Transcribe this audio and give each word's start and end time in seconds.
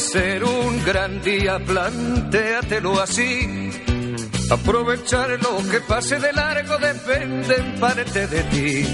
ser 0.00 0.42
un 0.42 0.84
gran 0.84 1.20
día, 1.22 1.58
plantéatelo 1.58 3.00
así. 3.00 3.70
Aprovechar 4.50 5.30
lo 5.42 5.70
que 5.70 5.80
pase 5.80 6.18
de 6.18 6.32
largo 6.32 6.76
depende 6.78 7.54
en 7.56 8.30
de 8.30 8.42
ti. 8.44 8.86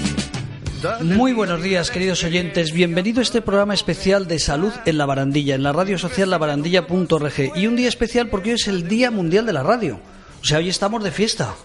Muy 1.01 1.33
buenos 1.33 1.63
días, 1.63 1.89
queridos 1.89 2.23
oyentes. 2.23 2.71
Bienvenido 2.71 3.21
a 3.21 3.23
este 3.23 3.41
programa 3.41 3.73
especial 3.73 4.27
de 4.27 4.37
salud 4.37 4.71
en 4.85 4.97
la 4.97 5.05
barandilla, 5.05 5.55
en 5.55 5.63
la 5.63 5.73
radio 5.73 5.97
social 5.97 6.29
labarandilla.org. 6.29 7.51
Y 7.55 7.65
un 7.65 7.75
día 7.75 7.87
especial 7.87 8.29
porque 8.29 8.49
hoy 8.51 8.55
es 8.55 8.67
el 8.67 8.87
Día 8.87 9.09
Mundial 9.09 9.45
de 9.45 9.53
la 9.53 9.63
Radio. 9.63 9.99
O 10.41 10.45
sea, 10.45 10.59
hoy 10.59 10.69
estamos 10.69 11.03
de 11.03 11.11
fiesta. 11.11 11.55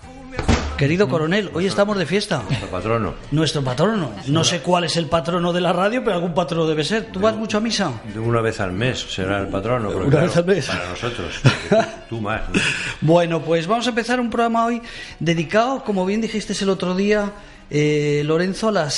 Querido 0.77 1.09
coronel, 1.09 1.51
hoy 1.55 1.67
estamos 1.67 1.97
de 1.97 2.07
fiesta. 2.07 2.43
Nuestro 2.49 2.69
patrono. 2.69 3.15
Nuestro 3.31 3.63
patrono. 3.63 4.11
No 4.27 4.43
sé 4.43 4.61
cuál 4.61 4.85
es 4.85 4.97
el 4.97 5.07
patrono 5.07 5.53
de 5.53 5.61
la 5.61 5.73
radio, 5.73 6.03
pero 6.03 6.17
algún 6.17 6.35
patrono 6.35 6.67
debe 6.67 6.83
ser. 6.83 7.07
¿Tú 7.13 7.21
vas 7.21 7.37
mucho 7.37 7.59
a 7.59 7.61
misa? 7.61 7.93
De 8.13 8.19
una 8.19 8.41
vez 8.41 8.59
al 8.59 8.73
mes 8.73 8.99
será 9.09 9.39
el 9.41 9.47
patrono. 9.49 9.91
porque, 9.91 10.09
Una 10.09 10.11
claro, 10.11 10.27
vez 10.27 10.37
al 10.37 10.45
mes. 10.47 10.67
Para 10.67 10.89
nosotros. 10.89 11.41
Tú 12.09 12.21
más. 12.21 12.43
¿no? 12.49 12.61
Bueno, 13.01 13.43
pues 13.43 13.67
vamos 13.69 13.87
a 13.87 13.91
empezar 13.91 14.19
un 14.19 14.31
programa 14.31 14.65
hoy 14.67 14.83
dedicado, 15.21 15.85
como 15.85 16.05
bien 16.05 16.21
dijiste 16.21 16.53
el 16.61 16.69
otro 16.71 16.97
día, 16.97 17.31
eh, 17.71 18.23
Lorenzo, 18.25 18.69
a 18.69 18.73
la, 18.73 18.89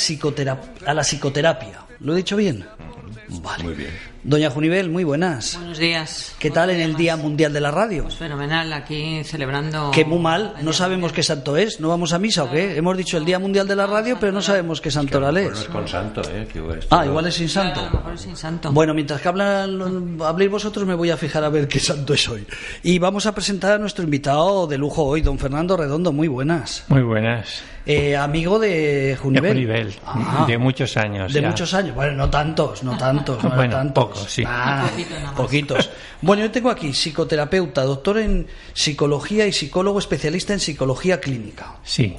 a 0.86 0.94
la 0.94 1.02
psicoterapia. 1.02 1.80
¿Lo 2.00 2.14
he 2.14 2.16
dicho 2.16 2.36
bien? 2.36 2.66
Vale. 3.28 3.64
Muy 3.64 3.74
bien. 3.74 4.13
Doña 4.26 4.48
Junivel, 4.48 4.88
muy 4.88 5.04
buenas. 5.04 5.54
Buenos 5.58 5.76
días. 5.76 6.34
¿Qué 6.38 6.50
tal 6.50 6.70
en 6.70 6.80
el 6.80 6.96
Día 6.96 7.14
Mundial 7.14 7.52
de 7.52 7.60
la 7.60 7.70
Radio? 7.70 8.04
Pues 8.04 8.14
fenomenal, 8.16 8.72
aquí 8.72 9.22
celebrando. 9.22 9.90
Que 9.90 10.06
muy 10.06 10.18
mal, 10.18 10.54
no 10.62 10.72
sabemos 10.72 11.12
qué 11.12 11.22
santo 11.22 11.58
es, 11.58 11.78
¿no 11.78 11.90
vamos 11.90 12.14
a 12.14 12.18
misa 12.18 12.44
o 12.44 12.50
qué? 12.50 12.74
Hemos 12.78 12.96
dicho 12.96 13.18
el 13.18 13.26
Día 13.26 13.38
Mundial 13.38 13.68
de 13.68 13.76
la 13.76 13.86
Radio, 13.86 14.16
pero 14.18 14.32
no 14.32 14.40
sabemos 14.40 14.80
qué 14.80 14.90
santo 14.90 15.18
oral 15.18 15.34
Pues 15.34 15.44
no 15.44 15.52
es. 15.52 15.60
es 15.60 15.68
con 15.68 15.86
santo, 15.86 16.22
¿eh? 16.30 16.48
Que 16.50 16.62
Ah, 16.88 17.04
igual 17.04 17.26
es 17.26 17.34
sin 17.34 17.48
Claro, 17.48 17.68
a 17.68 17.74
lo 17.74 17.80
santo. 17.82 17.96
mejor 17.98 18.14
es 18.14 18.20
sin 18.22 18.36
santo. 18.36 18.72
Bueno, 18.72 18.94
mientras 18.94 19.20
que 19.20 19.28
hablan, 19.28 20.16
habléis 20.22 20.50
vosotros, 20.50 20.86
me 20.86 20.94
voy 20.94 21.10
a 21.10 21.18
fijar 21.18 21.44
a 21.44 21.50
ver 21.50 21.68
qué 21.68 21.78
santo 21.78 22.14
es 22.14 22.26
hoy. 22.26 22.46
Y 22.82 22.98
vamos 22.98 23.26
a 23.26 23.34
presentar 23.34 23.72
a 23.72 23.78
nuestro 23.78 24.04
invitado 24.04 24.66
de 24.66 24.78
lujo 24.78 25.04
hoy, 25.04 25.20
don 25.20 25.38
Fernando 25.38 25.76
Redondo. 25.76 26.12
Muy 26.12 26.28
buenas. 26.28 26.84
Muy 26.88 27.02
buenas. 27.02 27.62
Eh, 27.86 28.16
amigo 28.16 28.58
de 28.58 28.68
De 29.08 29.16
Junivel. 29.16 29.54
nivel, 29.58 29.94
Ah, 30.06 30.46
de 30.48 30.56
muchos 30.56 30.96
años. 30.96 31.30
de 31.34 31.42
ya. 31.42 31.48
muchos 31.48 31.74
años. 31.74 31.94
Bueno, 31.94 32.14
no 32.14 32.30
tantos, 32.30 32.82
no 32.82 32.96
tantos, 32.96 33.44
no 33.44 33.50
Bueno, 33.54 33.76
tantos. 33.76 34.13
Sí. 34.28 34.42
Ah, 34.46 34.86
Poquito 34.90 35.10
nada 35.14 35.24
más. 35.26 35.34
poquitos. 35.34 35.90
Bueno, 36.22 36.42
yo 36.42 36.50
tengo 36.50 36.70
aquí 36.70 36.92
psicoterapeuta, 36.92 37.82
doctor 37.82 38.18
en 38.18 38.46
psicología 38.72 39.46
y 39.46 39.52
psicólogo 39.52 39.98
especialista 39.98 40.52
en 40.52 40.60
psicología 40.60 41.20
clínica. 41.20 41.76
Sí, 41.84 42.16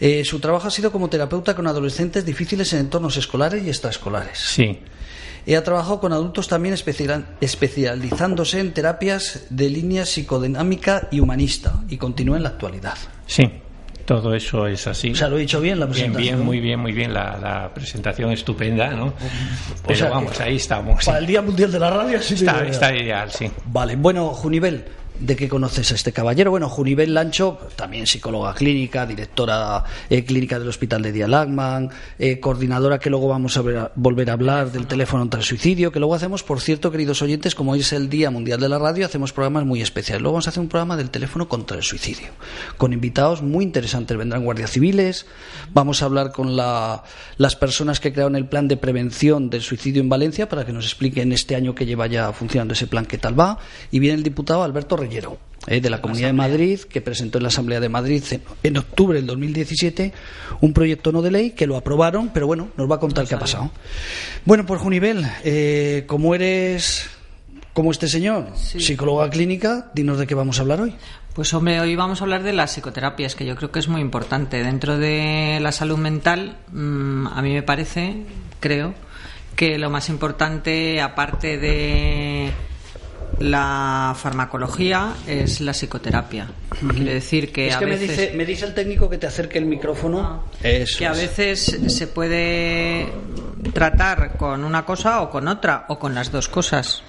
Eh, 0.00 0.24
su 0.24 0.38
trabajo 0.40 0.68
ha 0.68 0.70
sido 0.70 0.90
como 0.92 1.08
terapeuta 1.08 1.54
con 1.54 1.66
adolescentes 1.66 2.24
difíciles 2.24 2.72
en 2.72 2.80
entornos 2.80 3.16
escolares 3.16 3.64
y 3.64 3.68
extraescolares. 3.68 4.38
sí, 4.38 4.78
Y 5.46 5.54
ha 5.54 5.62
trabajado 5.64 6.00
con 6.00 6.12
adultos 6.12 6.48
también 6.48 6.74
especial- 6.74 7.26
especializándose 7.40 8.60
en 8.60 8.72
terapias 8.72 9.42
de 9.50 9.68
línea 9.68 10.06
psicodinámica 10.06 11.08
y 11.10 11.20
humanista 11.20 11.82
y 11.88 11.96
continúa 11.98 12.36
en 12.38 12.42
la 12.44 12.48
actualidad. 12.50 12.96
sí. 13.26 13.50
Todo 14.04 14.34
eso 14.34 14.66
es 14.66 14.86
así. 14.86 15.12
O 15.12 15.14
sea, 15.14 15.28
lo 15.28 15.36
he 15.38 15.40
dicho 15.40 15.60
bien 15.60 15.80
la 15.80 15.86
bien, 15.86 15.92
presentación. 16.12 16.36
bien, 16.36 16.44
muy 16.46 16.60
bien, 16.60 16.78
muy 16.80 16.92
bien. 16.92 17.14
La, 17.14 17.38
la 17.40 17.70
presentación 17.72 18.30
estupenda, 18.32 18.90
¿no? 18.90 19.14
Pero 19.86 19.98
sea 19.98 20.08
que- 20.08 20.12
vamos, 20.14 20.40
ahí 20.40 20.56
estamos. 20.56 21.00
sí. 21.02 21.06
Para 21.06 21.18
el 21.18 21.26
Día 21.26 21.40
Mundial 21.42 21.72
de 21.72 21.78
la 21.78 21.90
Radio 21.90 22.20
sí 22.20 22.34
Está, 22.34 22.64
está 22.66 22.94
ideal, 22.94 23.30
sí. 23.30 23.50
Vale, 23.66 23.96
bueno, 23.96 24.28
Junivel, 24.34 24.84
¿de 25.20 25.36
qué 25.36 25.48
conoces 25.48 25.92
a 25.92 25.94
este 25.94 26.12
caballero? 26.12 26.50
Bueno, 26.50 26.68
Junivel 26.68 27.14
Lancho, 27.14 27.58
también 27.76 28.06
psicóloga 28.06 28.54
clínica, 28.54 29.06
directora 29.06 29.84
eh, 30.10 30.24
clínica 30.24 30.58
del 30.58 30.68
Hospital 30.68 31.02
de 31.02 31.12
Dia 31.12 31.28
Lagman, 31.28 31.90
eh, 32.18 32.40
coordinadora 32.40 32.98
que 32.98 33.10
luego 33.10 33.28
vamos 33.28 33.56
a 33.56 33.62
ver- 33.62 33.90
volver 33.94 34.30
a 34.30 34.34
hablar 34.34 34.72
del 34.72 34.86
teléfono 34.86 35.22
contra 35.22 35.40
el 35.40 35.46
suicidio, 35.46 35.92
que 35.92 35.98
luego 36.00 36.14
hacemos, 36.14 36.42
por 36.42 36.60
cierto, 36.60 36.90
queridos 36.90 37.22
oyentes, 37.22 37.54
como 37.54 37.72
hoy 37.72 37.80
es 37.80 37.92
el 37.92 38.08
Día 38.10 38.30
Mundial 38.30 38.60
de 38.60 38.68
la 38.68 38.78
Radio, 38.78 39.06
hacemos 39.06 39.32
programas 39.32 39.64
muy 39.64 39.80
especiales. 39.80 40.20
Luego 40.22 40.34
vamos 40.34 40.46
a 40.46 40.50
hacer 40.50 40.60
un 40.60 40.68
programa 40.68 40.96
del 40.96 41.10
teléfono 41.10 41.48
contra 41.48 41.76
el 41.76 41.82
suicidio, 41.82 42.28
con 42.76 42.92
invitados 42.92 43.42
muy 43.42 43.64
interesantes. 43.64 44.16
Vendrán 44.16 44.44
guardias 44.44 44.70
civiles, 44.72 45.26
vamos 45.72 46.02
a 46.02 46.06
hablar 46.06 46.32
con 46.32 46.56
la- 46.56 47.02
las 47.38 47.56
personas 47.56 48.00
que 48.00 48.12
crearon 48.12 48.36
el 48.36 48.46
plan 48.46 48.68
de 48.68 48.76
prevención 48.76 49.48
del 49.50 49.62
suicidio 49.62 50.02
en 50.02 50.08
Valencia 50.08 50.48
para 50.48 50.66
que 50.66 50.72
nos 50.72 50.84
expliquen 50.84 51.32
este 51.32 51.54
año 51.56 51.74
que 51.74 51.86
lleva 51.86 52.06
ya 52.08 52.32
funcionando 52.32 52.74
ese 52.74 52.86
plan 52.86 53.06
qué 53.06 53.18
tal 53.18 53.38
va. 53.38 53.58
Y 53.90 54.00
viene 54.00 54.16
el 54.16 54.22
diputado 54.22 54.62
Alberto 54.62 54.96
Eh, 55.66 55.80
de 55.80 55.88
la 55.88 56.02
Comunidad 56.02 56.28
de 56.28 56.34
Madrid, 56.34 56.80
que 56.80 57.00
presentó 57.00 57.38
en 57.38 57.44
la 57.44 57.48
Asamblea 57.48 57.80
de 57.80 57.88
Madrid 57.88 58.22
en, 58.30 58.42
en 58.62 58.76
octubre 58.76 59.16
del 59.16 59.26
2017 59.26 60.12
un 60.60 60.74
proyecto 60.74 61.10
no 61.10 61.22
de 61.22 61.30
ley 61.30 61.50
que 61.52 61.66
lo 61.66 61.76
aprobaron, 61.76 62.30
pero 62.34 62.46
bueno, 62.46 62.68
nos 62.76 62.90
va 62.90 62.96
a 62.96 63.00
contar 63.00 63.26
qué 63.26 63.34
ha 63.34 63.38
pasado. 63.38 63.70
Bueno, 64.44 64.66
pues 64.66 64.82
Junivel, 64.82 65.26
eh, 65.42 66.04
como 66.06 66.34
eres 66.34 67.08
como 67.72 67.90
este 67.90 68.08
señor, 68.08 68.48
psicóloga 68.54 69.28
clínica, 69.30 69.90
dinos 69.94 70.18
de 70.18 70.26
qué 70.26 70.34
vamos 70.34 70.58
a 70.58 70.62
hablar 70.62 70.82
hoy. 70.82 70.94
Pues 71.34 71.52
hombre, 71.54 71.80
hoy 71.80 71.96
vamos 71.96 72.20
a 72.20 72.24
hablar 72.24 72.44
de 72.44 72.52
las 72.52 72.70
psicoterapias, 72.72 73.34
que 73.34 73.44
yo 73.44 73.56
creo 73.56 73.72
que 73.72 73.80
es 73.80 73.88
muy 73.88 74.00
importante. 74.00 74.62
Dentro 74.62 74.96
de 74.96 75.58
la 75.60 75.72
salud 75.72 75.98
mental, 75.98 76.58
mm, 76.72 77.26
a 77.26 77.42
mí 77.42 77.52
me 77.52 77.62
parece, 77.62 78.22
creo, 78.60 78.94
que 79.56 79.78
lo 79.78 79.90
más 79.90 80.08
importante, 80.08 81.00
aparte 81.00 81.58
de 81.58 82.52
la 83.40 84.14
farmacología, 84.16 85.14
es 85.26 85.60
la 85.60 85.72
psicoterapia. 85.72 86.48
Quiere 86.94 87.14
decir 87.14 87.52
que 87.52 87.68
es 87.68 87.76
a 87.76 87.78
que 87.78 87.86
me 87.86 87.92
veces... 87.96 88.10
dice, 88.10 88.32
me 88.36 88.44
dice 88.46 88.64
el 88.66 88.74
técnico 88.74 89.08
que 89.10 89.18
te 89.18 89.26
acerque 89.26 89.58
el 89.58 89.66
micrófono. 89.66 90.44
Eso 90.62 90.98
que 90.98 91.06
a 91.06 91.12
es. 91.12 91.18
veces 91.18 91.80
se 91.88 92.06
puede 92.06 93.08
tratar 93.72 94.36
con 94.36 94.64
una 94.64 94.84
cosa 94.84 95.22
o 95.22 95.30
con 95.30 95.48
otra 95.48 95.86
o 95.88 95.98
con 95.98 96.14
las 96.14 96.30
dos 96.30 96.48
cosas 96.48 97.02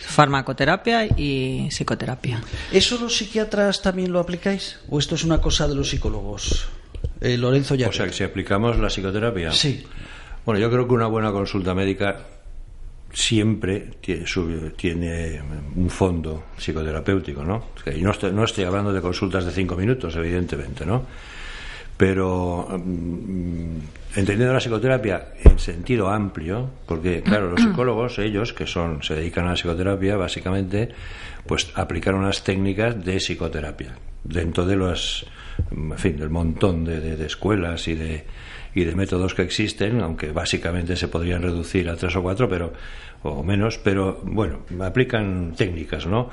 farmacoterapia 0.00 1.06
y 1.16 1.68
psicoterapia 1.70 2.40
¿Eso 2.72 2.98
los 2.98 3.16
psiquiatras 3.16 3.82
también 3.82 4.12
lo 4.12 4.20
aplicáis? 4.20 4.78
¿O 4.88 4.98
esto 4.98 5.16
es 5.16 5.24
una 5.24 5.40
cosa 5.40 5.66
de 5.68 5.74
los 5.74 5.90
psicólogos? 5.90 6.68
Eh, 7.20 7.36
Lorenzo 7.36 7.74
ya. 7.74 7.88
O 7.88 7.92
sea, 7.92 8.06
que 8.06 8.12
si 8.12 8.22
aplicamos 8.22 8.78
la 8.78 8.88
psicoterapia. 8.88 9.52
Sí. 9.52 9.84
Bueno, 10.46 10.60
yo 10.60 10.70
creo 10.70 10.86
que 10.86 10.94
una 10.94 11.08
buena 11.08 11.32
consulta 11.32 11.74
médica 11.74 12.20
siempre 13.18 13.88
tiene 14.76 15.42
un 15.74 15.90
fondo 15.90 16.44
psicoterapéutico, 16.56 17.42
¿no? 17.42 17.64
Y 17.92 18.00
no 18.02 18.12
estoy, 18.12 18.30
no 18.30 18.44
estoy 18.44 18.62
hablando 18.64 18.92
de 18.92 19.00
consultas 19.00 19.44
de 19.44 19.50
cinco 19.50 19.74
minutos, 19.74 20.14
evidentemente, 20.14 20.86
¿no? 20.86 21.04
Pero 21.96 22.68
mm, 22.78 23.78
entendiendo 24.14 24.52
la 24.52 24.60
psicoterapia 24.60 25.30
en 25.42 25.58
sentido 25.58 26.08
amplio, 26.08 26.70
porque 26.86 27.22
claro, 27.22 27.50
los 27.50 27.60
psicólogos, 27.64 28.20
ellos 28.20 28.52
que 28.52 28.68
son, 28.68 29.02
se 29.02 29.16
dedican 29.16 29.46
a 29.46 29.48
la 29.50 29.54
psicoterapia, 29.56 30.16
básicamente, 30.16 30.90
pues 31.44 31.72
aplicar 31.74 32.14
unas 32.14 32.44
técnicas 32.44 33.04
de 33.04 33.16
psicoterapia 33.18 33.96
dentro 34.22 34.64
de 34.64 34.76
los, 34.76 35.26
en 35.72 35.98
fin, 35.98 36.16
del 36.18 36.30
montón 36.30 36.84
de, 36.84 37.00
de- 37.00 37.16
de 37.16 37.26
escuelas 37.26 37.88
y 37.88 37.94
de 37.94 38.24
y 38.74 38.84
de 38.84 38.94
métodos 38.94 39.34
que 39.34 39.42
existen, 39.42 40.00
aunque 40.02 40.30
básicamente 40.30 40.94
se 40.94 41.08
podrían 41.08 41.42
reducir 41.42 41.88
a 41.88 41.96
tres 41.96 42.14
o 42.14 42.22
cuatro, 42.22 42.48
pero 42.48 42.72
o 43.22 43.42
menos, 43.42 43.78
pero 43.78 44.20
bueno, 44.22 44.60
aplican 44.80 45.54
técnicas, 45.56 46.06
¿no? 46.06 46.30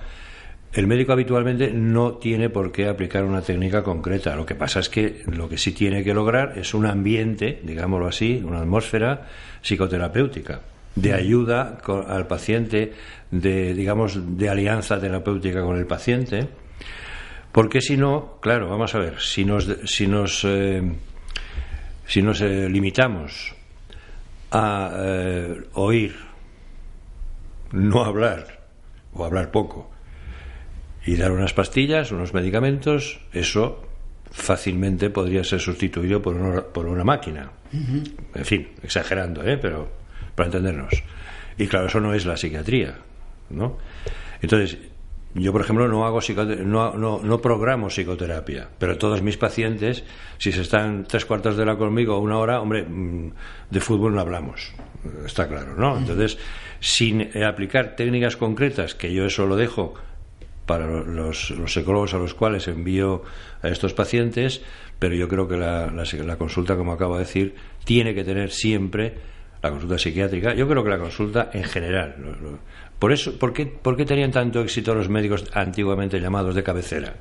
El 0.75 0.87
médico 0.87 1.13
habitualmente 1.13 1.71
no 1.71 2.15
tiene 2.15 2.49
por 2.49 2.73
qué 2.73 2.87
aplicar 2.87 3.23
una 3.23 3.41
técnica 3.41 3.81
concreta. 3.81 4.35
Lo 4.35 4.45
que 4.45 4.55
pasa 4.55 4.81
es 4.81 4.89
que 4.89 5.23
lo 5.27 5.47
que 5.47 5.57
sí 5.57 5.71
tiene 5.71 6.03
que 6.03 6.13
lograr 6.13 6.57
es 6.57 6.73
un 6.73 6.85
ambiente, 6.85 7.61
digámoslo 7.63 8.07
así, 8.07 8.41
una 8.45 8.59
atmósfera 8.59 9.25
psicoterapéutica, 9.61 10.59
de 10.95 11.13
ayuda 11.13 11.77
al 12.09 12.27
paciente, 12.27 12.91
de, 13.31 13.73
digamos, 13.73 14.37
de 14.37 14.49
alianza 14.49 14.99
terapéutica 14.99 15.61
con 15.61 15.77
el 15.77 15.87
paciente. 15.87 16.49
Porque 17.53 17.79
si 17.79 17.95
no, 17.95 18.37
claro, 18.41 18.67
vamos 18.67 18.93
a 18.95 18.99
ver, 18.99 19.21
si 19.21 19.45
nos, 19.45 19.65
si 19.85 20.07
nos, 20.07 20.43
eh, 20.43 20.81
si 22.05 22.21
nos 22.21 22.41
eh, 22.41 22.67
limitamos 22.69 23.55
a 24.51 24.91
eh, 24.93 25.61
oír, 25.75 26.24
no 27.71 28.03
hablar, 28.03 28.65
o 29.13 29.25
hablar 29.25 29.51
poco, 29.51 29.91
y 31.05 31.15
dar 31.15 31.31
unas 31.31 31.53
pastillas, 31.53 32.11
unos 32.11 32.33
medicamentos, 32.33 33.21
eso 33.31 33.87
fácilmente 34.31 35.09
podría 35.09 35.43
ser 35.43 35.59
sustituido 35.59 36.21
por 36.21 36.35
una, 36.35 36.61
por 36.61 36.87
una 36.87 37.03
máquina. 37.03 37.51
En 37.71 38.45
fin, 38.45 38.69
exagerando, 38.81 39.43
¿eh? 39.43 39.57
pero 39.57 39.89
para 40.33 40.47
entendernos. 40.47 41.03
Y 41.57 41.67
claro, 41.67 41.87
eso 41.87 41.99
no 41.99 42.13
es 42.13 42.25
la 42.25 42.35
psiquiatría, 42.35 42.97
¿no? 43.49 43.77
Entonces, 44.41 44.77
yo, 45.35 45.51
por 45.51 45.61
ejemplo, 45.61 45.87
no 45.87 46.05
hago 46.05 46.19
no, 46.65 46.93
no, 46.93 47.19
no 47.21 47.41
programo 47.41 47.89
psicoterapia, 47.89 48.69
pero 48.77 48.97
todos 48.97 49.21
mis 49.21 49.37
pacientes, 49.37 50.03
si 50.37 50.51
se 50.51 50.61
están 50.61 51.05
tres 51.05 51.25
cuartos 51.25 51.57
de 51.57 51.63
hora 51.63 51.77
conmigo 51.77 52.15
o 52.15 52.19
una 52.19 52.37
hora, 52.37 52.61
hombre, 52.61 52.83
mm, 52.83 53.31
de 53.69 53.79
fútbol 53.81 54.15
no 54.15 54.21
hablamos, 54.21 54.71
está 55.25 55.47
claro, 55.47 55.75
¿no? 55.75 55.97
Entonces, 55.97 56.37
sin 56.85 57.21
eh, 57.33 57.43
aplicar 57.43 57.95
técnicas 57.95 58.37
concretas, 58.37 58.93
que 58.93 59.11
yo 59.11 59.25
eso 59.25 59.47
lo 59.47 59.55
dejo 59.55 59.95
para 60.67 60.85
los, 60.85 61.49
los 61.49 61.73
psicólogos 61.73 62.13
a 62.13 62.19
los 62.19 62.35
cuales 62.35 62.67
envío 62.67 63.23
a 63.63 63.69
estos 63.69 63.93
pacientes, 63.95 64.61
pero 64.99 65.15
yo 65.15 65.27
creo 65.27 65.47
que 65.47 65.57
la, 65.57 65.87
la- 65.91 66.35
consulta, 66.37 66.75
como 66.75 66.91
acabo 66.91 67.15
de 67.17 67.21
decir, 67.23 67.55
tiene 67.85 68.13
que 68.13 68.23
tener 68.23 68.51
siempre 68.51 69.15
la 69.63 69.71
consulta 69.71 69.97
psiquiátrica. 69.97 70.53
Yo 70.53 70.67
creo 70.67 70.83
que 70.83 70.91
la 70.91 70.99
consulta 70.99 71.49
en 71.53 71.63
general, 71.63 72.17
Por 72.99 73.11
eso, 73.11 73.37
¿por 73.39 73.51
qué, 73.51 73.65
¿por 73.65 73.97
qué 73.97 74.05
tenían 74.05 74.31
tanto 74.31 74.61
éxito 74.61 74.93
los 74.93 75.09
médicos 75.09 75.45
antiguamente 75.53 76.19
llamados 76.19 76.53
de 76.53 76.61
cabecera? 76.61 77.15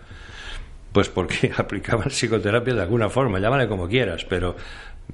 Pues 0.93 1.09
porque 1.09 1.51
aplicaban 1.57 2.09
psicoterapia 2.11 2.75
de 2.75 2.83
alguna 2.83 3.09
forma, 3.09 3.39
llámale 3.41 3.67
como 3.67 3.89
quieras, 3.89 4.27
pero 4.27 4.57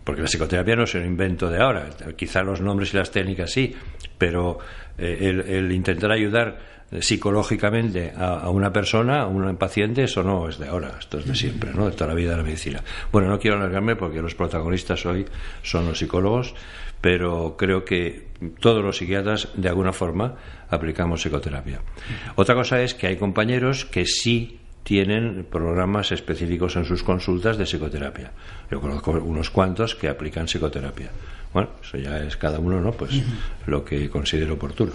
porque 0.05 0.23
la 0.23 0.29
psicoterapia 0.29 0.77
no 0.77 0.85
es 0.85 0.95
un 0.95 1.05
invento 1.05 1.49
de 1.51 1.61
ahora, 1.61 1.89
quizá 2.17 2.43
los 2.43 2.61
nombres 2.61 2.95
y 2.95 2.97
las 2.97 3.11
técnicas 3.11 3.51
sí, 3.51 3.75
pero 4.17 4.59
eh, 4.99 5.45
el, 5.49 5.73
intentar 5.73 6.13
ayudar 6.13 6.59
psicológicamente 7.01 8.13
a, 8.17 8.51
una 8.51 8.73
persona, 8.73 9.23
a 9.23 9.27
un 9.27 9.57
paciente, 9.57 10.05
eso 10.05 10.23
no 10.23 10.49
es 10.49 10.59
de 10.59 10.69
ahora, 10.69 10.97
esto 10.99 11.19
es 11.19 11.27
de 11.27 11.35
siempre, 11.35 11.73
¿no? 11.73 11.87
de 11.87 11.93
toda 11.93 12.09
la 12.09 12.15
vida 12.15 12.33
de 12.33 12.37
la 12.39 12.43
medicina. 12.43 12.83
Bueno, 13.13 13.29
no 13.29 13.39
quiero 13.39 13.57
alargarme 13.57 13.95
porque 13.95 14.21
los 14.21 14.35
protagonistas 14.35 15.07
hoy 15.07 15.25
son 15.63 15.87
los 15.87 15.99
psicólogos, 15.99 16.55
pero 17.01 17.57
creo 17.57 17.85
que 17.85 18.29
todos 18.59 18.85
los 18.85 18.97
psiquiatras, 18.97 19.49
de 19.55 19.69
alguna 19.69 19.93
forma, 19.93 20.37
aplicamos 20.69 21.23
psicoterapia. 21.23 21.81
Otra 22.35 22.55
cosa 22.55 22.83
es 22.83 22.95
que 22.95 23.07
hay 23.07 23.17
compañeros 23.17 23.85
que 23.85 24.05
sí 24.05 24.60
tienen 24.83 25.47
programas 25.51 26.13
específicos 26.13 26.77
en 26.77 26.85
sus 26.85 27.03
consultas 27.03 27.59
de 27.59 27.65
psicoterapia. 27.65 28.33
Yo 28.71 28.81
conozco 28.81 29.13
unos 29.13 29.51
cuantos 29.51 29.95
que 29.95 30.09
aplican 30.09 30.47
psicoterapia. 30.47 31.11
Bueno, 31.53 31.71
eso 31.83 31.99
ya 31.99 32.19
es 32.19 32.37
cada 32.37 32.61
uno, 32.61 32.81
¿no? 32.81 32.93
Pues 32.93 33.11
lo 33.67 33.85
que 33.85 34.09
considere 34.09 34.53
oportuno. 34.53 34.93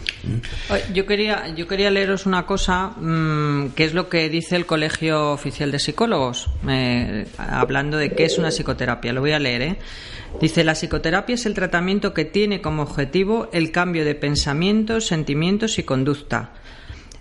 Yo 0.93 1.05
quería, 1.05 1.49
yo 1.53 1.67
quería 1.67 1.91
leeros 1.91 2.25
una 2.25 2.45
cosa, 2.45 2.93
mm, 2.95 3.71
que 3.75 3.83
es 3.83 3.93
lo 3.93 4.07
que 4.07 4.29
dice 4.29 4.55
el 4.55 4.65
Colegio 4.65 5.31
Oficial 5.31 5.69
de 5.71 5.79
Psicólogos, 5.79 6.49
hablando 7.37 7.97
de 7.97 8.13
qué 8.13 8.23
es 8.23 8.37
una 8.37 8.51
psicoterapia. 8.51 9.11
Lo 9.11 9.19
voy 9.19 9.33
a 9.33 9.39
leer, 9.39 9.61
¿eh? 9.61 9.77
Dice, 10.39 10.63
la 10.63 10.75
psicoterapia 10.75 11.35
es 11.35 11.45
el 11.45 11.53
tratamiento 11.53 12.13
que 12.13 12.23
tiene 12.23 12.61
como 12.61 12.83
objetivo 12.83 13.49
el 13.51 13.71
cambio 13.71 14.05
de 14.05 14.15
pensamientos, 14.15 15.07
sentimientos 15.07 15.77
y 15.77 15.83
conducta 15.83 16.51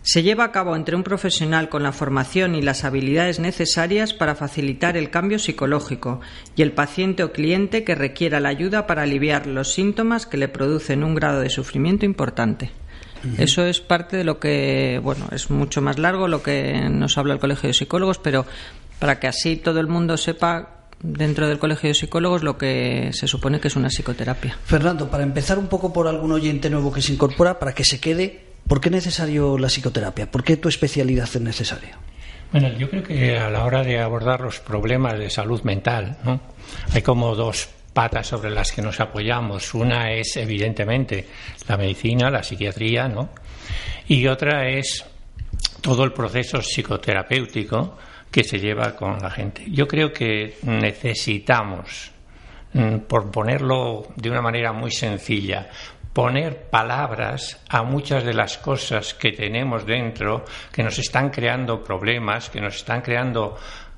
se 0.05 0.23
lleva 0.23 0.45
a 0.45 0.53
cabo 0.53 0.77
entre 0.77 0.97
un 0.97 1.03
profesional 1.03 1.71
con 1.71 1.83
la 1.83 1.91
formación 1.91 2.55
y 2.55 2.61
las 2.61 2.85
habilidades 2.85 3.41
necesarias 3.41 4.13
para 4.13 4.35
facilitar 4.35 4.99
el 4.99 5.09
cambio 5.09 5.39
psicológico 5.39 6.21
y 6.55 6.61
el 6.61 6.73
paciente 6.73 7.25
o 7.25 7.33
cliente 7.33 7.85
que 7.85 7.95
requiera 7.95 8.39
la 8.39 8.51
ayuda 8.51 8.87
para 8.87 9.03
aliviar 9.03 9.47
los 9.47 9.73
síntomas 9.73 10.27
que 10.27 10.37
le 10.37 10.49
producen 10.49 11.05
un 11.05 11.15
grado 11.15 11.41
de 11.41 11.49
sufrimiento 11.49 12.05
importante. 12.05 12.71
Eso 13.39 13.65
es 13.65 13.81
parte 13.81 14.19
de 14.19 14.25
lo 14.25 14.39
que, 14.39 15.01
bueno, 15.03 15.29
es 15.33 15.51
mucho 15.51 15.81
más 15.81 15.99
largo 15.99 16.29
lo 16.29 16.43
que 16.43 16.91
nos 16.91 17.17
habla 17.17 17.33
el 17.33 17.41
Colegio 17.41 17.69
de 17.69 17.73
Psicólogos, 17.73 18.19
pero 18.19 18.45
para 18.99 19.19
que 19.19 19.27
así 19.27 19.57
todo 19.57 19.81
el 19.81 19.87
mundo 19.87 20.19
sepa 20.19 20.89
dentro 21.01 21.49
del 21.49 21.59
Colegio 21.59 21.89
de 21.89 21.95
Psicólogos 21.95 22.43
lo 22.43 22.59
que 22.59 23.09
se 23.15 23.27
supone 23.27 23.59
que 23.59 23.69
es 23.69 23.77
una 23.77 23.89
psicoterapia. 23.89 24.59
Fernando, 24.65 25.09
para 25.09 25.23
empezar 25.23 25.59
un 25.59 25.69
poco 25.69 25.95
por 25.95 26.07
algún 26.07 26.33
oyente 26.33 26.69
nuevo 26.69 26.93
que 26.93 27.01
se 27.01 27.15
incorpora, 27.15 27.59
para 27.59 27.75
que 27.75 27.85
se 27.85 27.99
quede 27.99 28.44
¿Por 28.69 28.81
qué 28.81 28.89
es 28.89 28.95
necesario 28.95 29.59
la 29.59 29.69
psicoterapia? 29.69 30.31
¿Por 30.31 30.43
qué 30.43 30.57
tu 30.57 30.69
especialidad 30.69 31.25
es 31.25 31.41
necesaria? 31.41 31.99
Bueno, 32.53 32.69
yo 32.79 32.89
creo 32.89 33.03
que 33.03 33.37
a 33.37 33.51
la 33.51 33.65
hora 33.65 33.83
de 33.83 34.01
abordar 34.01 34.41
los 34.41 34.61
problemas 34.61 35.19
de 35.19 35.29
salud 35.29 35.63
mental, 35.63 36.17
¿no? 36.25 36.41
hay 36.93 37.03
como 37.03 37.35
dos 37.35 37.69
patas 37.93 38.27
sobre 38.27 38.51
las 38.51 38.73
que 38.73 38.83
nos 38.83 39.01
apoyamos. 39.01 39.75
Una 39.75 40.13
es, 40.13 40.37
evidentemente, 40.37 41.27
la 41.69 41.77
medicina, 41.77 42.31
la 42.31 42.43
psiquiatría, 42.43 43.09
¿no? 43.09 43.31
Y 44.09 44.27
otra 44.27 44.69
es 44.69 45.05
todo 45.81 46.05
el 46.05 46.13
proceso 46.13 46.61
psicoterapéutico 46.61 47.97
que 48.31 48.45
se 48.45 48.59
lleva 48.59 48.97
con 48.97 49.19
la 49.21 49.31
gente. 49.31 49.65
Yo 49.69 49.87
creo 49.87 50.13
que 50.13 50.59
necesitamos, 50.63 52.11
mm, 52.73 52.99
por 53.09 53.31
ponerlo 53.31 54.09
de 54.17 54.31
una 54.31 54.43
manera 54.43 54.73
muy 54.73 54.91
sencilla, 54.91 55.71
poner 56.15 56.71
palabras 56.71 57.61
a 57.69 57.83
muchas 57.83 58.25
de 58.25 58.33
las 58.33 58.57
cosas 58.57 59.13
que 59.13 59.33
tenemos 59.33 59.85
dentro, 59.85 60.45
que 60.73 60.83
nos 60.83 60.99
están 60.99 61.29
creando 61.29 61.83
problemas, 61.83 62.49
que 62.49 62.61
nos 62.61 62.77
están 62.77 63.03
creando 63.03 63.57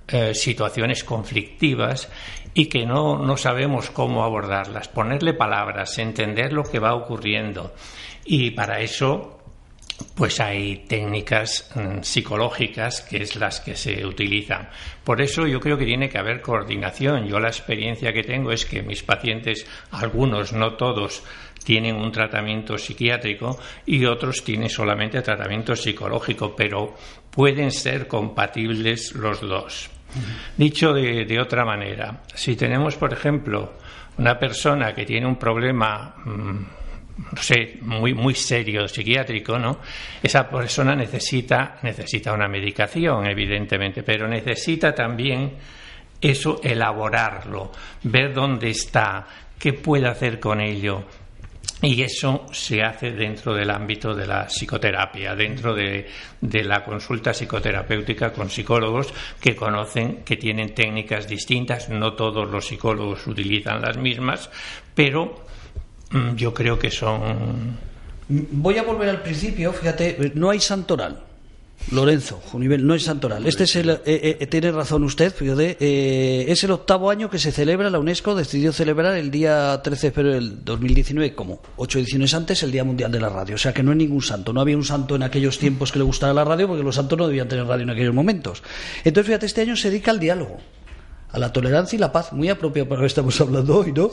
eh, 0.08 0.34
situaciones 0.34 1.04
conflictivas 1.04 2.08
y 2.54 2.66
que 2.66 2.86
no, 2.86 3.18
no 3.18 3.36
sabemos 3.36 3.90
cómo 3.90 4.24
abordarlas. 4.24 4.88
Ponerle 4.88 5.34
palabras, 5.34 5.98
entender 5.98 6.54
lo 6.54 6.64
que 6.64 6.78
va 6.78 6.94
ocurriendo. 6.94 7.74
Y 8.24 8.50
para 8.52 8.80
eso 8.80 9.36
pues 10.14 10.40
hay 10.40 10.84
técnicas 10.88 11.70
mm, 11.74 12.02
psicológicas 12.02 13.02
que 13.02 13.22
es 13.22 13.36
las 13.36 13.60
que 13.60 13.76
se 13.76 14.04
utilizan. 14.04 14.68
Por 15.04 15.20
eso 15.20 15.46
yo 15.46 15.60
creo 15.60 15.78
que 15.78 15.84
tiene 15.84 16.08
que 16.08 16.18
haber 16.18 16.40
coordinación. 16.40 17.26
Yo 17.26 17.38
la 17.38 17.48
experiencia 17.48 18.12
que 18.12 18.22
tengo 18.22 18.52
es 18.52 18.66
que 18.66 18.82
mis 18.82 19.02
pacientes, 19.02 19.66
algunos, 19.90 20.52
no 20.52 20.74
todos, 20.74 21.22
tienen 21.66 21.96
un 21.96 22.12
tratamiento 22.12 22.78
psiquiátrico 22.78 23.58
y 23.86 24.04
otros 24.04 24.44
tienen 24.44 24.70
solamente 24.70 25.20
tratamiento 25.20 25.74
psicológico, 25.74 26.54
pero 26.54 26.94
pueden 27.28 27.72
ser 27.72 28.06
compatibles 28.06 29.16
los 29.16 29.40
dos. 29.40 29.90
Dicho 30.56 30.92
de, 30.92 31.40
otra 31.40 31.64
manera, 31.64 32.22
si 32.32 32.54
tenemos, 32.54 32.94
por 32.94 33.12
ejemplo, 33.12 33.72
una 34.16 34.38
persona 34.38 34.94
que 34.94 35.04
tiene 35.04 35.26
un 35.26 35.34
problema 35.34 36.14
mm, 36.24 36.66
muy, 37.80 38.14
muy 38.14 38.36
serio 38.36 38.86
psiquiátrico, 38.86 39.58
¿no? 39.58 39.80
Esa 40.22 40.48
persona 40.48 40.94
necesita, 40.94 41.78
necesita 41.82 42.32
una 42.32 42.46
medicación, 42.46 43.26
evidentemente, 43.26 44.04
pero 44.04 44.28
necesita 44.28 44.94
también 44.94 45.54
eso 46.20 46.60
elaborarlo, 46.62 47.72
ver 48.04 48.32
dónde 48.32 48.70
está, 48.70 49.26
qué 49.58 49.72
puede 49.72 50.06
hacer 50.06 50.38
con 50.38 50.60
ello, 50.60 51.02
y 51.82 52.02
eso 52.02 52.46
se 52.52 52.82
hace 52.82 53.12
dentro 53.12 53.54
del 53.54 53.70
ámbito 53.70 54.14
de 54.14 54.26
la 54.26 54.46
psicoterapia, 54.46 55.34
dentro 55.34 55.74
de, 55.74 56.06
la 56.40 56.82
consulta 56.82 57.32
psicoterapéutica 57.32 58.32
con 58.32 58.48
psicólogos 58.48 59.12
que 59.40 59.54
conocen, 59.54 60.24
que 60.24 60.36
tienen 60.36 60.74
técnicas 60.74 61.28
distintas. 61.28 61.90
No 61.90 62.14
todos 62.14 62.50
los 62.50 62.66
psicólogos 62.66 63.26
utilizan 63.26 63.82
las 63.82 63.98
mismas, 63.98 64.50
pero 64.94 65.44
mm, 66.10 66.34
yo 66.34 66.54
creo 66.54 66.78
que 66.78 66.90
son. 66.90 67.76
Voy 68.28 68.78
a 68.78 68.82
volver 68.82 69.10
al 69.10 69.22
principio, 69.22 69.72
fíjate, 69.72 70.32
no 70.34 70.50
hay 70.50 70.60
santoral. 70.60 71.22
Lorenzo, 71.92 72.40
Junivel, 72.50 72.84
no 72.84 72.94
es 72.94 73.04
Santoral. 73.04 73.46
Este 73.46 73.62
es 73.62 73.76
el, 73.76 73.90
eh, 73.90 74.00
eh, 74.04 74.46
tiene 74.48 74.72
razón 74.72 75.04
usted, 75.04 75.32
fíjate, 75.32 75.76
eh, 75.78 76.46
es 76.48 76.64
el 76.64 76.72
octavo 76.72 77.10
año 77.10 77.30
que 77.30 77.38
se 77.38 77.52
celebra, 77.52 77.90
la 77.90 78.00
UNESCO 78.00 78.34
decidió 78.34 78.72
celebrar 78.72 79.16
el 79.16 79.30
día 79.30 79.80
13 79.84 80.08
de 80.08 80.12
febrero 80.12 80.34
del 80.34 80.64
2019, 80.64 81.36
como 81.36 81.60
ocho 81.76 82.00
ediciones 82.00 82.34
antes, 82.34 82.64
el 82.64 82.72
Día 82.72 82.82
Mundial 82.82 83.12
de 83.12 83.20
la 83.20 83.28
Radio. 83.28 83.54
O 83.54 83.58
sea 83.58 83.72
que 83.72 83.84
no 83.84 83.92
hay 83.92 83.98
ningún 83.98 84.22
santo, 84.22 84.52
no 84.52 84.60
había 84.60 84.76
un 84.76 84.84
santo 84.84 85.14
en 85.14 85.22
aquellos 85.22 85.60
tiempos 85.60 85.92
que 85.92 86.00
le 86.00 86.04
gustara 86.04 86.34
la 86.34 86.44
radio, 86.44 86.66
porque 86.66 86.82
los 86.82 86.96
santos 86.96 87.16
no 87.16 87.28
debían 87.28 87.46
tener 87.46 87.66
radio 87.66 87.84
en 87.84 87.90
aquellos 87.90 88.14
momentos. 88.14 88.64
Entonces, 89.04 89.26
fíjate, 89.26 89.46
este 89.46 89.60
año 89.60 89.76
se 89.76 89.90
dedica 89.90 90.10
al 90.10 90.18
diálogo, 90.18 90.58
a 91.30 91.38
la 91.38 91.52
tolerancia 91.52 91.96
y 91.96 92.00
la 92.00 92.10
paz, 92.10 92.32
muy 92.32 92.48
apropiado 92.48 92.88
para 92.88 93.00
lo 93.00 93.02
que 93.04 93.08
estamos 93.08 93.40
hablando 93.40 93.76
hoy, 93.76 93.92
¿no? 93.92 94.10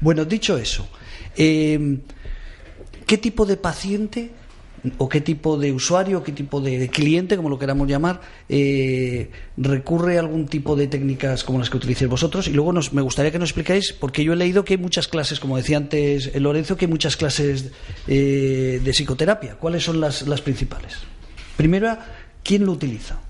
Bueno, 0.00 0.24
dicho 0.24 0.56
eso, 0.56 0.88
¿qué 1.34 1.98
tipo 3.20 3.44
de 3.44 3.58
paciente 3.58 4.30
o 4.98 5.08
qué 5.08 5.20
tipo 5.20 5.56
de 5.58 5.72
usuario, 5.72 6.22
qué 6.22 6.32
tipo 6.32 6.60
de, 6.60 6.88
cliente, 6.88 7.36
como 7.36 7.48
lo 7.48 7.58
queramos 7.58 7.88
llamar, 7.88 8.20
eh, 8.48 9.30
recurre 9.56 10.16
a 10.16 10.20
algún 10.20 10.46
tipo 10.46 10.74
de 10.74 10.88
técnicas 10.88 11.44
como 11.44 11.58
las 11.58 11.70
que 11.70 11.76
utilicéis 11.76 12.10
vosotros. 12.10 12.48
Y 12.48 12.52
luego 12.52 12.72
nos, 12.72 12.92
me 12.92 13.02
gustaría 13.02 13.30
que 13.30 13.38
nos 13.38 13.50
explicáis, 13.50 13.92
porque 13.92 14.24
yo 14.24 14.32
he 14.32 14.36
leído 14.36 14.64
que 14.64 14.74
hay 14.74 14.78
muchas 14.78 15.08
clases, 15.08 15.38
como 15.38 15.56
decía 15.56 15.76
antes 15.76 16.34
Lorenzo, 16.40 16.76
que 16.76 16.86
hay 16.86 16.90
muchas 16.90 17.16
clases 17.16 17.70
eh, 18.08 18.80
de 18.82 18.90
psicoterapia. 18.92 19.54
¿Cuáles 19.54 19.84
son 19.84 20.00
las, 20.00 20.26
las 20.26 20.40
principales? 20.40 20.98
Primero, 21.56 21.96
¿quién 22.42 22.66
lo 22.66 22.72
utiliza? 22.72 23.20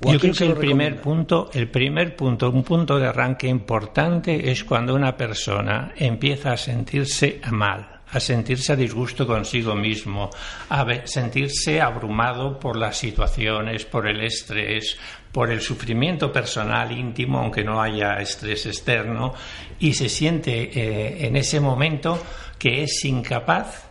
Yo 0.00 0.18
creo 0.18 0.34
que 0.34 0.44
el 0.44 0.54
primer 0.54 1.00
punto, 1.00 1.50
el 1.54 1.68
primer 1.68 2.16
punto, 2.16 2.50
un 2.50 2.62
punto 2.62 2.98
de 2.98 3.06
arranque 3.06 3.48
importante 3.48 4.50
es 4.50 4.62
cuando 4.62 4.94
una 4.94 5.16
persona 5.16 5.92
empieza 5.96 6.52
a 6.52 6.56
sentirse 6.56 7.40
mal 7.50 7.95
a 8.12 8.20
sentirse 8.20 8.72
a 8.72 8.76
disgusto 8.76 9.26
consigo 9.26 9.74
mismo, 9.74 10.30
a 10.68 10.86
sentirse 11.04 11.80
abrumado 11.80 12.58
por 12.58 12.76
las 12.76 12.96
situaciones, 12.96 13.84
por 13.84 14.06
el 14.06 14.20
estrés, 14.22 14.96
por 15.32 15.50
el 15.50 15.60
sufrimiento 15.60 16.32
personal 16.32 16.92
íntimo, 16.92 17.38
aunque 17.38 17.64
no 17.64 17.80
haya 17.80 18.14
estrés 18.20 18.66
externo, 18.66 19.34
y 19.78 19.92
se 19.94 20.08
siente 20.08 20.70
eh, 20.72 21.26
en 21.26 21.36
ese 21.36 21.60
momento 21.60 22.22
que 22.58 22.84
es 22.84 23.04
incapaz 23.04 23.90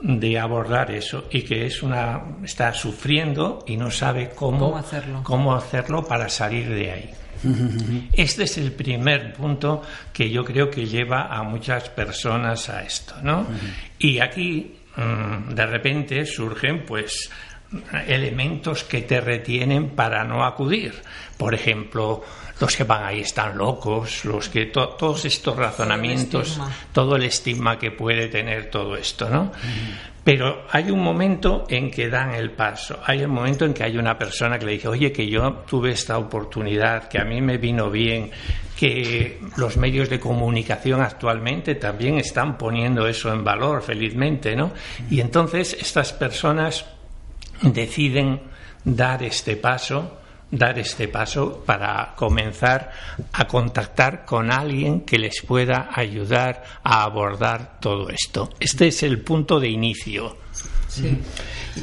de 0.00 0.38
abordar 0.38 0.92
eso 0.92 1.24
y 1.30 1.42
que 1.42 1.66
es 1.66 1.82
una 1.82 2.22
está 2.44 2.72
sufriendo 2.72 3.64
y 3.66 3.76
no 3.76 3.90
sabe 3.90 4.30
cómo, 4.30 4.76
hacerlo? 4.76 5.22
cómo 5.24 5.54
hacerlo 5.54 6.06
para 6.06 6.28
salir 6.28 6.68
de 6.68 6.90
ahí. 6.90 7.10
Este 8.12 8.44
es 8.44 8.58
el 8.58 8.72
primer 8.72 9.32
punto 9.32 9.82
que 10.12 10.30
yo 10.30 10.44
creo 10.44 10.70
que 10.70 10.86
lleva 10.86 11.34
a 11.34 11.42
muchas 11.42 11.88
personas 11.90 12.68
a 12.68 12.82
esto, 12.82 13.14
¿no? 13.22 13.46
Y 13.98 14.18
aquí 14.20 14.74
mm, 14.96 15.54
de 15.54 15.66
repente 15.66 16.26
surgen, 16.26 16.84
pues, 16.84 17.30
elementos 18.06 18.84
que 18.84 19.02
te 19.02 19.20
retienen 19.20 19.90
para 19.90 20.24
no 20.24 20.44
acudir. 20.44 20.94
Por 21.36 21.54
ejemplo, 21.54 22.24
los 22.60 22.76
que 22.76 22.84
van 22.84 23.04
ahí 23.04 23.20
están 23.20 23.56
locos, 23.56 24.24
los 24.24 24.48
que 24.48 24.66
todos 24.66 25.24
estos 25.24 25.56
razonamientos, 25.56 26.60
todo 26.92 27.16
el, 27.16 27.24
estigma 27.24 27.78
que 27.78 27.90
puede 27.90 28.28
tener 28.28 28.70
todo 28.70 28.96
esto, 28.96 29.28
¿no? 29.28 29.52
Pero 30.24 30.66
hay 30.70 30.90
un 30.90 31.00
momento 31.00 31.64
en 31.70 31.90
que 31.90 32.08
dan 32.08 32.34
el 32.34 32.50
paso, 32.50 33.00
hay 33.04 33.24
un 33.24 33.30
momento 33.30 33.64
en 33.64 33.72
que 33.72 33.84
hay 33.84 33.96
una 33.96 34.18
persona 34.18 34.58
que 34.58 34.66
le 34.66 34.72
dice, 34.72 34.88
oye, 34.88 35.10
que 35.10 35.26
yo 35.26 35.64
tuve 35.66 35.92
esta 35.92 36.18
oportunidad, 36.18 37.08
que 37.08 37.18
a 37.18 37.24
mí 37.24 37.40
me 37.40 37.56
vino 37.56 37.90
bien, 37.90 38.30
que 38.78 39.40
los 39.56 39.76
medios 39.76 40.10
de 40.10 40.20
comunicación 40.20 41.00
actualmente 41.00 41.76
también 41.76 42.18
están 42.18 42.58
poniendo 42.58 43.06
eso 43.06 43.32
en 43.32 43.42
valor, 43.42 43.82
felizmente, 43.82 44.54
¿no? 44.54 44.72
Y 45.10 45.20
entonces 45.20 45.76
estas 45.80 46.12
personas 46.12 46.84
deciden 47.62 48.40
dar 48.84 49.22
este 49.22 49.56
paso 49.56 50.18
dar 50.50 50.78
este 50.78 51.08
paso 51.08 51.62
para 51.64 52.14
comenzar 52.16 52.90
a 53.32 53.46
contactar 53.46 54.24
con 54.24 54.50
alguien 54.50 55.02
que 55.02 55.18
les 55.18 55.42
pueda 55.42 55.90
ayudar 55.92 56.64
a 56.82 57.02
abordar 57.02 57.78
todo 57.80 58.08
esto. 58.08 58.50
Este 58.58 58.88
es 58.88 59.02
el 59.02 59.20
punto 59.20 59.60
de 59.60 59.68
inicio. 59.68 60.38
Sí. 60.88 61.18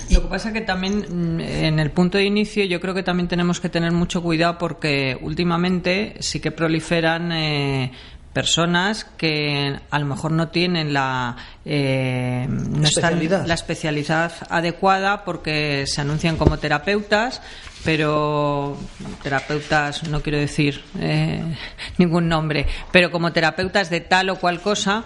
Lo 0.09 0.23
que 0.23 0.27
pasa 0.27 0.49
es 0.49 0.53
que 0.55 0.61
también 0.61 1.05
mm, 1.07 1.39
en 1.39 1.79
el 1.79 1.91
punto 1.91 2.17
de 2.17 2.25
inicio 2.25 2.65
yo 2.65 2.81
creo 2.81 2.93
que 2.93 3.03
también 3.03 3.27
tenemos 3.27 3.59
que 3.59 3.69
tener 3.69 3.91
mucho 3.91 4.21
cuidado 4.21 4.57
porque 4.57 5.17
últimamente 5.21 6.15
sí 6.19 6.39
que 6.39 6.51
proliferan 6.51 7.31
eh, 7.31 7.91
personas 8.35 9.05
que 9.05 9.79
a 9.89 9.97
lo 9.97 10.05
mejor 10.05 10.31
no 10.33 10.49
tienen 10.49 10.91
la 10.93 11.37
eh, 11.63 12.45
especialidad. 12.83 13.47
la 13.47 13.53
especialidad 13.53 14.33
adecuada 14.49 15.23
porque 15.23 15.85
se 15.87 16.01
anuncian 16.01 16.35
como 16.35 16.59
terapeutas 16.59 17.41
pero 17.85 18.77
terapeutas 19.23 20.03
no 20.09 20.21
quiero 20.21 20.37
decir 20.37 20.83
eh, 20.99 21.55
ningún 21.97 22.27
nombre 22.27 22.67
pero 22.91 23.09
como 23.09 23.31
terapeutas 23.31 23.89
de 23.89 24.01
tal 24.01 24.29
o 24.29 24.35
cual 24.35 24.59
cosa 24.59 25.05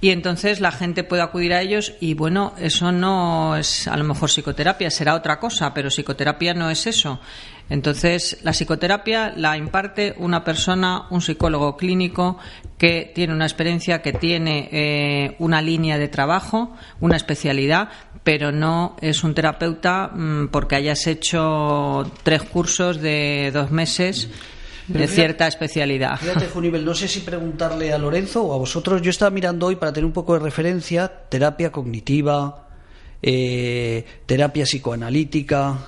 y 0.00 0.10
entonces 0.10 0.60
la 0.60 0.70
gente 0.70 1.02
puede 1.02 1.22
acudir 1.22 1.52
a 1.52 1.60
ellos 1.60 1.94
y 2.00 2.14
bueno, 2.14 2.54
eso 2.58 2.92
no 2.92 3.56
es 3.56 3.88
a 3.88 3.96
lo 3.96 4.04
mejor 4.04 4.28
psicoterapia, 4.28 4.90
será 4.90 5.14
otra 5.14 5.40
cosa, 5.40 5.74
pero 5.74 5.90
psicoterapia 5.90 6.54
no 6.54 6.70
es 6.70 6.86
eso. 6.86 7.20
Entonces, 7.70 8.38
la 8.44 8.52
psicoterapia 8.52 9.34
la 9.36 9.56
imparte 9.56 10.14
una 10.18 10.42
persona, 10.42 11.06
un 11.10 11.20
psicólogo 11.20 11.76
clínico 11.76 12.38
que 12.78 13.12
tiene 13.14 13.34
una 13.34 13.44
experiencia, 13.44 14.00
que 14.00 14.12
tiene 14.12 14.68
eh, 14.72 15.36
una 15.38 15.60
línea 15.60 15.98
de 15.98 16.08
trabajo, 16.08 16.74
una 17.00 17.16
especialidad, 17.16 17.90
pero 18.22 18.52
no 18.52 18.96
es 19.00 19.24
un 19.24 19.34
terapeuta 19.34 20.12
mm, 20.14 20.48
porque 20.48 20.76
hayas 20.76 21.06
hecho 21.06 22.10
tres 22.22 22.42
cursos 22.42 23.00
de 23.00 23.50
dos 23.52 23.70
meses 23.70 24.28
de 24.88 25.06
cierta 25.06 25.46
especialidad. 25.46 26.18
Fíjate, 26.18 26.48
Junivel, 26.48 26.84
no 26.84 26.94
sé 26.94 27.08
si 27.08 27.20
preguntarle 27.20 27.92
a 27.92 27.98
Lorenzo 27.98 28.42
o 28.42 28.54
a 28.54 28.58
vosotros. 28.58 29.02
Yo 29.02 29.10
estaba 29.10 29.30
mirando 29.30 29.66
hoy 29.66 29.76
para 29.76 29.92
tener 29.92 30.06
un 30.06 30.12
poco 30.12 30.34
de 30.34 30.40
referencia 30.40 31.08
terapia 31.28 31.70
cognitiva, 31.70 32.68
eh, 33.22 34.04
terapia 34.26 34.64
psicoanalítica, 34.64 35.78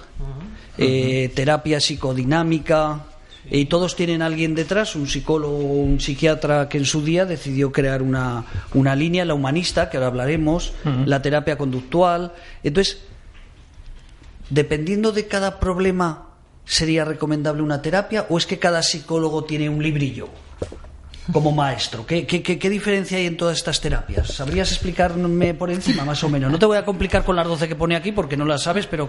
eh, 0.76 1.30
terapia 1.35 1.80
psicodinámica. 1.80 3.07
Y 3.50 3.64
todos 3.64 3.97
tienen 3.97 4.21
alguien 4.21 4.54
detrás, 4.54 4.95
un 4.95 5.09
psicólogo 5.09 5.57
o 5.57 5.83
un 5.83 5.99
psiquiatra 5.99 6.69
que 6.69 6.76
en 6.76 6.85
su 6.85 7.02
día 7.02 7.25
decidió 7.25 7.73
crear 7.73 8.02
una, 8.02 8.45
una 8.75 8.95
línea, 8.95 9.25
la 9.25 9.35
humanista, 9.35 9.88
que 9.88 9.97
ahora 9.97 10.09
hablaremos, 10.09 10.75
la 11.07 11.23
terapia 11.23 11.57
conductual. 11.57 12.33
Entonces, 12.62 13.00
dependiendo 14.50 15.11
de 15.11 15.26
cada 15.26 15.59
problema 15.59 16.29
sería 16.64 17.05
recomendable 17.05 17.62
una 17.62 17.83
terapia 17.83 18.26
o 18.29 18.38
es 18.38 18.47
que 18.47 18.59
cada 18.59 18.83
psicólogo 18.83 19.45
tiene 19.45 19.69
un 19.69 19.83
librillo 19.83 20.29
como 21.32 21.52
maestro? 21.52 22.06
¿Qué, 22.06 22.26
qué, 22.26 22.70
diferencia 22.70 23.18
hay 23.18 23.26
en 23.26 23.37
todas 23.37 23.58
estas 23.58 23.80
terapias? 23.80 24.28
¿Sabrías 24.28 24.70
explicarme 24.70 25.54
por 25.54 25.70
encima, 25.70 26.04
más 26.04 26.22
o 26.25 26.28
menos? 26.28 26.50
No 26.50 26.58
te 26.58 26.66
voy 26.66 26.76
a 26.76 26.84
complicar 26.84 27.25
con 27.25 27.37
las 27.37 27.46
12 27.46 27.68
que 27.68 27.76
pone 27.76 27.96
aquí 27.96 28.12
porque 28.12 28.37
no 28.37 28.44
las 28.44 28.62
sabes, 28.62 28.87
pero 28.87 29.08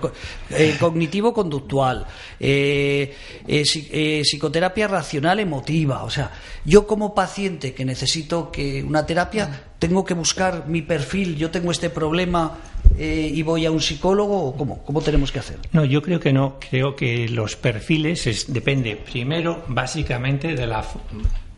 eh, 0.49 0.75
cognitivo-conductual, 0.79 2.05
eh, 2.39 3.15
eh, 3.47 4.21
psicoterapia 4.23 4.87
racional 4.87 5.39
emotiva. 5.39 6.03
O 6.03 6.09
sea, 6.09 6.31
yo 6.65 6.87
como 6.87 7.13
paciente 7.13 7.73
que 7.73 7.85
necesito 7.85 8.51
que 8.51 8.83
una 8.83 9.05
terapia, 9.05 9.63
tengo 9.79 10.05
que 10.05 10.13
buscar 10.13 10.67
mi 10.67 10.81
perfil, 10.81 11.35
yo 11.35 11.49
tengo 11.49 11.71
este 11.71 11.89
problema, 11.89 12.57
y 12.97 13.41
voy 13.41 13.65
a 13.65 13.71
un 13.71 13.81
psicólogo 13.81 14.43
o 14.43 14.55
cómo? 14.55 14.83
¿Cómo 14.83 15.01
tenemos 15.01 15.31
que 15.31 15.39
hacer? 15.39 15.57
No, 15.71 15.85
yo 15.85 16.01
creo 16.01 16.19
que 16.19 16.33
no. 16.33 16.57
Creo 16.59 16.95
que 16.95 17.27
los 17.29 17.55
perfiles 17.55 18.27
es, 18.27 18.53
depende 18.53 18.95
primero 18.95 19.63
básicamente 19.67 20.55
de 20.55 20.67
la 20.67 20.83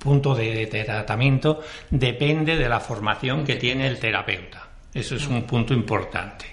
punto 0.03 0.35
de, 0.35 0.67
tratamiento 0.67 1.61
depende 1.89 2.57
de 2.57 2.67
la 2.67 2.81
formación 2.81 3.45
que 3.45 3.55
tiene 3.55 3.87
el 3.87 3.97
terapeuta. 3.97 4.67
Eso 4.93 5.15
es 5.15 5.25
un 5.27 5.43
punto 5.43 5.73
importante. 5.73 6.45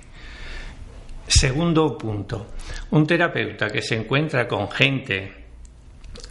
Segundo 1.27 1.99
punto, 1.99 2.55
un 2.91 3.07
terapeuta 3.07 3.69
que 3.69 3.83
se 3.83 3.97
encuentra 3.97 4.47
con 4.47 4.71
gente 4.71 5.33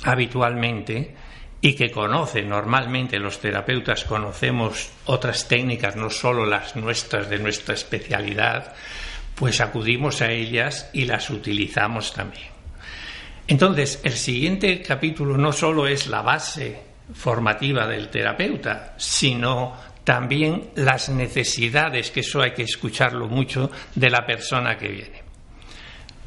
habitualmente 0.03 1.15
y 1.61 1.73
que 1.73 1.91
conoce 1.91 2.41
normalmente 2.41 3.19
los 3.19 3.39
terapeutas 3.39 4.05
conocemos 4.05 4.89
otras 5.05 5.47
técnicas, 5.47 5.95
no 5.97 6.09
solo 6.09 6.45
las 6.45 6.75
nuestras 6.77 7.29
de 7.29 7.39
nuestra 7.39 7.73
especialidad, 7.73 8.73
pues 9.35 9.59
acudimos 9.59 10.21
a 10.21 10.31
ellas 10.31 10.89
y 10.93 11.05
las 11.05 11.29
utilizamos 11.29 12.13
también. 12.13 12.47
Entonces, 13.47 13.99
el 14.03 14.13
siguiente 14.13 14.81
capítulo 14.81 15.37
no 15.37 15.51
solo 15.51 15.87
es 15.87 16.07
la 16.07 16.21
base 16.21 16.88
formativa 17.13 17.87
del 17.87 18.09
terapeuta, 18.09 18.93
sino 18.97 19.75
también 20.03 20.71
las 20.75 21.09
necesidades, 21.09 22.11
que 22.11 22.21
eso 22.21 22.41
hay 22.41 22.51
que 22.51 22.63
escucharlo 22.63 23.27
mucho, 23.27 23.69
de 23.93 24.09
la 24.09 24.25
persona 24.25 24.77
que 24.77 24.87
viene. 24.87 25.23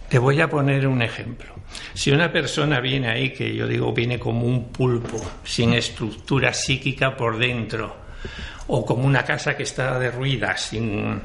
Te 0.09 0.19
voy 0.19 0.41
a 0.41 0.49
poner 0.49 0.87
un 0.87 1.03
ejemplo. 1.03 1.55
Si 1.95 2.11
una 2.11 2.31
persona 2.31 2.81
viene 2.81 3.09
ahí, 3.09 3.31
que 3.31 3.55
yo 3.55 3.67
digo 3.67 3.93
viene 3.93 4.19
como 4.19 4.47
un 4.47 4.69
pulpo, 4.71 5.19
sin 5.43 5.73
estructura 5.73 6.53
psíquica 6.53 7.17
por 7.17 7.39
dentro, 7.39 7.97
o 8.69 8.85
como 8.85 9.05
una 9.05 9.25
casa 9.25 9.57
que 9.57 9.62
está 9.62 9.99
derruida, 9.99 10.57
sin, 10.57 11.21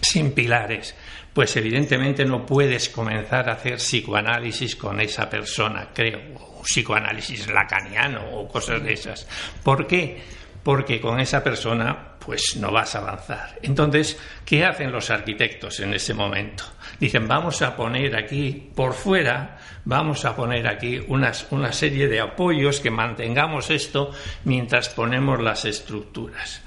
sin 0.00 0.32
pilares, 0.32 0.94
pues 1.32 1.56
evidentemente 1.56 2.24
no 2.24 2.44
puedes 2.44 2.88
comenzar 2.88 3.48
a 3.48 3.54
hacer 3.54 3.76
psicoanálisis 3.76 4.76
con 4.76 5.00
esa 5.00 5.28
persona, 5.30 5.88
creo, 5.94 6.20
psicoanálisis 6.62 7.48
lacaniano 7.48 8.24
o 8.32 8.48
cosas 8.48 8.82
de 8.82 8.92
esas. 8.92 9.26
¿Por 9.62 9.86
qué? 9.86 10.22
Porque 10.62 11.00
con 11.00 11.20
esa 11.20 11.42
persona 11.42 12.18
pues 12.28 12.56
no 12.56 12.70
vas 12.70 12.94
a 12.94 12.98
avanzar. 12.98 13.58
Entonces, 13.62 14.18
¿qué 14.44 14.62
hacen 14.62 14.92
los 14.92 15.08
arquitectos 15.08 15.80
en 15.80 15.94
ese 15.94 16.12
momento? 16.12 16.64
Dicen, 17.00 17.26
vamos 17.26 17.62
a 17.62 17.74
poner 17.74 18.14
aquí 18.16 18.70
por 18.74 18.92
fuera, 18.92 19.56
vamos 19.86 20.26
a 20.26 20.36
poner 20.36 20.68
aquí 20.68 21.02
unas, 21.08 21.46
una 21.52 21.72
serie 21.72 22.06
de 22.06 22.20
apoyos 22.20 22.80
que 22.80 22.90
mantengamos 22.90 23.70
esto 23.70 24.10
mientras 24.44 24.90
ponemos 24.90 25.40
las 25.40 25.64
estructuras. 25.64 26.60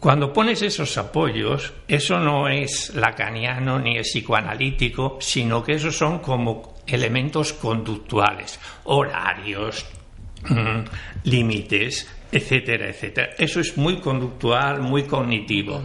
Cuando 0.00 0.32
pones 0.32 0.62
esos 0.62 0.96
apoyos, 0.96 1.74
eso 1.86 2.18
no 2.18 2.48
es 2.48 2.94
lacaniano 2.94 3.78
ni 3.78 3.98
es 3.98 4.08
psicoanalítico, 4.08 5.18
sino 5.20 5.62
que 5.62 5.74
esos 5.74 5.94
son 5.94 6.20
como 6.20 6.76
elementos 6.86 7.52
conductuales, 7.52 8.58
horarios, 8.84 9.84
mm, 10.48 10.84
límites, 11.24 12.08
etcétera, 12.32 12.88
etcétera. 12.88 13.34
Eso 13.36 13.60
es 13.60 13.76
muy 13.76 13.98
conductual, 13.98 14.80
muy 14.80 15.02
cognitivo. 15.02 15.82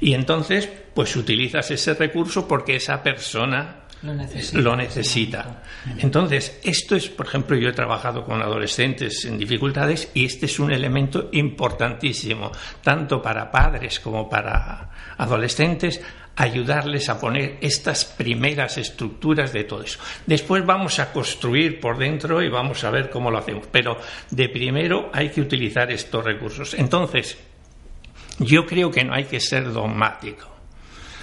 Y 0.00 0.14
entonces, 0.14 0.70
pues 0.94 1.14
utilizas 1.14 1.70
ese 1.70 1.92
recurso 1.92 2.48
porque 2.48 2.76
esa 2.76 3.02
persona 3.02 3.85
lo 4.52 4.76
necesita. 4.76 5.62
Entonces, 5.98 6.60
esto 6.62 6.96
es, 6.96 7.08
por 7.08 7.26
ejemplo, 7.26 7.56
yo 7.56 7.68
he 7.68 7.72
trabajado 7.72 8.24
con 8.24 8.40
adolescentes 8.40 9.24
en 9.24 9.38
dificultades 9.38 10.10
y 10.14 10.24
este 10.24 10.46
es 10.46 10.58
un 10.58 10.72
elemento 10.72 11.28
importantísimo, 11.32 12.52
tanto 12.82 13.20
para 13.20 13.50
padres 13.50 14.00
como 14.00 14.28
para 14.28 14.90
adolescentes, 15.18 16.00
ayudarles 16.36 17.08
a 17.08 17.18
poner 17.18 17.56
estas 17.62 18.04
primeras 18.04 18.76
estructuras 18.76 19.52
de 19.52 19.64
todo 19.64 19.82
eso. 19.82 19.98
Después 20.26 20.64
vamos 20.64 20.98
a 20.98 21.12
construir 21.12 21.80
por 21.80 21.98
dentro 21.98 22.42
y 22.42 22.48
vamos 22.48 22.84
a 22.84 22.90
ver 22.90 23.08
cómo 23.08 23.30
lo 23.30 23.38
hacemos, 23.38 23.66
pero 23.70 23.98
de 24.30 24.48
primero 24.48 25.10
hay 25.12 25.30
que 25.30 25.40
utilizar 25.40 25.90
estos 25.90 26.24
recursos. 26.24 26.74
Entonces, 26.74 27.38
yo 28.38 28.66
creo 28.66 28.90
que 28.90 29.04
no 29.04 29.14
hay 29.14 29.24
que 29.24 29.40
ser 29.40 29.72
dogmático. 29.72 30.54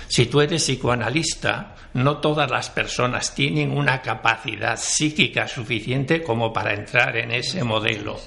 Si 0.08 0.26
tú 0.26 0.42
eres 0.42 0.64
psicoanalista, 0.64 1.76
no 1.94 2.18
todas 2.18 2.50
las 2.50 2.70
personas 2.70 3.36
tienen 3.36 3.72
una 3.72 4.02
capacidad 4.02 4.78
psíquica 4.78 5.48
suficiente 5.48 6.24
como 6.24 6.52
para 6.52 6.74
entrar 6.74 7.18
en 7.18 7.32
ese 7.32 7.64
modelo. 7.64 8.20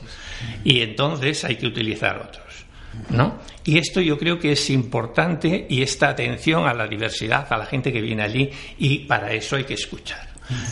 Y 0.64 0.80
entonces 0.80 1.44
hay 1.44 1.56
que 1.56 1.66
utilizar 1.66 2.18
otros. 2.18 2.44
¿no? 3.10 3.38
Y 3.64 3.78
esto 3.78 4.00
yo 4.00 4.18
creo 4.18 4.38
que 4.38 4.52
es 4.52 4.70
importante 4.70 5.66
y 5.68 5.82
esta 5.82 6.08
atención 6.08 6.66
a 6.66 6.74
la 6.74 6.86
diversidad, 6.86 7.46
a 7.52 7.58
la 7.58 7.66
gente 7.66 7.92
que 7.92 8.00
viene 8.00 8.22
allí, 8.22 8.50
y 8.78 9.00
para 9.00 9.32
eso 9.32 9.56
hay 9.56 9.64
que 9.64 9.74
escuchar. 9.74 10.26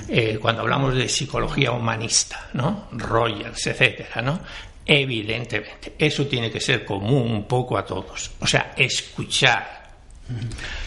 Eh, 0.09 0.39
cuando 0.41 0.63
hablamos 0.63 0.95
de 0.95 1.09
psicología 1.09 1.73
humanista, 1.73 2.49
¿no? 2.53 2.89
Rogers, 2.93 3.67
etcétera, 3.67 4.23
¿no? 4.23 4.41
Evidentemente, 4.87 5.95
eso 5.99 6.27
tiene 6.27 6.51
que 6.51 6.61
ser 6.61 6.85
común 6.85 7.31
un 7.33 7.49
poco 7.49 7.77
a 7.77 7.85
todos. 7.85 8.31
O 8.41 8.47
sea, 8.47 8.73
escuchar 8.77 9.84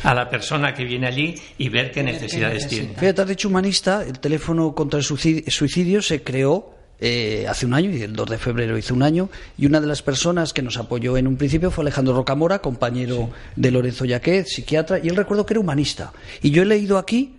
a 0.04 0.14
la 0.14 0.30
persona 0.30 0.74
que 0.74 0.84
viene 0.84 1.08
allí 1.08 1.36
y 1.58 1.70
ver 1.70 1.92
qué 1.92 2.04
necesidades 2.04 2.68
tiene. 2.68 2.94
Fíjate, 2.98 3.22
has 3.22 3.28
dicho 3.28 3.48
humanista, 3.48 4.04
el 4.04 4.20
teléfono 4.20 4.74
contra 4.74 5.00
el 5.00 5.04
suicidio 5.04 6.02
se 6.02 6.24
creó 6.24 6.78
eh, 7.00 7.46
hace 7.48 7.68
un 7.68 7.76
año, 7.76 7.92
y 7.92 8.02
el 8.02 8.14
2 8.14 8.30
de 8.30 8.38
febrero 8.40 8.78
hizo 8.78 8.94
un 8.94 9.04
año, 9.04 9.30
y 9.58 9.68
una 9.68 9.80
de 9.80 9.88
las 9.88 10.02
personas 10.02 10.52
que 10.52 10.64
nos 10.64 10.78
apoyó 10.78 11.16
en 11.18 11.28
un 11.28 11.38
principio 11.38 11.70
fue 11.70 11.84
Alejandro 11.84 12.16
Rocamora, 12.16 12.60
compañero 12.60 13.30
de 13.56 13.70
Lorenzo 13.70 14.06
Yaquet, 14.06 14.48
psiquiatra, 14.48 15.00
y 15.00 15.10
él 15.10 15.16
recuerdo 15.16 15.46
que 15.46 15.54
era 15.54 15.60
humanista. 15.60 16.12
Y 16.42 16.50
yo 16.50 16.64
he 16.64 16.66
leído 16.66 16.98
aquí 16.98 17.36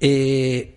eh, 0.00 0.76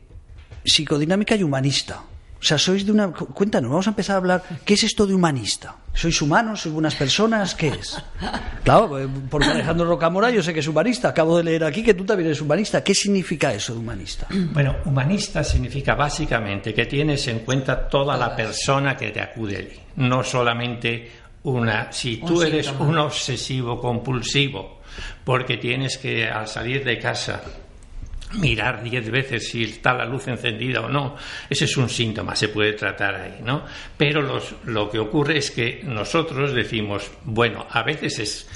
psicodinámica 0.65 1.35
y 1.35 1.43
humanista. 1.43 2.03
O 2.43 2.45
sea, 2.45 2.57
sois 2.57 2.85
de 2.85 2.91
una. 2.91 3.07
Cuéntanos, 3.07 3.71
vamos 3.71 3.87
a 3.87 3.91
empezar 3.91 4.15
a 4.15 4.17
hablar. 4.17 4.43
¿Qué 4.65 4.73
es 4.73 4.83
esto 4.83 5.07
de 5.07 5.13
humanista? 5.13 5.77
¿Sois 5.93 6.21
humanos? 6.21 6.59
¿Sois 6.59 6.73
buenas 6.73 6.93
personas? 6.93 7.55
¿Qué 7.55 7.69
es? 7.69 7.97
Claro, 8.65 8.99
eh, 8.99 9.07
porque 9.29 9.47
Alejandro 9.47 9.85
Rocamora 9.85 10.29
yo 10.29 10.43
sé 10.43 10.53
que 10.53 10.59
es 10.59 10.67
humanista. 10.67 11.07
Acabo 11.07 11.37
de 11.37 11.45
leer 11.45 11.63
aquí 11.63 11.81
que 11.81 11.93
tú 11.93 12.03
también 12.03 12.27
eres 12.27 12.41
humanista. 12.41 12.83
¿Qué 12.83 12.93
significa 12.93 13.53
eso 13.53 13.71
de 13.73 13.79
humanista? 13.79 14.27
Bueno, 14.29 14.75
humanista 14.83 15.41
significa 15.41 15.95
básicamente 15.95 16.73
que 16.73 16.85
tienes 16.85 17.25
en 17.29 17.39
cuenta 17.39 17.87
toda 17.87 18.17
la 18.17 18.35
persona 18.35 18.97
que 18.97 19.11
te 19.11 19.21
acude 19.21 19.57
allí. 19.57 19.79
No 19.95 20.21
solamente 20.21 21.11
una. 21.43 21.93
Si 21.93 22.17
tú 22.17 22.41
eres 22.41 22.69
un 22.77 22.97
obsesivo 22.97 23.79
compulsivo, 23.79 24.81
porque 25.23 25.55
tienes 25.55 25.97
que 25.97 26.27
al 26.27 26.49
salir 26.49 26.83
de 26.83 26.99
casa 26.99 27.41
mirar 28.33 28.83
diez 28.83 29.09
veces 29.09 29.47
si 29.49 29.63
está 29.63 29.93
la 29.93 30.05
luz 30.05 30.27
encendida 30.27 30.81
o 30.81 30.89
no. 30.89 31.15
Ese 31.49 31.65
es 31.65 31.77
un 31.77 31.89
síntoma, 31.89 32.35
se 32.35 32.49
puede 32.49 32.73
tratar 32.73 33.15
ahí, 33.15 33.39
¿no? 33.43 33.65
Pero 33.97 34.41
lo 34.65 34.89
que 34.89 34.99
ocurre 34.99 35.37
es 35.37 35.51
que 35.51 35.81
nosotros 35.83 36.53
decimos, 36.53 37.11
bueno, 37.23 37.67
a 37.69 37.83
veces 37.83 38.47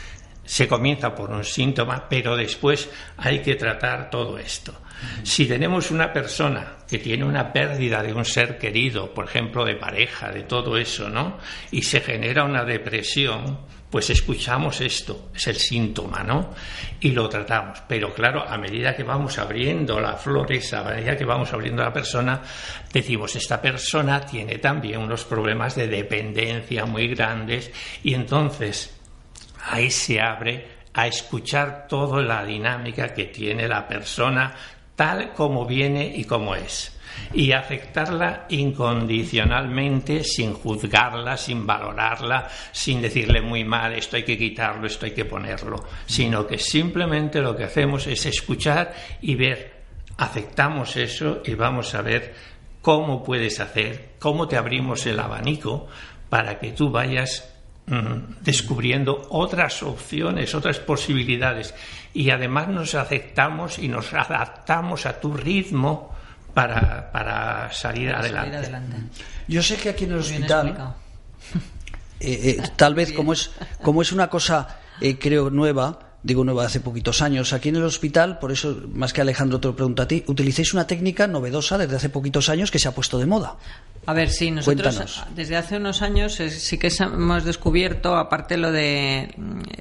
se 0.43 0.67
comienza 0.67 1.13
por 1.13 1.29
un 1.29 1.43
síntoma, 1.43 2.07
pero 2.09 2.35
después 2.35 2.89
hay 3.17 3.39
que 3.39 3.55
tratar 3.55 4.09
todo 4.09 4.37
esto. 4.37 4.73
Si 5.21 5.45
tenemos 5.45 5.91
una 5.91 6.11
persona 6.11 6.77
que 6.87 6.97
tiene 6.97 7.23
una 7.23 7.51
pérdida 7.53 8.01
de 8.01 8.13
un 8.13 8.25
ser 8.25 8.57
querido, 8.57 9.13
por 9.13 9.25
ejemplo, 9.25 9.63
de 9.63 9.75
pareja, 9.75 10.31
de 10.31 10.43
todo 10.43 10.77
eso, 10.77 11.09
¿no? 11.09 11.37
Y 11.69 11.83
se 11.83 11.99
genera 12.01 12.45
una 12.45 12.63
depresión, 12.63 13.59
pues 13.89 14.09
escuchamos 14.09 14.81
esto, 14.81 15.29
es 15.33 15.47
el 15.47 15.55
síntoma, 15.55 16.21
¿no? 16.23 16.53
Y 16.99 17.11
lo 17.11 17.29
tratamos. 17.29 17.81
Pero 17.87 18.13
claro, 18.13 18.43
a 18.47 18.57
medida 18.57 18.95
que 18.95 19.03
vamos 19.03 19.37
abriendo 19.37 19.99
la 19.99 20.13
flores, 20.13 20.73
a 20.73 20.83
medida 20.83 21.15
que 21.15 21.23
vamos 21.23 21.53
abriendo 21.53 21.83
la 21.83 21.93
persona, 21.93 22.41
decimos, 22.91 23.35
esta 23.35 23.61
persona 23.61 24.21
tiene 24.21 24.57
también 24.57 24.99
unos 24.99 25.23
problemas 25.23 25.75
de 25.75 25.87
dependencia 25.87 26.85
muy 26.85 27.07
grandes 27.07 27.71
y 28.03 28.13
entonces 28.13 28.93
ahí 29.63 29.89
se 29.89 30.19
abre 30.19 30.77
a 30.93 31.07
escuchar 31.07 31.87
toda 31.87 32.21
la 32.21 32.43
dinámica 32.43 33.13
que 33.13 33.25
tiene 33.25 33.67
la 33.67 33.87
persona 33.87 34.53
tal 34.97 35.31
como 35.33 35.65
viene 35.65 36.11
y 36.13 36.25
como 36.25 36.55
es. 36.55 36.91
Y 37.33 37.51
aceptarla 37.51 38.47
incondicionalmente, 38.49 40.23
sin 40.23 40.53
juzgarla, 40.53 41.37
sin 41.37 41.65
valorarla, 41.65 42.49
sin 42.71 43.01
decirle 43.01 43.41
muy 43.41 43.63
mal, 43.63 43.93
esto 43.93 44.17
hay 44.17 44.23
que 44.23 44.37
quitarlo, 44.37 44.87
esto 44.87 45.05
hay 45.05 45.13
que 45.13 45.25
ponerlo, 45.25 45.85
sino 46.05 46.45
que 46.45 46.57
simplemente 46.57 47.41
lo 47.41 47.55
que 47.55 47.63
hacemos 47.63 48.07
es 48.07 48.25
escuchar 48.25 48.93
y 49.21 49.35
ver, 49.35 49.71
aceptamos 50.17 50.97
eso 50.97 51.41
y 51.45 51.53
vamos 51.53 51.93
a 51.95 52.01
ver 52.01 52.33
cómo 52.81 53.23
puedes 53.23 53.59
hacer, 53.59 54.13
cómo 54.19 54.47
te 54.47 54.57
abrimos 54.57 55.05
el 55.05 55.19
abanico 55.19 55.87
para 56.29 56.57
que 56.59 56.71
tú 56.71 56.89
vayas 56.89 57.56
descubriendo 58.41 59.27
otras 59.29 59.81
opciones, 59.81 60.53
otras 60.53 60.79
posibilidades. 60.79 61.73
Y 62.13 62.29
además 62.31 62.67
nos 62.67 62.95
aceptamos 62.95 63.79
y 63.79 63.87
nos 63.87 64.13
adaptamos 64.13 65.05
a 65.05 65.19
tu 65.19 65.33
ritmo 65.33 66.13
para, 66.53 67.11
para 67.11 67.71
salir, 67.71 68.09
adelante. 68.09 68.71
Yo 69.47 69.61
sé 69.63 69.77
que 69.77 69.89
aquí 69.89 70.05
en 70.05 70.11
el 70.13 70.17
hospital, 70.17 70.95
eh, 72.19 72.57
eh, 72.59 72.63
tal 72.75 72.95
vez 72.95 73.13
como 73.13 73.33
es, 73.33 73.51
como 73.81 74.01
es 74.01 74.11
una 74.11 74.29
cosa, 74.29 74.79
eh, 74.99 75.17
creo, 75.17 75.49
nueva, 75.49 75.99
digo 76.23 76.43
nueva 76.43 76.65
hace 76.65 76.81
poquitos 76.81 77.21
años, 77.21 77.53
aquí 77.53 77.69
en 77.69 77.77
el 77.77 77.83
hospital, 77.83 78.39
por 78.39 78.51
eso 78.51 78.81
más 78.91 79.13
que 79.13 79.21
Alejandro 79.21 79.59
te 79.59 79.67
lo 79.67 79.75
pregunto 79.75 80.01
a 80.01 80.07
ti, 80.07 80.23
utilizáis 80.27 80.73
una 80.73 80.87
técnica 80.87 81.27
novedosa 81.27 81.77
desde 81.77 81.95
hace 81.95 82.09
poquitos 82.09 82.49
años 82.49 82.71
que 82.71 82.79
se 82.79 82.87
ha 82.87 82.95
puesto 82.95 83.19
de 83.19 83.27
moda. 83.27 83.55
A 84.07 84.13
ver, 84.13 84.29
sí, 84.29 84.51
nosotros 84.51 85.25
desde 85.35 85.57
hace 85.57 85.75
unos 85.75 86.01
años 86.01 86.35
sí 86.35 86.77
que 86.77 86.89
hemos 86.97 87.43
descubierto, 87.43 88.15
aparte 88.15 88.55
lo 88.55 88.71
de 88.71 89.35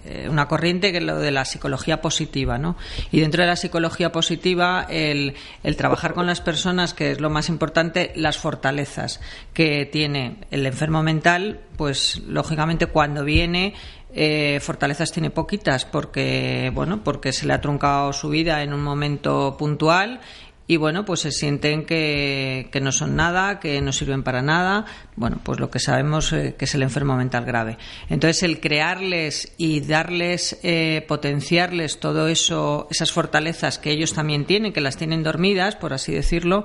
eh, 0.04 0.26
una 0.28 0.48
corriente, 0.48 0.90
que 0.90 0.98
es 0.98 1.04
lo 1.04 1.20
de 1.20 1.30
la 1.30 1.44
psicología 1.44 2.00
positiva, 2.00 2.58
¿no? 2.58 2.76
Y 3.12 3.20
dentro 3.20 3.44
de 3.44 3.46
la 3.46 3.54
psicología 3.54 4.10
positiva, 4.10 4.84
el, 4.90 5.34
el 5.62 5.76
trabajar 5.76 6.12
con 6.12 6.26
las 6.26 6.40
personas, 6.40 6.92
que 6.92 7.12
es 7.12 7.20
lo 7.20 7.30
más 7.30 7.48
importante, 7.48 8.12
las 8.16 8.36
fortalezas 8.36 9.20
que 9.54 9.86
tiene 9.86 10.38
el 10.50 10.66
enfermo 10.66 11.04
mental, 11.04 11.60
pues 11.76 12.20
lógicamente 12.26 12.86
cuando 12.86 13.22
viene 13.22 13.74
eh, 14.18 14.60
fortalezas 14.60 15.12
tiene 15.12 15.28
poquitas 15.28 15.84
porque 15.84 16.70
bueno 16.74 17.04
porque 17.04 17.34
se 17.34 17.44
le 17.44 17.52
ha 17.52 17.60
truncado 17.60 18.14
su 18.14 18.30
vida 18.30 18.62
en 18.62 18.72
un 18.72 18.82
momento 18.82 19.56
puntual 19.58 20.20
y 20.68 20.76
bueno, 20.76 21.04
pues 21.04 21.20
se 21.20 21.30
sienten 21.30 21.84
que, 21.84 22.68
que, 22.72 22.80
no 22.80 22.90
son 22.90 23.14
nada, 23.14 23.60
que 23.60 23.80
no 23.80 23.92
sirven 23.92 24.22
para 24.22 24.42
nada, 24.42 24.84
bueno, 25.14 25.40
pues 25.42 25.60
lo 25.60 25.70
que 25.70 25.78
sabemos 25.78 26.32
eh, 26.32 26.56
que 26.58 26.64
es 26.64 26.74
el 26.74 26.82
enfermo 26.82 27.16
mental 27.16 27.44
grave. 27.44 27.78
Entonces, 28.08 28.42
el 28.42 28.60
crearles 28.60 29.52
y 29.58 29.80
darles, 29.80 30.58
eh, 30.62 31.04
potenciarles 31.06 32.00
todo 32.00 32.26
eso, 32.26 32.88
esas 32.90 33.12
fortalezas 33.12 33.78
que 33.78 33.90
ellos 33.90 34.12
también 34.12 34.44
tienen, 34.44 34.72
que 34.72 34.80
las 34.80 34.96
tienen 34.96 35.22
dormidas, 35.22 35.76
por 35.76 35.92
así 35.92 36.12
decirlo, 36.12 36.64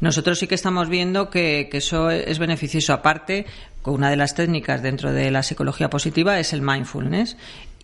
nosotros 0.00 0.38
sí 0.38 0.46
que 0.46 0.54
estamos 0.54 0.88
viendo 0.88 1.30
que, 1.30 1.68
que 1.70 1.78
eso 1.78 2.10
es 2.10 2.38
beneficioso. 2.38 2.92
Aparte, 2.92 3.46
una 3.84 4.10
de 4.10 4.16
las 4.16 4.34
técnicas 4.34 4.82
dentro 4.82 5.12
de 5.12 5.30
la 5.30 5.42
psicología 5.42 5.90
positiva 5.90 6.38
es 6.38 6.52
el 6.52 6.62
mindfulness 6.62 7.36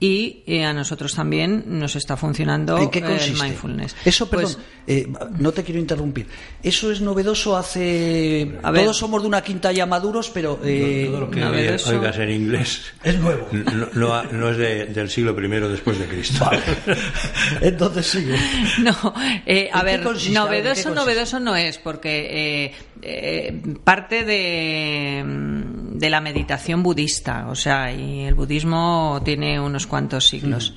y 0.02 0.42
eh, 0.46 0.64
a 0.64 0.72
nosotros 0.72 1.14
también 1.14 1.64
nos 1.66 1.94
está 1.94 2.16
funcionando 2.16 2.78
el 2.78 3.32
mindfulness. 3.38 3.94
Eso, 4.02 4.30
perdón, 4.30 4.54
pues, 4.54 4.66
eh, 4.86 5.06
no 5.38 5.52
te 5.52 5.62
quiero 5.62 5.78
interrumpir. 5.78 6.26
Eso 6.62 6.90
es 6.90 7.02
novedoso 7.02 7.54
hace... 7.54 8.58
Todos 8.62 8.96
somos 8.96 9.20
de 9.20 9.28
una 9.28 9.42
quinta 9.42 9.70
ya 9.72 9.84
maduros, 9.84 10.30
pero... 10.30 10.58
Eh, 10.64 11.08
todo 11.10 11.20
lo 11.20 11.30
que 11.30 11.44
oigas 11.44 12.18
en 12.18 12.30
inglés 12.30 12.80
es 13.04 13.18
nuevo. 13.18 13.46
No, 13.92 14.48
es 14.48 14.94
del 14.94 15.10
siglo 15.10 15.38
I 15.38 15.48
después 15.68 15.98
de 15.98 16.06
Cristo. 16.06 16.48
Entonces 17.60 18.06
sigue. 18.06 18.36
No, 18.78 18.96
a 19.12 19.82
ver, 19.82 20.02
novedoso, 20.02 20.94
novedoso 20.94 21.40
no 21.40 21.56
es, 21.56 21.76
porque 21.76 22.72
parte 23.84 24.24
de, 24.24 25.22
de 25.24 26.10
la 26.10 26.20
meditación 26.22 26.82
budista, 26.82 27.48
o 27.48 27.54
sea, 27.54 27.92
y 27.92 28.20
el 28.20 28.34
budismo 28.34 29.20
tiene 29.22 29.60
unos 29.60 29.86
cuantos 29.90 30.26
siglos. 30.26 30.72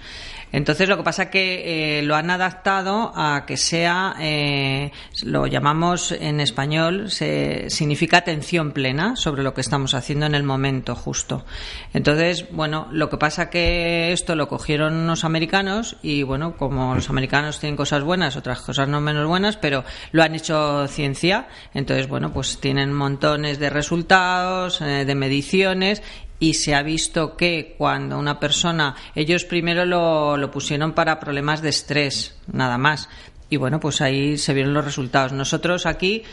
Entonces 0.53 0.87
lo 0.87 0.97
que 0.97 1.03
pasa 1.03 1.23
es 1.23 1.29
que 1.29 1.97
eh, 1.97 2.03
lo 2.03 2.15
han 2.15 2.29
adaptado 2.29 3.11
a 3.15 3.43
que 3.47 3.57
sea, 3.57 4.15
eh, 4.19 4.91
lo 5.23 5.47
llamamos 5.47 6.11
en 6.11 6.39
español, 6.39 7.09
se, 7.09 7.71
significa 7.71 8.17
atención 8.17 8.71
plena 8.71 9.15
sobre 9.15 9.41
lo 9.41 9.55
que 9.55 9.61
estamos 9.61 9.95
haciendo 9.95 10.27
en 10.27 10.35
el 10.35 10.43
momento 10.43 10.95
justo. 10.95 11.43
Entonces, 11.91 12.45
bueno, 12.51 12.87
lo 12.91 13.09
que 13.09 13.17
pasa 13.17 13.49
que 13.49 14.11
esto 14.11 14.35
lo 14.35 14.47
cogieron 14.47 15.07
los 15.07 15.23
americanos 15.23 15.97
y 16.03 16.21
bueno, 16.21 16.55
como 16.55 16.93
los 16.93 17.09
americanos 17.09 17.59
tienen 17.59 17.75
cosas 17.75 18.03
buenas, 18.03 18.37
otras 18.37 18.61
cosas 18.61 18.87
no 18.87 19.01
menos 19.01 19.27
buenas, 19.27 19.57
pero 19.57 19.83
lo 20.11 20.21
han 20.21 20.35
hecho 20.35 20.87
ciencia. 20.87 21.47
Entonces, 21.73 22.07
bueno, 22.07 22.31
pues 22.31 22.59
tienen 22.59 22.93
montones 22.93 23.57
de 23.57 23.71
resultados, 23.71 24.81
eh, 24.81 25.03
de 25.03 25.15
mediciones 25.15 26.03
y 26.43 26.55
se 26.55 26.75
ha 26.75 26.83
visto 26.83 27.37
que 27.37 27.73
cuando 27.77 28.19
una 28.19 28.37
persona, 28.37 28.95
ellos 29.15 29.45
primero 29.45 29.85
lo, 29.85 30.35
lo 30.35 30.51
pusieron 30.51 30.91
para 30.91 31.17
problemas 31.17 31.61
de 31.61 31.69
estrés, 31.69 32.35
nada 32.51 32.77
más. 32.77 33.07
Y 33.49 33.55
bueno, 33.55 33.79
pues 33.79 34.01
ahí 34.01 34.37
se 34.37 34.53
vieron 34.53 34.73
los 34.73 34.83
resultados. 34.83 35.31
Nosotros 35.31 35.85
aquí 35.85 36.23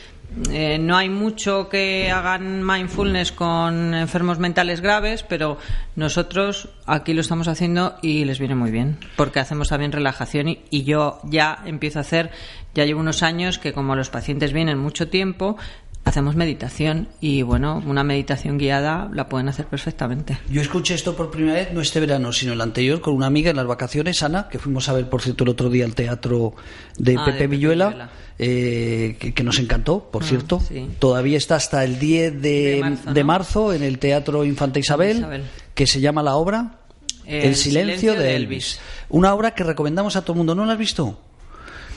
eh, 0.51 0.79
no 0.79 0.97
hay 0.97 1.09
mucho 1.09 1.69
que 1.69 2.11
hagan 2.11 2.67
mindfulness 2.67 3.31
con 3.31 3.95
enfermos 3.95 4.41
mentales 4.41 4.81
graves, 4.81 5.23
pero 5.23 5.59
nosotros 5.95 6.71
aquí 6.87 7.15
lo 7.15 7.21
estamos 7.21 7.47
haciendo 7.47 7.97
y 8.01 8.25
les 8.25 8.39
viene 8.39 8.55
muy 8.55 8.71
bien, 8.71 8.99
porque 9.17 9.39
hacemos 9.39 9.69
también 9.69 9.93
relajación 9.93 10.49
y, 10.49 10.61
y, 10.71 10.85
yo 10.85 11.21
ya 11.25 11.63
empiezo 11.67 11.99
a 11.99 12.03
hacer, 12.03 12.31
ya 12.75 12.85
llevo 12.85 13.01
unos 13.01 13.23
años 13.23 13.59
que 13.59 13.73
como 13.73 13.97
los 13.97 14.09
pacientes 14.09 14.53
vienen 14.53 14.79
mucho 14.79 15.09
tiempo, 15.09 15.57
hacemos 16.05 16.35
meditación 16.35 17.09
y 17.21 17.43
bueno, 17.43 17.83
una 17.87 18.03
meditación 18.03 18.59
guiada 18.59 19.09
la 19.13 19.29
pueden 19.29 19.49
hacer 19.49 19.67
perfectamente. 19.67 20.39
Yo 20.51 20.61
escuché 20.61 20.95
esto 20.95 21.15
por 21.15 21.31
primera 21.31 21.55
vez, 21.55 21.73
no 21.73 21.81
este 21.81 22.01
verano, 22.01 22.33
sino 22.33 22.53
el 22.55 22.61
anterior, 22.61 23.01
con 23.01 23.15
una 23.15 23.27
amiga 23.27 23.51
en 23.51 23.57
las 23.57 23.67
vacaciones, 23.67 24.23
Ana, 24.23 24.49
que 24.49 24.59
fuimos 24.59 24.89
a 24.89 24.93
ver, 24.95 25.09
por 25.09 25.23
cierto, 25.23 25.45
el 25.45 25.51
otro 25.51 25.69
día 25.71 25.85
al 25.85 25.95
teatro 25.95 26.55
de 26.99 27.17
Ah, 27.19 27.25
Pepe 27.27 27.47
Villuela, 27.47 27.87
Villuela. 27.89 28.11
eh, 28.39 29.17
que, 29.21 29.35
que 29.35 29.45
nos 29.45 29.59
encantó, 29.59 30.09
por 30.11 30.25
Ah, 30.25 30.27
cierto. 30.27 30.61
sí. 30.61 30.89
Todavía 30.99 31.37
está 31.39 31.57
hasta 31.57 31.85
el 31.85 31.99
10 31.99 32.41
de, 32.43 32.49
De 32.77 32.81
marzo, 32.81 33.13
de 33.13 33.21
¿no? 33.21 33.27
marzo 33.27 33.73
en 33.73 33.83
el 33.83 33.99
Teatro 33.99 34.45
Infanta 34.45 34.79
Isabel, 34.81 35.19
Isabel. 35.19 35.43
que 35.75 35.87
se 35.87 36.01
llama 36.01 36.23
la 36.23 36.35
obra 36.35 36.81
El, 37.27 37.55
silencio, 37.55 38.15
de 38.15 38.35
Elvis. 38.35 38.81
Una 39.11 39.33
obra 39.35 39.53
que 39.55 39.63
recomendamos 39.63 40.17
a 40.17 40.23
todo 40.23 40.33
el 40.33 40.39
mundo. 40.39 40.55
¿No 40.57 40.65
la 40.65 40.73
has 40.73 40.79
visto? 40.79 41.21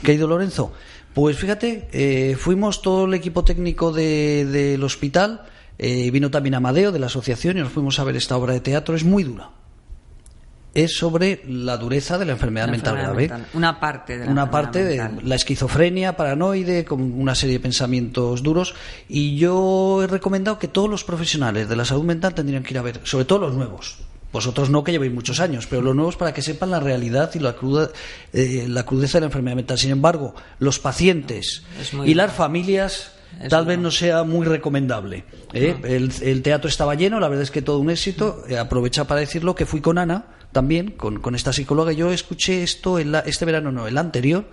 Querido 0.04 0.28
Lorenzo. 0.28 0.74
Pues 1.14 1.38
fíjate, 1.38 1.88
eh, 1.92 2.36
fuimos 2.38 2.82
todo 2.82 3.06
el 3.06 3.14
equipo 3.14 3.44
técnico 3.44 3.92
de- 3.92 4.46
del 4.46 4.84
hospital, 4.84 5.44
eh, 5.78 6.10
vino 6.12 6.32
también 6.32 6.56
Amadeo 6.56 6.92
de 6.92 7.00
la 7.00 7.06
asociación 7.08 7.58
y 7.58 7.62
nos 7.62 7.72
fuimos 7.72 8.00
a 8.00 8.04
ver 8.04 8.16
esta 8.16 8.36
obra 8.38 8.54
de 8.54 8.62
teatro. 8.62 8.96
Es 8.96 9.04
muy 9.04 9.24
dura. 9.24 9.50
Es 10.74 10.98
sobre 10.98 11.44
la 11.48 11.78
dureza 11.78 12.18
de 12.18 12.26
la 12.26 12.32
enfermedad 12.32 12.66
La 12.66 12.72
mental 12.72 12.94
enfermedad 12.96 13.14
grave. 13.14 13.28
mental. 13.30 13.48
Una 13.54 13.80
parte 13.80 14.18
de 14.18 14.26
la 14.26 14.32
Una 14.32 14.50
parte 14.50 14.84
de 14.84 15.10
la 15.24 15.36
esquizofrenia 15.36 16.18
paranoide, 16.18 16.84
con 16.84 17.00
una 17.00 17.36
serie 17.36 17.58
de 17.58 17.60
pensamientos 17.60 18.42
duros. 18.42 18.74
Y 19.08 19.36
yo 19.38 20.02
he 20.04 20.08
recomendado 20.08 20.58
que 20.58 20.68
todos 20.68 20.90
los 20.90 21.04
profesionales 21.04 21.70
de 21.70 21.76
la 21.76 21.86
salud 21.86 22.06
mental 22.06 22.34
tendrían 22.34 22.64
que 22.64 22.74
ir 22.74 22.80
a 22.80 22.82
ver, 22.82 23.02
sobre 23.04 23.26
todo 23.26 23.38
los 23.38 23.54
nuevos. 23.54 23.98
Vosotros 24.34 24.72
no, 24.72 24.84
que 24.84 24.92
llevéis 24.92 25.14
muchos 25.14 25.40
años, 25.40 25.68
pero 25.68 25.84
los 25.84 25.96
nuevos 25.96 26.18
para 26.18 26.34
que 26.34 26.42
sepan 26.42 26.72
la 26.72 26.80
realidad 26.80 27.30
y 27.36 27.40
la, 27.40 27.54
cruda, 27.54 27.92
eh, 28.34 28.66
la 28.68 28.84
crudeza 28.84 29.18
de 29.18 29.22
la 29.22 29.26
enfermedad 29.28 29.56
mental. 29.56 29.78
Sin 29.78 29.92
embargo, 29.92 30.34
los 30.58 30.80
pacientes 30.80 31.64
y 32.04 32.16
las 32.16 32.34
familias 32.34 33.12
Es 33.40 33.50
tal 33.50 33.66
vez 33.68 33.78
no 33.78 33.92
sea 33.92 34.24
muy 34.24 34.48
recomendable. 34.48 35.24
¿eh? 35.54 35.78
El, 35.84 36.12
el 36.22 36.42
teatro 36.42 36.68
estaba 36.68 36.96
lleno, 36.96 37.20
la 37.20 37.30
verdad 37.30 37.44
es 37.44 37.52
que 37.52 37.62
todo 37.62 37.78
un 37.78 37.92
éxito. 37.92 38.44
Eh, 38.50 38.58
aprovecha 38.58 39.06
para 39.06 39.20
decirlo 39.20 39.54
que 39.54 39.68
fui 39.68 39.82
con 39.82 40.00
Ana 40.00 40.26
también, 40.52 40.92
con, 40.92 41.20
con 41.20 41.36
esta 41.36 41.54
psicóloga. 41.54 41.92
Yo 41.92 42.12
escuché 42.12 42.64
esto 42.64 42.98
el, 42.98 43.14
este 43.26 43.46
verano, 43.46 43.72
no, 43.72 43.88
el 43.88 44.00
anterior, 44.00 44.46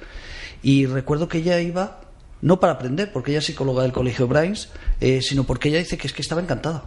y 0.62 0.84
recuerdo 0.84 1.26
que 1.26 1.38
ella 1.38 1.58
iba 1.58 2.00
no 2.42 2.58
para 2.58 2.72
aprender, 2.74 3.12
porque 3.12 3.32
ella 3.32 3.40
es 3.40 3.44
psicóloga 3.46 3.82
del 3.82 3.92
Colegio 3.92 4.26
Brains, 4.26 4.68
eh, 5.00 5.20
sino 5.22 5.44
porque 5.44 5.68
ella 5.68 5.78
dice 5.78 5.98
que 5.98 6.06
es 6.06 6.12
que 6.12 6.22
estaba 6.22 6.40
encantada. 6.40 6.84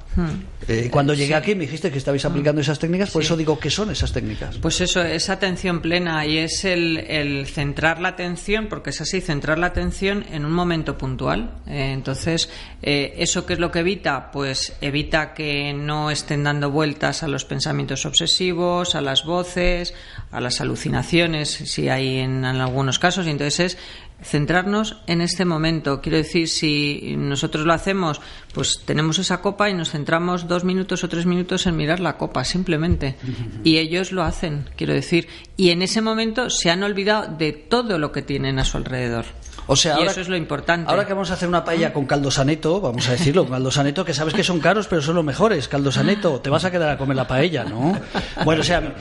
Eh, 0.68 0.90
cuando 0.92 1.14
llegué 1.14 1.36
aquí 1.36 1.54
me 1.56 1.62
dijiste 1.62 1.92
que 1.92 1.98
estabais 1.98 2.26
aplicando 2.26 2.62
esas 2.62 2.80
técnicas, 2.80 3.12
por 3.12 3.22
Sí. 3.22 3.28
eso 3.28 3.38
digo 3.38 3.60
que 3.60 3.70
son 3.70 3.92
esas 3.92 4.12
técnicas. 4.12 4.58
Pues 4.58 4.82
eso, 4.82 5.04
es 5.04 5.30
atención 5.30 5.82
plena 5.82 6.26
y 6.26 6.38
es 6.40 6.66
el, 6.66 6.98
el 6.98 7.46
centrar 7.48 8.00
la 8.02 8.10
atención, 8.10 8.68
porque 8.68 8.90
es 8.90 9.02
así, 9.02 9.22
centrar 9.22 9.60
la 9.60 9.68
atención 9.68 10.26
en 10.32 10.46
un 10.46 10.52
momento 10.54 10.98
puntual. 10.98 11.52
Eh, 11.68 11.92
entonces, 11.94 12.50
¿eso 12.82 13.46
qué 13.46 13.54
es 13.54 13.60
lo 13.60 13.72
que 13.72 13.80
evita? 13.80 14.32
Pues 14.32 14.76
evita 14.82 15.34
que 15.34 15.74
no 15.74 16.10
estén 16.12 16.44
dando 16.44 16.72
vueltas 16.72 17.24
a 17.24 17.28
los 17.28 17.46
pensamientos 17.46 18.06
obsesivos, 18.06 18.96
a 18.96 19.02
las 19.02 19.24
voces, 19.24 19.94
a 20.32 20.42
las 20.42 20.62
alucinaciones, 20.62 21.50
si 21.50 21.90
hay 21.90 22.18
en, 22.20 22.38
en 22.44 22.46
algunos 22.62 22.98
casos. 23.00 23.28
Y 23.28 23.30
entonces 23.30 23.60
es 23.60 23.78
centrarnos 24.24 25.02
en 25.08 25.22
este 25.22 25.43
momento. 25.46 26.02
Quiero 26.02 26.18
decir, 26.18 26.48
si 26.48 27.16
nosotros 27.18 27.66
lo 27.66 27.74
hacemos, 27.74 28.22
pues 28.54 28.82
tenemos 28.86 29.20
esa 29.20 29.42
copa 29.42 29.70
y 29.70 29.74
nos 29.74 29.92
centramos 29.92 30.48
dos 30.48 30.64
minutos 30.64 31.04
o 31.04 31.10
tres 31.10 31.26
minutos 31.26 31.66
en 31.66 31.78
mirar 31.78 32.00
la 32.00 32.18
copa, 32.18 32.44
simplemente. 32.44 33.16
Y 33.64 33.78
ellos 33.78 34.12
lo 34.12 34.24
hacen, 34.24 34.70
quiero 34.76 34.94
decir. 34.94 35.28
Y 35.58 35.70
en 35.70 35.82
ese 35.82 36.02
momento 36.02 36.50
se 36.50 36.70
han 36.70 36.84
olvidado 36.84 37.36
de 37.36 37.52
todo 37.52 37.98
lo 38.00 38.12
que 38.12 38.22
tienen 38.22 38.60
a 38.60 38.66
su 38.66 38.78
alrededor. 38.78 39.26
O 39.68 39.76
sea, 39.76 39.96
y 39.96 40.00
ahora, 40.00 40.12
eso 40.12 40.22
es 40.22 40.30
lo 40.30 40.36
importante. 40.36 40.90
Ahora 40.90 41.06
que 41.06 41.14
vamos 41.14 41.32
a 41.32 41.36
hacer 41.36 41.48
una 41.48 41.64
paella 41.64 41.94
con 41.94 42.06
caldo 42.06 42.30
saneto, 42.32 42.82
vamos 42.82 43.08
a 43.08 43.12
decirlo, 43.14 43.44
con 43.44 43.54
caldo 43.54 43.72
saneto, 43.72 44.04
que 44.04 44.14
sabes 44.14 44.34
que 44.34 44.44
son 44.44 44.60
caros, 44.60 44.88
pero 44.88 45.02
son 45.02 45.16
los 45.16 45.24
mejores, 45.24 45.68
caldo 45.68 45.92
saneto, 45.92 46.40
te 46.42 46.50
vas 46.50 46.66
a 46.66 46.72
quedar 46.72 46.90
a 46.90 46.98
comer 46.98 47.16
la 47.16 47.28
paella, 47.28 47.64
¿no? 47.64 47.98
Bueno, 48.44 48.62
o 48.62 48.64
sea, 48.64 48.94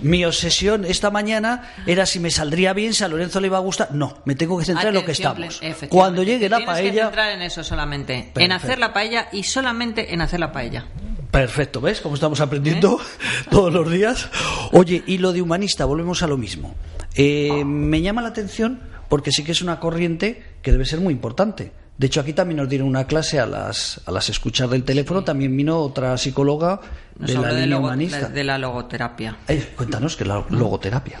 mi 0.00 0.24
obsesión 0.24 0.84
esta 0.84 1.10
mañana 1.10 1.70
era 1.86 2.06
si 2.06 2.20
me 2.20 2.30
saldría 2.30 2.72
bien, 2.72 2.94
si 2.94 3.04
a 3.04 3.08
Lorenzo 3.08 3.40
le 3.40 3.48
iba 3.48 3.58
a 3.58 3.60
gustar. 3.60 3.92
No, 3.92 4.18
me 4.24 4.34
tengo 4.34 4.58
que 4.58 4.64
centrar 4.64 4.88
en 4.88 4.94
lo 4.94 5.04
que 5.04 5.12
estamos. 5.12 5.60
Cuando 5.88 6.22
llegue 6.22 6.48
la 6.48 6.58
Tienes 6.58 6.76
que 6.76 6.82
paella, 6.82 7.04
centrar 7.04 7.32
en 7.32 7.42
eso 7.42 7.64
solamente, 7.64 8.14
en 8.14 8.32
Perfecto. 8.32 8.54
hacer 8.54 8.78
la 8.78 8.92
paella 8.92 9.28
y 9.32 9.42
solamente 9.42 10.14
en 10.14 10.20
hacer 10.20 10.40
la 10.40 10.52
paella. 10.52 10.86
Perfecto, 11.30 11.80
¿ves 11.80 12.00
cómo 12.00 12.16
estamos 12.16 12.40
aprendiendo 12.40 12.98
todos 13.50 13.72
los 13.72 13.90
días? 13.90 14.28
Oye, 14.72 15.02
y 15.06 15.18
lo 15.18 15.32
de 15.32 15.42
humanista, 15.42 15.84
volvemos 15.84 16.22
a 16.22 16.26
lo 16.26 16.36
mismo. 16.36 16.74
Eh, 17.14 17.64
me 17.64 18.02
llama 18.02 18.22
la 18.22 18.28
atención 18.28 18.89
porque 19.10 19.30
sí 19.30 19.44
que 19.44 19.52
es 19.52 19.60
una 19.60 19.78
corriente 19.78 20.42
que 20.62 20.72
debe 20.72 20.86
ser 20.86 21.00
muy 21.00 21.12
importante. 21.12 21.72
De 21.98 22.06
hecho, 22.06 22.22
aquí 22.22 22.32
también 22.32 22.56
nos 22.56 22.68
dieron 22.70 22.88
una 22.88 23.06
clase 23.06 23.38
a 23.38 23.44
las, 23.44 24.00
a 24.06 24.10
las 24.10 24.30
escuchas 24.30 24.70
del 24.70 24.84
teléfono, 24.84 25.22
también 25.22 25.54
vino 25.54 25.76
otra 25.80 26.16
psicóloga 26.16 26.80
Nos 27.18 27.28
de 27.28 27.36
la 27.36 27.52
de, 27.52 27.66
logo- 27.66 27.90
de 27.94 28.44
la 28.44 28.56
logoterapia. 28.56 29.36
Eh, 29.46 29.74
cuéntanos 29.76 30.16
que 30.16 30.24
la 30.24 30.42
logoterapia. 30.48 31.18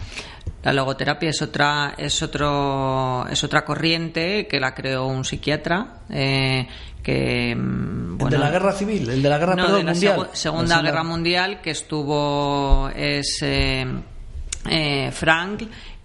La 0.62 0.72
logoterapia 0.72 1.28
es 1.30 1.42
otra 1.42 1.94
es 1.98 2.22
otro 2.22 3.26
es 3.28 3.44
otra 3.44 3.64
corriente 3.64 4.46
que 4.46 4.58
la 4.60 4.74
creó 4.74 5.06
un 5.06 5.24
psiquiatra 5.24 6.00
eh, 6.10 6.66
que 7.02 7.54
mm, 7.54 8.18
el 8.22 8.28
de 8.30 8.38
la 8.38 8.50
guerra 8.50 8.72
civil, 8.72 9.08
el 9.08 9.22
de 9.22 9.28
la 9.28 9.38
guerra 9.38 9.54
no, 9.56 9.62
perdón, 9.64 9.78
de 9.80 9.84
la 9.84 9.92
mundial. 9.92 10.16
segu- 10.18 10.28
segunda 10.34 10.76
La 10.76 10.82
guerra 10.82 11.02
mundial 11.04 11.60
que 11.62 11.70
estuvo 11.70 12.90
es 12.94 13.38
eh, 13.42 15.10
Frank 15.12 15.62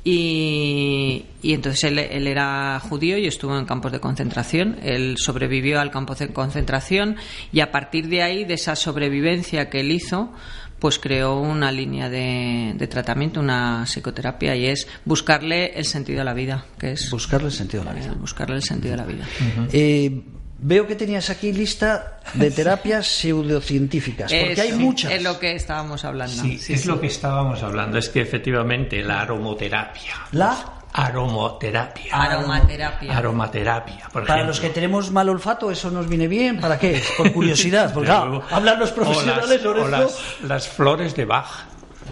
y, 0.08 1.26
y 1.42 1.54
entonces 1.54 1.84
él, 1.86 1.98
él 1.98 2.28
era 2.28 2.80
judío 2.80 3.18
y 3.18 3.26
estuvo 3.26 3.58
en 3.58 3.66
campos 3.66 3.92
de 3.92 4.00
concentración. 4.00 4.78
Él 4.84 5.16
sobrevivió 5.18 5.82
al 5.82 5.90
campo 5.90 6.14
de 6.14 6.28
concentración 6.32 7.16
y 7.52 7.62
a 7.62 7.72
partir 7.72 8.08
de 8.08 8.22
ahí, 8.22 8.46
de 8.46 8.54
esa 8.54 8.76
sobrevivencia 8.76 9.68
que 9.68 9.80
él 9.80 9.92
hizo, 9.92 10.32
pues 10.78 11.00
creó 11.00 11.40
una 11.40 11.72
línea 11.72 12.08
de, 12.08 12.74
de 12.78 12.88
tratamiento, 12.88 13.40
una 13.40 13.86
psicoterapia 13.88 14.56
y 14.56 14.68
es 14.68 14.88
buscarle 15.06 15.74
el 15.76 15.86
sentido 15.86 16.22
a 16.22 16.24
la 16.24 16.36
vida, 16.36 16.66
que 16.78 16.92
es 16.92 17.10
Buscarle 17.10 17.48
el 17.48 17.54
sentido 17.54 17.84
de 17.84 17.92
la 17.92 17.98
eh, 17.98 18.02
vida. 18.04 18.14
buscarle 18.14 18.56
el 18.58 18.64
sentido 18.64 18.94
a 18.94 18.98
la 18.98 19.06
vida. 19.06 19.26
Eh, 19.74 20.22
veo 20.58 20.88
que 20.88 20.96
tenías 20.96 21.30
aquí 21.30 21.52
lista 21.54 22.20
de 22.34 22.50
terapias 22.52 23.08
pseudocientíficas, 23.08 24.32
porque 24.32 24.54
Es- 24.54 24.60
hay 24.60 24.72
muchas. 24.74 25.12
Es 25.12 25.24
lo 25.24 25.40
que 25.40 25.56
estábamos 25.56 26.04
hablando. 26.06 26.42
Sí, 26.42 26.58
Sí, 26.58 26.74
es 26.74 26.82
sí. 26.82 26.88
lo 26.88 27.00
que 27.00 27.08
estábamos 27.08 27.62
hablando. 27.64 27.98
Es 27.98 28.10
que 28.10 28.22
efectivamente 28.22 29.02
la 29.04 29.22
aromoterapia. 29.22 30.14
La 30.32 30.72
Aromoterapia. 30.98 32.16
Aromaterapia. 32.16 33.18
Aromaterapia, 33.18 34.08
por 34.14 34.22
Para 34.24 34.36
ejemplo. 34.36 34.48
los 34.48 34.60
que 34.62 34.70
tenemos 34.70 35.12
mal 35.12 35.28
olfato, 35.28 35.70
eso 35.70 35.92
nos 35.92 36.08
viene 36.08 36.30
bien. 36.30 36.60
¿Para 36.62 36.80
qué? 36.80 37.02
Por 37.18 37.32
curiosidad. 37.34 37.94
Porque 37.94 38.08
claro, 38.08 38.28
luego. 38.28 38.46
hablan 38.50 38.80
los 38.80 38.92
O 38.92 38.96
profesionales, 38.96 39.62
las, 39.62 39.66
o 39.66 39.88
las, 39.90 40.20
las 40.44 40.68
flores 40.70 41.14
de 41.16 41.26
Bach, 41.26 41.50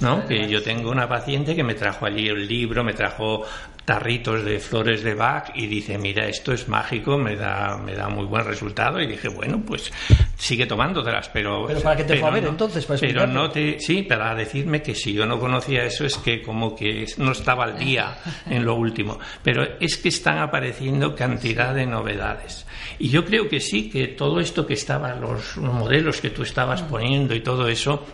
¿no? 0.02 0.26
Que 0.26 0.48
yo 0.48 0.62
tengo 0.62 0.92
una 0.92 1.08
paciente 1.08 1.56
que 1.56 1.64
me 1.64 1.76
trajo 1.76 2.06
allí 2.06 2.28
el 2.28 2.48
libro, 2.48 2.84
me 2.84 2.94
trajo 2.94 3.46
tarritos 3.86 4.46
de 4.46 4.60
flores 4.60 5.04
de 5.04 5.14
Bach 5.14 5.52
y 5.56 5.68
dice, 5.68 5.98
mira, 5.98 6.28
esto 6.28 6.54
es 6.54 6.70
mágico, 6.70 7.18
me 7.18 7.36
da, 7.36 7.78
me 7.78 7.94
da 7.94 8.08
muy 8.08 8.26
buen 8.26 8.46
resultado. 8.46 9.02
Y 9.02 9.08
dije, 9.08 9.28
bueno, 9.28 9.62
pues 9.66 9.92
sigue 10.38 10.66
tomándotelas, 10.66 11.30
pero... 11.30 11.66
Pero 11.68 11.82
¿para 11.82 11.98
qué 11.98 12.04
te 12.04 12.18
fue 12.18 12.30
a 12.30 12.32
ver, 12.32 12.46
entonces, 12.46 12.86
para 12.86 13.00
Pero 13.00 13.28
no 13.28 13.50
te... 13.50 13.80
Sí, 13.80 14.04
para 14.04 14.34
decirme 14.36 14.82
que 14.82 14.96
si 14.96 15.14
yo 15.14 15.26
no 15.26 15.40
conocía 15.40 15.84
eso 15.84 16.06
es 16.06 16.18
que 16.18 16.42
como 16.42 16.76
que 16.76 17.06
no 17.18 17.32
estaba 17.32 17.66
al 17.66 17.78
día 17.78 18.16
en 18.46 18.64
lo 18.64 18.76
último. 18.76 19.20
Pero 19.44 19.64
es 19.80 19.98
que 19.98 20.10
están 20.10 20.38
apareciendo 20.38 21.16
cantidad 21.16 21.74
de 21.74 21.86
novedades. 21.86 22.66
Y 23.00 23.10
yo 23.10 23.26
creo 23.26 23.50
que 23.50 23.60
sí, 23.60 23.90
que 23.90 24.08
todo 24.08 24.40
esto 24.40 24.66
que 24.66 24.76
estaba, 24.76 25.14
los 25.16 25.58
modelos 25.58 26.22
que 26.22 26.30
tú 26.30 26.44
estabas 26.44 26.82
poniendo 26.84 27.36
y 27.36 27.42
todo 27.42 27.68
eso, 27.68 28.06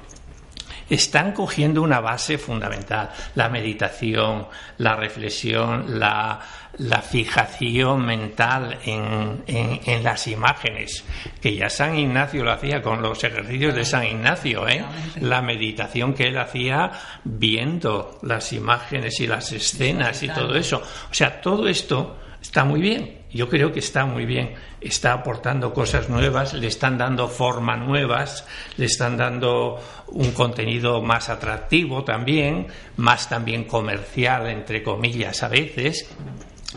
están 0.89 1.31
cogiendo 1.33 1.81
una 1.81 1.99
base 1.99 2.37
fundamental, 2.37 3.09
la 3.35 3.49
meditación, 3.49 4.47
la 4.77 4.95
reflexión, 4.95 5.99
la, 5.99 6.39
la 6.79 7.01
fijación 7.01 8.05
mental 8.05 8.77
en, 8.85 9.43
en- 9.47 9.79
en 9.85 10.03
las 10.03 10.27
imágenes, 10.27 11.03
que 11.41 11.55
ya 11.55 11.69
San 11.69 11.97
Ignacio 11.97 12.43
lo 12.43 12.51
hacía 12.51 12.81
con 12.81 13.01
los 13.01 13.23
ejercicios 13.23 13.75
de 13.75 13.85
San 13.85 14.05
Ignacio, 14.05 14.67
¿eh? 14.67 14.83
la 15.21 15.41
meditación 15.41 16.13
que 16.13 16.27
él 16.27 16.37
hacía 16.37 16.91
viendo 17.23 18.19
las 18.23 18.51
imágenes 18.53 19.19
y 19.19 19.27
las 19.27 19.51
escenas 19.51 20.21
y 20.23 20.29
todo 20.29 20.55
eso. 20.55 20.81
O 21.09 21.13
sea, 21.13 21.39
todo 21.41 21.67
esto 21.67 22.17
está 22.41 22.63
muy 22.65 22.81
bien. 22.81 23.18
Yo 23.31 23.47
creo 23.47 23.71
que 23.71 23.79
está 23.79 24.05
muy 24.05 24.25
bien. 24.25 24.55
Está 24.81 25.13
aportando 25.13 25.73
cosas 25.73 26.09
nuevas, 26.09 26.53
le 26.53 26.67
están 26.67 26.97
dando 26.97 27.27
forma 27.27 27.75
nuevas, 27.75 28.45
le 28.77 28.85
están 28.85 29.17
dando 29.17 29.79
un 30.07 30.31
contenido 30.31 31.01
más 31.01 31.29
atractivo 31.29 32.03
también, 32.03 32.67
más 32.97 33.29
también 33.29 33.65
comercial, 33.65 34.47
entre 34.47 34.81
comillas, 34.81 35.43
a 35.43 35.47
veces. 35.49 36.09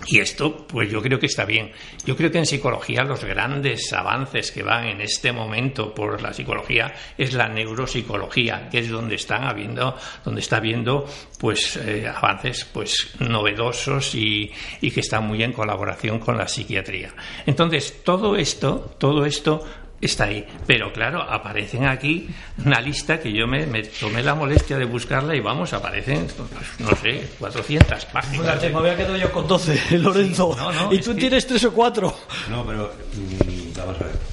Y 0.07 0.21
esto, 0.21 0.67
pues 0.67 0.91
yo 0.91 1.03
creo 1.03 1.19
que 1.19 1.27
está 1.27 1.45
bien. 1.45 1.71
Yo 2.07 2.17
creo 2.17 2.31
que 2.31 2.39
en 2.39 2.47
psicología 2.47 3.05
los 3.05 3.23
grandes 3.25 3.93
avances 3.93 4.51
que 4.51 4.63
van 4.63 4.87
en 4.87 5.01
este 5.03 5.33
momento 5.33 5.95
por 5.95 6.23
la 6.23 6.33
psicología 6.33 6.95
es 7.19 7.35
la 7.35 7.49
neuropsicología, 7.49 8.69
que 8.71 8.79
es 8.79 8.89
donde 8.89 9.17
están 9.17 9.45
habiendo, 9.45 9.95
donde 10.25 10.41
está 10.41 10.57
habiendo, 10.57 11.07
pues 11.39 11.77
eh, 11.77 12.09
avances, 12.09 12.65
pues 12.73 13.15
novedosos 13.19 14.15
y, 14.15 14.51
y 14.81 14.91
que 14.91 15.01
están 15.01 15.27
muy 15.27 15.43
en 15.43 15.53
colaboración 15.53 16.19
con 16.19 16.39
la 16.39 16.49
psiquiatría. 16.49 17.15
Entonces 17.45 18.03
todo 18.03 18.37
esto, 18.37 18.95
todo 18.99 19.27
esto 19.27 19.63
está 20.03 20.25
ahí. 20.25 20.47
Pero 20.67 20.93
claro, 20.93 21.23
aparecen 21.23 21.87
aquí 21.87 22.29
una 22.65 22.81
lista 22.81 23.21
que 23.21 23.33
yo 23.33 23.47
me, 23.47 23.65
tomé 23.83 24.23
la 24.23 24.35
molestia 24.35 24.77
de 24.77 24.85
buscarla 24.85 25.35
y 25.35 25.41
vamos, 25.41 25.73
aparecen, 25.73 26.27
pues, 26.37 26.51
no 26.81 26.97
sé, 26.97 27.29
400 27.39 28.05
páginas. 28.07 28.63
me 28.63 28.79
había 28.79 28.97
quedado 28.97 29.17
yo 29.17 29.33
con 29.33 29.47
12, 29.47 29.99
Lorenzo. 29.99 30.57
y 30.91 30.99
tú 30.99 31.15
tienes 31.15 31.47
tres 31.47 31.65
o 31.65 31.73
cuatro. 31.73 32.15
No, 32.51 32.67
pero 32.67 32.93
mm, 33.15 33.79
vamos 33.79 33.97
a 34.01 34.05
ver. 34.05 34.33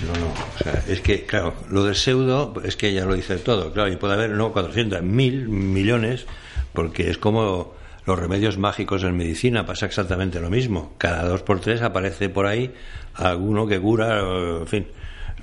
No, 0.00 0.12
no, 0.12 0.26
o 0.28 0.62
sea, 0.62 0.84
es 0.86 1.00
que, 1.00 1.26
claro, 1.26 1.54
lo 1.70 1.84
del 1.84 1.96
pseudo 1.96 2.54
es 2.64 2.76
que 2.76 2.92
ya 2.92 3.04
lo 3.04 3.14
dice 3.14 3.36
todo, 3.38 3.72
claro, 3.72 3.92
y 3.92 3.96
puede 3.96 4.14
haber, 4.14 4.30
no, 4.30 4.52
400, 4.52 5.02
mil, 5.02 5.48
millones, 5.48 6.24
porque 6.72 7.10
es 7.10 7.18
como 7.18 7.74
los 8.08 8.18
remedios 8.18 8.56
mágicos 8.56 9.04
en 9.04 9.14
medicina, 9.16 9.66
pasa 9.66 9.84
exactamente 9.84 10.40
lo 10.40 10.48
mismo. 10.48 10.94
Cada 10.96 11.24
dos 11.24 11.42
por 11.42 11.60
tres 11.60 11.82
aparece 11.82 12.30
por 12.30 12.46
ahí 12.46 12.72
alguno 13.14 13.66
que 13.66 13.78
cura, 13.78 14.20
en 14.60 14.66
fin, 14.66 14.86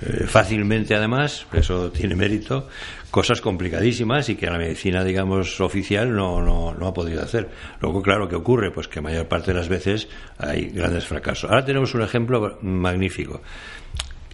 eh, 0.00 0.24
fácilmente 0.26 0.96
además, 0.96 1.46
eso 1.52 1.92
tiene 1.92 2.16
mérito, 2.16 2.68
cosas 3.12 3.40
complicadísimas 3.40 4.28
y 4.30 4.34
que 4.34 4.46
la 4.46 4.58
medicina, 4.58 5.04
digamos, 5.04 5.60
oficial 5.60 6.12
no, 6.12 6.42
no, 6.42 6.74
no 6.74 6.88
ha 6.88 6.92
podido 6.92 7.22
hacer. 7.22 7.48
Luego, 7.80 8.02
claro, 8.02 8.28
¿qué 8.28 8.34
ocurre? 8.34 8.72
Pues 8.72 8.88
que 8.88 9.00
mayor 9.00 9.28
parte 9.28 9.52
de 9.52 9.58
las 9.58 9.68
veces 9.68 10.08
hay 10.36 10.66
grandes 10.70 11.06
fracasos. 11.06 11.48
Ahora 11.48 11.64
tenemos 11.64 11.94
un 11.94 12.02
ejemplo 12.02 12.58
magnífico 12.62 13.42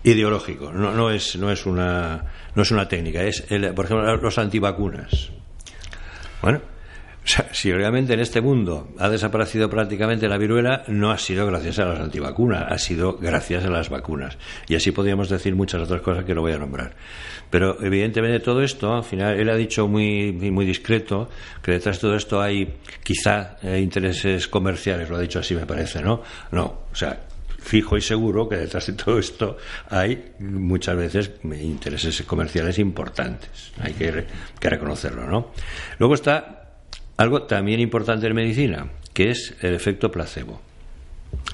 ideológico, 0.05 0.73
no, 0.73 0.93
no, 0.93 1.11
es, 1.11 1.37
no, 1.37 1.53
es, 1.53 1.67
una, 1.67 2.25
no 2.55 2.63
es 2.63 2.71
una 2.71 2.89
técnica, 2.89 3.23
es, 3.23 3.43
por 3.77 3.85
ejemplo, 3.85 4.17
los 4.17 4.39
antivacunas. 4.39 5.31
Bueno, 6.41 6.72
si 7.25 7.73
realmente 7.73 8.15
en 8.15 8.21
este 8.21 8.41
mundo 8.41 8.89
ha 8.99 9.09
desaparecido 9.09 9.71
prácticamente 9.71 10.29
la 10.29 10.39
viruela, 10.39 10.83
no 10.89 11.11
ha 11.11 11.19
sido 11.19 11.47
gracias 11.47 11.79
a 11.79 11.85
las 11.85 12.01
antivacunas, 12.01 12.65
ha 12.69 12.79
sido 12.79 13.17
gracias 13.17 13.65
a 13.65 13.71
las 13.71 13.91
vacunas. 13.91 14.37
Y 14.69 14.75
así 14.75 14.91
podríamos 14.91 15.29
decir 15.29 15.55
muchas 15.55 15.83
otras 15.83 16.03
cosas 16.03 16.25
que 16.25 16.35
no 16.35 16.41
voy 16.41 16.53
a 16.53 16.59
nombrar. 16.59 16.95
Pero 17.49 17.77
evidentemente 17.83 18.41
todo 18.41 18.63
esto, 18.63 18.95
al 18.95 19.05
final, 19.05 19.39
él 19.39 19.49
ha 19.51 19.57
dicho 19.57 19.87
muy, 19.87 20.33
muy 20.33 20.65
discreto 20.65 21.29
que 21.63 21.73
detrás 21.73 21.97
de 21.97 22.01
todo 22.01 22.17
esto 22.17 22.41
hay 22.41 22.77
quizá 23.03 23.57
eh, 23.63 23.79
intereses 23.79 24.49
comerciales, 24.49 25.09
lo 25.09 25.17
ha 25.17 25.21
dicho 25.21 25.39
así 25.39 25.55
me 25.55 25.67
parece, 25.67 26.03
¿no? 26.03 26.23
No, 26.51 26.65
o 26.91 26.95
sea, 26.95 27.21
fijo 27.59 27.97
y 27.97 28.01
seguro 28.01 28.49
que 28.49 28.57
detrás 28.57 28.87
de 28.87 28.95
todo 28.95 29.19
esto 29.19 29.57
hay 29.89 30.33
muchas 30.41 30.97
veces 30.97 31.31
intereses 31.45 32.23
comerciales 32.23 32.79
importantes. 32.79 33.73
Hay 33.81 33.93
que, 33.93 34.27
que 34.59 34.71
reconocerlo, 34.71 35.27
¿no? 35.27 35.53
Luego 35.99 36.15
está 36.15 36.62
algo 37.17 37.43
también 37.43 37.81
importante 37.81 38.27
en 38.27 38.35
medicina, 38.35 38.87
que 39.13 39.31
es 39.31 39.55
el 39.61 39.75
efecto 39.75 40.11
placebo. 40.11 40.61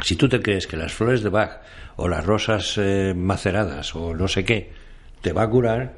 Si 0.03 0.17
tú 0.17 0.29
te 0.29 0.41
crees 0.41 0.67
que 0.67 0.77
las 0.77 0.93
flores 0.93 1.23
de 1.23 1.29
Bach 1.29 1.61
o 1.97 2.09
las 2.09 2.25
rosas 2.25 2.75
eh, 2.79 3.15
maceradas 3.17 3.95
o 3.95 4.15
no 4.15 4.29
sé 4.29 4.45
qué 4.45 4.73
te 5.21 5.33
va 5.33 5.43
a 5.43 5.51
curar, 5.51 5.95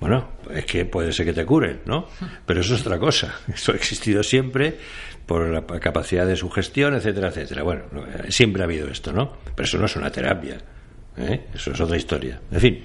bueno, 0.00 0.30
es 0.50 0.64
que 0.64 0.86
puede 0.86 1.12
ser 1.12 1.26
que 1.26 1.32
te 1.34 1.44
curen, 1.44 1.82
¿no? 1.84 2.08
Pero 2.46 2.60
eso 2.62 2.74
es 2.74 2.80
otra 2.80 2.98
cosa. 2.98 3.34
Eso 3.54 3.72
ha 3.72 3.74
existido 3.74 4.22
siempre 4.22 4.78
por 5.26 5.46
la 5.48 5.62
capacidad 5.78 6.26
de 6.26 6.36
sugestión, 6.36 6.94
etcétera, 6.94 7.28
etcétera. 7.28 7.62
Bueno, 7.62 7.84
siempre 8.30 8.62
ha 8.62 8.64
habido 8.64 8.88
esto, 8.88 9.12
¿no? 9.12 9.36
Pero 9.54 9.68
eso 9.68 9.78
no 9.78 9.84
es 9.86 9.94
una 9.94 10.10
terapia. 10.10 10.58
¿eh? 11.18 11.46
Eso 11.54 11.72
es 11.72 11.80
otra 11.80 11.96
historia. 11.96 12.40
En 12.50 12.60
fin, 12.60 12.82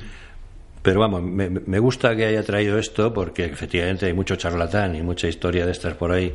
pero 0.86 1.00
vamos, 1.00 1.24
me, 1.24 1.80
gusta 1.80 2.16
que 2.16 2.26
haya 2.28 2.44
traído 2.44 2.78
esto 2.78 3.12
porque 3.12 3.46
efectivamente 3.46 4.06
hay 4.06 4.14
mucho 4.14 4.36
charlatán 4.36 4.96
y 4.96 5.02
mucha 5.02 5.28
historia 5.28 5.66
de 5.66 5.72
estas 5.72 5.96
por 5.96 6.12
ahí 6.12 6.32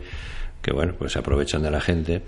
que, 0.61 0.73
bueno, 0.73 0.93
pues 0.99 1.13
se 1.13 1.21
aprovechan 1.21 1.63
de 1.63 1.71
la 1.71 1.81
gente. 1.81 2.23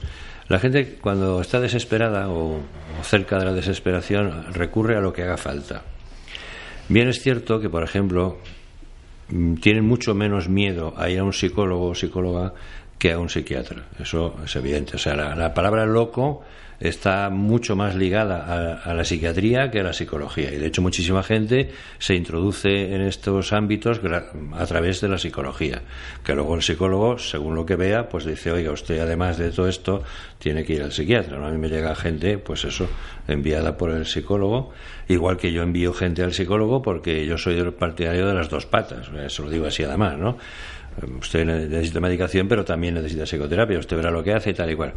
La 0.46 0.60
gente 0.60 0.98
cuando 1.00 1.40
está 1.40 1.58
desesperada 1.58 2.28
o, 2.28 2.60
cerca 3.02 3.40
de 3.40 3.46
la 3.46 3.52
desesperación 3.52 4.54
recurre 4.54 4.96
a 4.96 5.00
lo 5.00 5.12
que 5.12 5.24
haga 5.24 5.36
falta. 5.36 5.82
Bien 6.88 7.08
es 7.08 7.20
cierto 7.20 7.58
que, 7.58 7.68
por 7.68 7.82
ejemplo, 7.82 8.38
mm, 9.30 9.54
tienen 9.54 9.84
mucho 9.84 10.14
menos 10.14 10.48
miedo 10.48 10.94
a 10.96 11.10
ir 11.10 11.18
a 11.18 11.24
un 11.24 11.32
psicólogo 11.32 11.88
o 11.88 11.94
psicóloga 11.96 12.54
que 13.00 13.10
a 13.10 13.18
un 13.18 13.30
psiquiatra. 13.30 13.86
Eso 13.98 14.36
es 14.44 14.54
evidente. 14.54 14.94
O 14.94 14.98
sea, 15.00 15.16
la 15.16 15.52
palabra 15.52 15.86
loco 15.86 16.44
está 16.82 17.30
mucho 17.30 17.76
más 17.76 17.94
ligada 17.94 18.82
a, 18.84 18.92
la 18.92 19.04
psiquiatría 19.04 19.70
que 19.70 19.80
a 19.80 19.84
la 19.84 19.92
psicología. 19.92 20.52
Y 20.52 20.58
de 20.58 20.66
hecho 20.66 20.82
muchísima 20.82 21.22
gente 21.22 21.70
se 21.98 22.14
introduce 22.14 22.94
en 22.94 23.02
estos 23.02 23.52
ámbitos 23.52 24.00
a 24.52 24.66
través 24.66 25.00
de 25.00 25.08
la 25.08 25.18
psicología. 25.18 25.82
Que 26.24 26.34
luego 26.34 26.56
el 26.56 26.62
psicólogo, 26.62 27.18
según 27.18 27.54
lo 27.54 27.64
que 27.64 27.76
vea, 27.76 28.08
pues 28.08 28.24
dice, 28.24 28.50
oiga, 28.50 28.72
usted 28.72 28.98
además 28.98 29.38
de 29.38 29.50
todo 29.50 29.68
esto 29.68 30.02
tiene 30.38 30.64
que 30.64 30.74
ir 30.74 30.82
al 30.82 30.92
psiquiatra. 30.92 31.46
A 31.46 31.50
mí 31.50 31.58
me 31.58 31.68
llega 31.68 31.94
gente, 31.94 32.38
pues 32.38 32.64
eso, 32.64 32.88
enviada 33.28 33.76
por 33.76 33.90
el 33.90 34.04
psicólogo, 34.04 34.72
igual 35.06 35.36
que 35.36 35.52
yo 35.52 35.62
envío 35.62 35.92
gente 35.92 36.24
al 36.24 36.32
psicólogo 36.32 36.82
porque 36.82 37.24
yo 37.26 37.38
soy 37.38 37.62
partidario 37.70 38.26
de 38.26 38.34
las 38.34 38.48
dos 38.48 38.66
patas. 38.66 39.08
Eso 39.24 39.44
lo 39.44 39.50
digo 39.50 39.66
así 39.66 39.84
además, 39.84 40.18
¿no? 40.18 40.36
Usted 41.20 41.44
necesita 41.44 42.00
medicación, 42.00 42.48
pero 42.48 42.64
también 42.64 42.94
necesita 42.94 43.24
psicoterapia. 43.24 43.78
Usted 43.78 43.96
verá 43.96 44.10
lo 44.10 44.22
que 44.22 44.32
hace 44.32 44.50
y 44.50 44.54
tal 44.54 44.70
y 44.70 44.76
cual. 44.76 44.94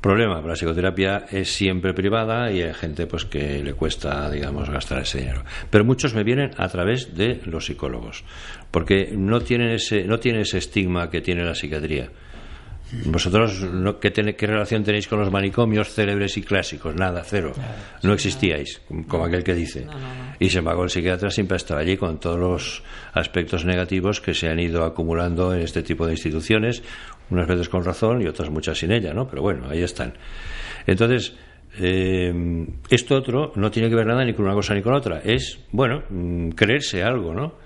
Problema, 0.00 0.40
la 0.40 0.54
psicoterapia 0.54 1.26
es 1.30 1.50
siempre 1.50 1.94
privada 1.94 2.50
y 2.52 2.62
hay 2.62 2.74
gente 2.74 3.06
pues 3.06 3.24
que 3.24 3.62
le 3.62 3.74
cuesta, 3.74 4.30
digamos, 4.30 4.68
gastar 4.68 5.02
ese 5.02 5.18
dinero. 5.18 5.44
Pero 5.70 5.84
muchos 5.84 6.14
me 6.14 6.22
vienen 6.22 6.50
a 6.56 6.68
través 6.68 7.14
de 7.16 7.40
los 7.44 7.66
psicólogos, 7.66 8.24
porque 8.70 9.12
no 9.16 9.40
tienen 9.40 9.70
ese, 9.70 10.04
no 10.04 10.18
tienen 10.18 10.42
ese 10.42 10.58
estigma 10.58 11.10
que 11.10 11.22
tiene 11.22 11.44
la 11.44 11.54
psiquiatría. 11.54 12.10
¿Vosotros 13.06 13.66
¿qué, 14.00 14.12
qué, 14.12 14.46
relación 14.46 14.84
tenéis 14.84 15.08
con 15.08 15.18
los 15.18 15.30
manicomios 15.30 15.92
célebres 15.92 16.36
y 16.36 16.42
clásicos? 16.42 16.94
Nada, 16.94 17.22
cero. 17.24 17.52
no 18.02 18.12
existíais, 18.12 18.80
como 19.08 19.24
aquel 19.24 19.42
que 19.42 19.54
dice. 19.54 19.86
Y 20.38 20.48
sin 20.48 20.60
embargo, 20.60 20.84
el 20.84 20.90
psiquiatra 20.90 21.30
siempre 21.30 21.56
estaba 21.56 21.80
allí 21.80 21.96
con 21.96 22.20
todos 22.20 22.38
los 22.38 22.82
aspectos 23.12 23.64
negativos 23.64 24.20
que 24.20 24.34
se 24.34 24.48
han 24.48 24.60
ido 24.60 24.84
acumulando 24.84 25.52
en 25.52 25.62
este 25.62 25.82
tipo 25.82 26.06
de 26.06 26.12
instituciones, 26.12 26.82
unas 27.30 27.48
veces 27.48 27.68
con 27.68 27.84
razón 27.84 28.22
y 28.22 28.26
otras 28.26 28.50
muchas 28.50 28.78
sin 28.78 28.92
ella, 28.92 29.12
¿no? 29.12 29.26
Pero 29.26 29.42
bueno, 29.42 29.68
ahí 29.68 29.82
están. 29.82 30.14
Entonces, 30.86 31.34
eh, 31.80 32.32
esto 32.88 33.16
otro 33.16 33.52
no 33.56 33.70
tiene 33.70 33.88
que 33.88 33.96
ver 33.96 34.06
nada 34.06 34.24
ni 34.24 34.32
con 34.32 34.44
una 34.44 34.54
cosa 34.54 34.74
ni 34.74 34.82
con 34.82 34.94
otra. 34.94 35.20
Es, 35.24 35.58
bueno, 35.72 36.04
mm, 36.08 36.50
creerse 36.50 37.02
algo, 37.02 37.34
¿no? 37.34 37.65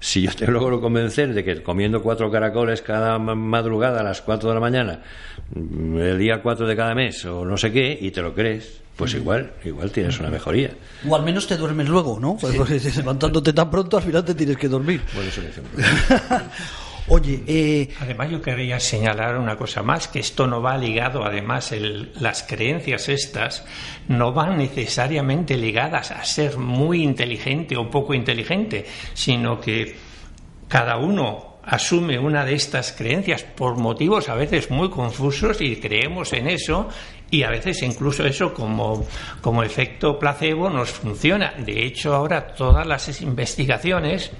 Si 0.00 0.22
yo 0.22 0.32
te 0.32 0.46
logro 0.50 0.80
convencer 0.80 1.34
de 1.34 1.44
que 1.44 1.62
comiendo 1.62 2.02
cuatro 2.02 2.30
caracoles 2.30 2.82
cada 2.82 3.18
madrugada 3.18 4.00
a 4.00 4.02
las 4.02 4.22
cuatro 4.22 4.48
de 4.48 4.54
la 4.54 4.60
mañana, 4.60 5.00
mm, 5.54 5.98
el 5.98 6.18
día 6.18 6.42
cuatro 6.42 6.66
de 6.66 6.76
cada 6.76 6.94
mes 6.94 7.24
o 7.24 7.44
no 7.44 7.56
sé 7.56 7.72
qué, 7.72 7.98
y 8.00 8.10
te 8.10 8.22
lo 8.22 8.34
crees, 8.34 8.80
pues 8.96 9.14
igual, 9.14 9.52
igual 9.64 9.90
tienes 9.90 10.18
una 10.18 10.30
mejoría. 10.30 10.70
O 11.08 11.14
al 11.14 11.22
menos 11.22 11.46
te 11.46 11.56
duermes 11.56 11.88
luego, 11.88 12.18
¿no? 12.20 12.36
Pues 12.40 12.96
levantándote 12.96 13.52
tan 13.52 13.70
pronto, 13.70 13.96
al 13.96 14.02
final 14.02 14.24
te 14.24 14.34
tienes 14.34 14.56
que 14.56 14.68
dormir. 14.68 15.00
Bueno, 15.14 15.28
es 15.28 15.38
un 15.38 15.46
ejemplo. 15.46 15.84
Oye, 17.10 17.42
eh... 17.46 17.88
además 18.00 18.30
yo 18.30 18.42
quería 18.42 18.78
señalar 18.78 19.38
una 19.38 19.56
cosa 19.56 19.82
más, 19.82 20.08
que 20.08 20.20
esto 20.20 20.46
no 20.46 20.60
va 20.60 20.76
ligado, 20.76 21.24
además, 21.24 21.72
el, 21.72 22.12
las 22.20 22.42
creencias 22.42 23.08
estas 23.08 23.64
no 24.08 24.32
van 24.32 24.58
necesariamente 24.58 25.56
ligadas 25.56 26.10
a 26.10 26.22
ser 26.24 26.58
muy 26.58 27.02
inteligente 27.02 27.76
o 27.76 27.88
poco 27.90 28.12
inteligente, 28.12 28.84
sino 29.14 29.58
que 29.58 29.96
cada 30.68 30.98
uno 30.98 31.58
asume 31.62 32.18
una 32.18 32.44
de 32.44 32.54
estas 32.54 32.92
creencias 32.92 33.42
por 33.42 33.76
motivos 33.76 34.28
a 34.28 34.34
veces 34.34 34.70
muy 34.70 34.88
confusos 34.88 35.60
y 35.60 35.76
creemos 35.76 36.32
en 36.32 36.48
eso 36.48 36.88
y 37.30 37.42
a 37.42 37.50
veces 37.50 37.82
incluso 37.82 38.24
eso 38.24 38.54
como, 38.54 39.06
como 39.42 39.62
efecto 39.62 40.18
placebo 40.18 40.70
nos 40.70 40.90
funciona. 40.90 41.52
De 41.58 41.84
hecho, 41.84 42.14
ahora 42.14 42.54
todas 42.54 42.86
las 42.86 43.20
investigaciones 43.20 44.32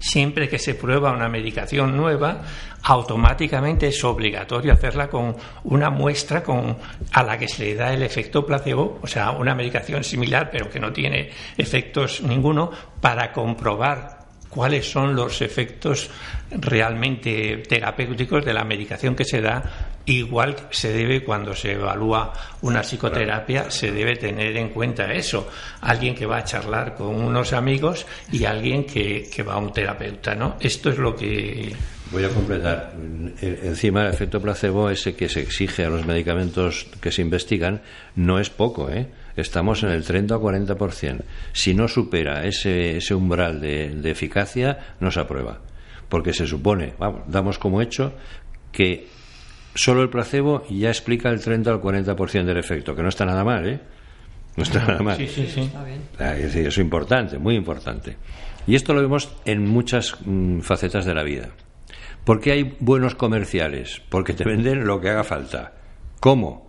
siempre 0.00 0.48
que 0.48 0.58
se 0.58 0.74
prueba 0.74 1.12
una 1.12 1.28
medicación 1.28 1.96
nueva, 1.96 2.42
automáticamente 2.82 3.88
es 3.88 4.02
obligatorio 4.02 4.72
hacerla 4.72 5.08
con 5.08 5.36
una 5.64 5.90
muestra 5.90 6.42
con, 6.42 6.76
a 7.12 7.22
la 7.22 7.38
que 7.38 7.46
se 7.46 7.64
le 7.66 7.74
da 7.74 7.92
el 7.92 8.02
efecto 8.02 8.44
placebo, 8.44 8.98
o 9.02 9.06
sea, 9.06 9.30
una 9.32 9.54
medicación 9.54 10.02
similar 10.02 10.48
pero 10.50 10.68
que 10.68 10.80
no 10.80 10.92
tiene 10.92 11.30
efectos 11.56 12.22
ninguno, 12.22 12.70
para 13.00 13.30
comprobar 13.30 14.20
cuáles 14.48 14.90
son 14.90 15.14
los 15.14 15.40
efectos 15.42 16.10
realmente 16.50 17.58
terapéuticos 17.68 18.44
de 18.44 18.52
la 18.52 18.64
medicación 18.64 19.14
que 19.14 19.24
se 19.24 19.40
da, 19.40 19.89
igual 20.14 20.56
se 20.70 20.92
debe 20.92 21.22
cuando 21.22 21.54
se 21.54 21.72
evalúa 21.72 22.32
una 22.62 22.82
psicoterapia, 22.82 23.70
se 23.70 23.92
debe 23.92 24.16
tener 24.16 24.56
en 24.56 24.70
cuenta 24.70 25.12
eso. 25.12 25.48
Alguien 25.80 26.14
que 26.14 26.26
va 26.26 26.38
a 26.38 26.44
charlar 26.44 26.94
con 26.94 27.14
unos 27.14 27.52
amigos 27.52 28.06
y 28.32 28.44
alguien 28.44 28.84
que, 28.84 29.28
que 29.32 29.42
va 29.42 29.54
a 29.54 29.58
un 29.58 29.72
terapeuta, 29.72 30.34
¿no? 30.34 30.56
Esto 30.60 30.90
es 30.90 30.98
lo 30.98 31.14
que 31.14 31.74
Voy 32.12 32.24
a 32.24 32.28
completar. 32.28 32.92
Encima, 33.40 34.02
el 34.02 34.12
efecto 34.12 34.40
placebo, 34.42 34.90
ese 34.90 35.14
que 35.14 35.28
se 35.28 35.40
exige 35.40 35.84
a 35.84 35.90
los 35.90 36.04
medicamentos 36.06 36.88
que 37.00 37.12
se 37.12 37.22
investigan, 37.22 37.82
no 38.16 38.40
es 38.40 38.50
poco, 38.50 38.90
¿eh? 38.90 39.06
Estamos 39.36 39.84
en 39.84 39.90
el 39.90 40.04
30 40.04 40.36
o 40.36 40.42
40%. 40.42 41.22
Si 41.52 41.72
no 41.72 41.86
supera 41.86 42.44
ese, 42.44 42.96
ese 42.96 43.14
umbral 43.14 43.60
de, 43.60 43.90
de 43.90 44.10
eficacia, 44.10 44.96
no 44.98 45.12
se 45.12 45.20
aprueba. 45.20 45.60
Porque 46.08 46.32
se 46.32 46.48
supone, 46.48 46.94
vamos, 46.98 47.22
damos 47.28 47.58
como 47.58 47.80
hecho 47.80 48.12
que 48.72 49.06
solo 49.74 50.02
el 50.02 50.08
placebo 50.10 50.64
ya 50.68 50.88
explica 50.88 51.28
el 51.30 51.40
30 51.40 51.72
o 51.72 51.74
el 51.76 52.04
40% 52.04 52.44
del 52.44 52.56
efecto, 52.58 52.94
que 52.94 53.02
no 53.02 53.08
está 53.08 53.24
nada 53.24 53.44
mal, 53.44 53.66
¿eh? 53.68 53.80
No 54.56 54.62
está 54.64 54.80
nada 54.84 55.00
mal. 55.02 55.16
Sí, 55.16 55.26
sí, 55.28 55.46
sí. 55.46 55.70
Ah, 56.18 56.34
es 56.36 56.42
decir, 56.44 56.62
eso 56.62 56.68
es 56.68 56.78
importante, 56.78 57.38
muy 57.38 57.54
importante. 57.54 58.16
Y 58.66 58.74
esto 58.74 58.92
lo 58.94 59.00
vemos 59.00 59.32
en 59.44 59.66
muchas 59.66 60.16
mm, 60.24 60.60
facetas 60.60 61.04
de 61.04 61.14
la 61.14 61.22
vida. 61.22 61.48
¿Por 62.24 62.40
qué 62.40 62.52
hay 62.52 62.76
buenos 62.80 63.14
comerciales? 63.14 64.02
Porque 64.10 64.34
te 64.34 64.44
venden 64.44 64.84
lo 64.86 65.00
que 65.00 65.08
haga 65.08 65.24
falta. 65.24 65.72
¿Cómo? 66.20 66.68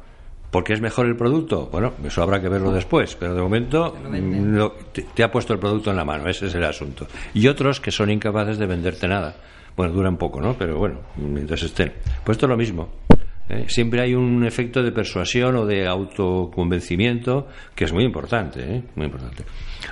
¿Porque 0.52 0.74
es 0.74 0.82
mejor 0.82 1.06
el 1.08 1.16
producto? 1.18 1.68
Bueno, 1.72 1.94
eso 2.06 2.22
habrá 2.22 2.42
que 2.42 2.50
verlo 2.50 2.72
después, 2.72 3.16
pero 3.16 3.34
de 3.36 3.42
momento 3.42 3.98
mm, 4.10 4.56
lo- 4.56 4.72
te, 4.94 5.02
te 5.04 5.24
ha 5.24 5.32
puesto 5.32 5.54
el 5.54 5.60
producto 5.60 5.90
en 5.92 5.98
la 5.98 6.06
mano, 6.06 6.30
ese 6.30 6.48
es 6.48 6.56
el 6.56 6.64
asunto. 6.64 7.08
Y 7.34 7.48
otros 7.48 7.80
que 7.82 7.92
son 7.92 8.10
incapaces 8.12 8.58
de 8.58 8.66
venderte 8.68 9.08
nada. 9.08 9.36
Bueno, 9.76 9.94
duran 9.94 10.18
poco, 10.18 10.42
¿no? 10.42 10.56
Pero 10.58 10.78
bueno, 10.78 11.02
mientras 11.18 11.64
estén. 11.64 11.94
Pues 12.24 12.36
esto 12.36 12.46
es 12.46 12.50
lo 12.50 12.58
mismo. 12.58 12.90
¿eh? 13.50 13.66
Siempre 13.68 14.02
hay 14.02 14.14
un 14.14 14.46
efecto 14.46 14.84
de 14.84 14.92
persuasión 14.92 15.56
o 15.56 15.66
de 15.66 15.88
autoconvencimiento 15.88 17.48
que 17.76 17.86
es 17.86 17.94
muy 17.94 18.04
importante, 18.04 18.62
¿eh? 18.62 18.84
muy 18.96 19.06
importante. 19.06 19.44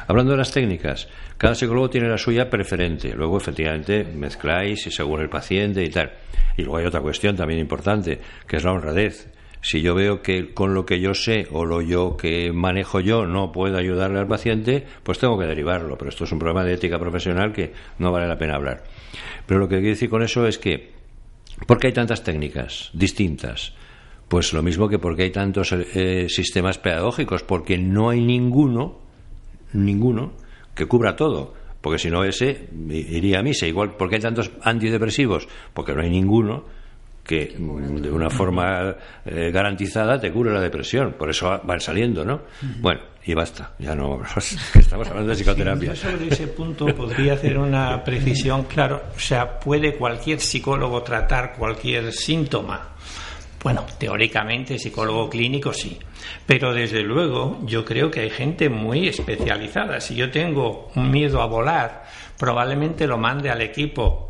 Hablando 0.08 0.32
de 0.32 0.38
las 0.38 0.52
técnicas, 0.52 1.08
cada 1.38 1.56
psicólogo 1.56 1.90
tiene 1.90 2.10
la 2.10 2.18
suya 2.18 2.50
preferente. 2.50 3.14
Luego, 3.16 3.38
efectivamente, 3.38 4.04
mezcláis 4.04 4.86
y 4.88 4.92
según 4.92 5.22
el 5.22 5.30
paciente 5.30 5.84
y 5.84 5.90
tal. 5.90 6.12
Y 6.58 6.64
luego 6.64 6.78
hay 6.78 6.86
otra 6.86 7.02
cuestión 7.02 7.36
también 7.36 7.60
importante, 7.60 8.20
que 8.48 8.58
es 8.58 8.64
la 8.64 8.74
honradez. 8.74 9.30
Si 9.62 9.82
yo 9.82 9.94
veo 9.94 10.22
que 10.22 10.54
con 10.54 10.74
lo 10.74 10.86
que 10.86 11.00
yo 11.00 11.14
sé 11.14 11.48
o 11.52 11.66
lo 11.66 11.82
yo 11.82 12.16
que 12.16 12.52
manejo 12.54 13.02
yo 13.02 13.26
no 13.26 13.52
puedo 13.52 13.78
ayudarle 13.78 14.20
al 14.20 14.28
paciente, 14.28 14.86
pues 15.04 15.20
tengo 15.20 15.38
que 15.38 15.46
derivarlo. 15.46 15.98
Pero 15.98 16.10
esto 16.10 16.24
es 16.24 16.32
un 16.32 16.40
problema 16.40 16.64
de 16.64 16.74
ética 16.74 16.98
profesional 16.98 17.52
que 17.52 17.74
no 17.98 18.12
vale 18.12 18.28
la 18.28 18.38
pena 18.38 18.56
hablar. 18.56 18.84
Pero 19.46 19.60
lo 19.60 19.68
que 19.68 19.76
quiero 19.76 19.90
decir 19.90 20.10
con 20.10 20.24
eso 20.24 20.48
es 20.48 20.58
que 20.58 21.00
¿Por 21.66 21.80
qué 21.80 21.88
hay 21.88 21.94
tantas 21.94 22.24
técnicas 22.24 22.90
distintas? 22.94 23.74
Pues 24.28 24.54
lo 24.54 24.62
mismo 24.62 24.88
que 24.88 25.00
porque 25.00 25.24
hay 25.24 25.32
tantos 25.32 25.72
eh, 25.72 26.28
sistemas 26.30 26.78
pedagógicos, 26.78 27.44
porque 27.44 27.78
no 27.78 28.10
hay 28.10 28.22
ninguno, 28.22 29.00
ninguno 29.74 30.34
que 30.76 30.86
cubra 30.86 31.16
todo. 31.16 31.54
Porque 31.82 32.00
si 32.00 32.10
no 32.10 32.24
ese 32.24 32.70
iría 32.90 33.40
a 33.40 33.44
misa. 33.44 33.66
Igual, 33.66 33.96
¿por 33.96 34.10
qué 34.10 34.16
hay 34.16 34.22
tantos 34.22 34.52
antidepresivos? 34.62 35.48
Porque 35.74 35.94
no 35.94 36.02
hay 36.02 36.10
ninguno 36.10 36.66
que 37.30 37.54
mm, 37.56 37.98
de 37.98 38.10
una 38.10 38.28
forma 38.28 38.96
eh, 39.24 39.52
garantizada 39.52 40.20
te 40.20 40.32
cure 40.32 40.52
la 40.52 40.60
depresión. 40.60 41.14
Por 41.14 41.30
eso 41.30 41.62
van 41.64 41.80
saliendo, 41.80 42.26
¿no? 42.26 42.42
Bueno, 42.80 43.02
y 43.24 43.36
basta. 43.36 43.74
Ya 43.78 43.94
no. 43.94 44.20
Estamos 44.74 45.08
hablando 45.10 45.30
de 45.30 45.36
psicoterapia. 45.36 45.94
Yo 45.94 45.96
sobre 45.96 46.28
ese 46.28 46.48
punto 46.48 46.88
podría 46.88 47.34
hacer 47.34 47.60
una 47.60 48.04
precisión. 48.04 48.64
Claro, 48.64 49.04
o 49.16 49.20
sea, 49.20 49.60
¿puede 49.60 49.94
cualquier 49.94 50.40
psicólogo 50.40 51.04
tratar 51.04 51.54
cualquier 51.56 52.12
síntoma? 52.12 52.96
Bueno, 53.62 53.86
teóricamente, 54.00 54.80
psicólogo 54.80 55.30
clínico 55.30 55.72
sí. 55.72 56.00
Pero 56.48 56.74
desde 56.74 57.04
luego, 57.04 57.60
yo 57.64 57.86
creo 57.86 58.10
que 58.10 58.22
hay 58.22 58.32
gente 58.32 58.70
muy 58.70 59.08
especializada. 59.08 60.00
Si 60.00 60.16
yo 60.16 60.32
tengo 60.32 60.90
un 60.96 61.12
miedo 61.12 61.44
a 61.44 61.46
volar, 61.46 62.06
probablemente 62.40 63.06
lo 63.06 63.20
mande 63.20 63.52
al 63.52 63.62
equipo 63.62 64.30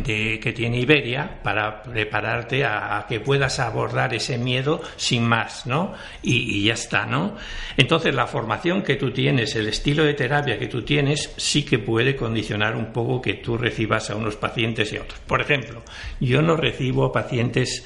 de, 0.00 0.40
que 0.40 0.52
tiene 0.52 0.80
Iberia 0.80 1.40
para 1.42 1.82
prepararte 1.82 2.64
a, 2.64 3.04
que 3.08 3.20
puedas 3.20 3.58
abordar 3.60 4.14
ese 4.14 4.38
miedo 4.38 4.80
sin 4.96 5.24
más, 5.24 5.66
¿no? 5.66 5.92
Y, 6.22 6.58
y 6.58 6.64
ya 6.64 6.74
está, 6.74 7.04
¿no? 7.04 7.36
Entonces 7.76 8.14
la 8.14 8.26
formación 8.26 8.82
que 8.82 8.96
tú 8.96 9.10
tienes, 9.10 9.54
el 9.54 9.68
estilo 9.68 10.04
de 10.04 10.14
terapia 10.14 10.58
que 10.58 10.68
tú 10.68 10.82
tienes, 10.82 11.32
sí 11.36 11.64
que 11.64 11.78
puede 11.78 12.16
condicionar 12.16 12.74
un 12.76 12.92
poco 12.92 13.20
que 13.20 13.34
tú 13.34 13.58
recibas 13.58 14.10
a 14.10 14.16
unos 14.16 14.36
pacientes 14.36 14.92
y 14.92 14.96
a 14.96 15.02
otros. 15.02 15.20
Por 15.20 15.40
ejemplo, 15.40 15.82
yo 16.20 16.40
no 16.40 16.56
recibo 16.56 17.12
pacientes 17.12 17.84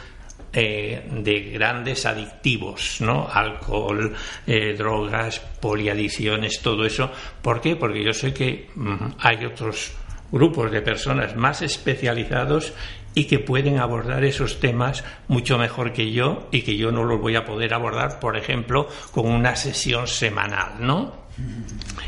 eh, 0.53 1.03
de 1.11 1.41
grandes 1.51 2.07
adictivos, 2.07 3.01
¿no? 3.01 3.29
Alcohol, 3.31 4.15
eh, 4.47 4.75
drogas, 4.75 5.41
poliadicciones, 5.61 6.63
todo 6.63 6.87
eso. 6.87 7.11
¿Por 7.43 7.61
qué? 7.61 7.77
Porque 7.77 8.03
yo 8.03 8.15
sé 8.15 8.33
que 8.33 8.71
mm, 8.75 8.97
hay 9.19 9.45
otros 9.45 9.93
grupos 10.31 10.71
de 10.71 10.83
personas 10.83 11.37
más 11.37 11.63
especializados 11.63 12.73
y 13.15 13.25
que 13.25 13.39
pueden 13.39 13.79
abordar 13.79 14.25
esos 14.25 14.61
temas 14.61 15.03
mucho 15.27 15.57
mejor 15.57 15.93
que 15.93 16.13
yo 16.13 16.49
y 16.53 16.63
que 16.63 16.77
yo 16.77 16.93
no 16.93 17.03
los 17.05 17.21
voy 17.21 17.35
a 17.35 17.47
poder 17.47 17.73
abordar, 17.73 18.21
por 18.21 18.37
ejemplo, 18.37 18.89
con 19.13 19.27
una 19.27 19.57
sesión 19.57 20.07
semanal, 20.07 20.75
¿no? 20.81 21.15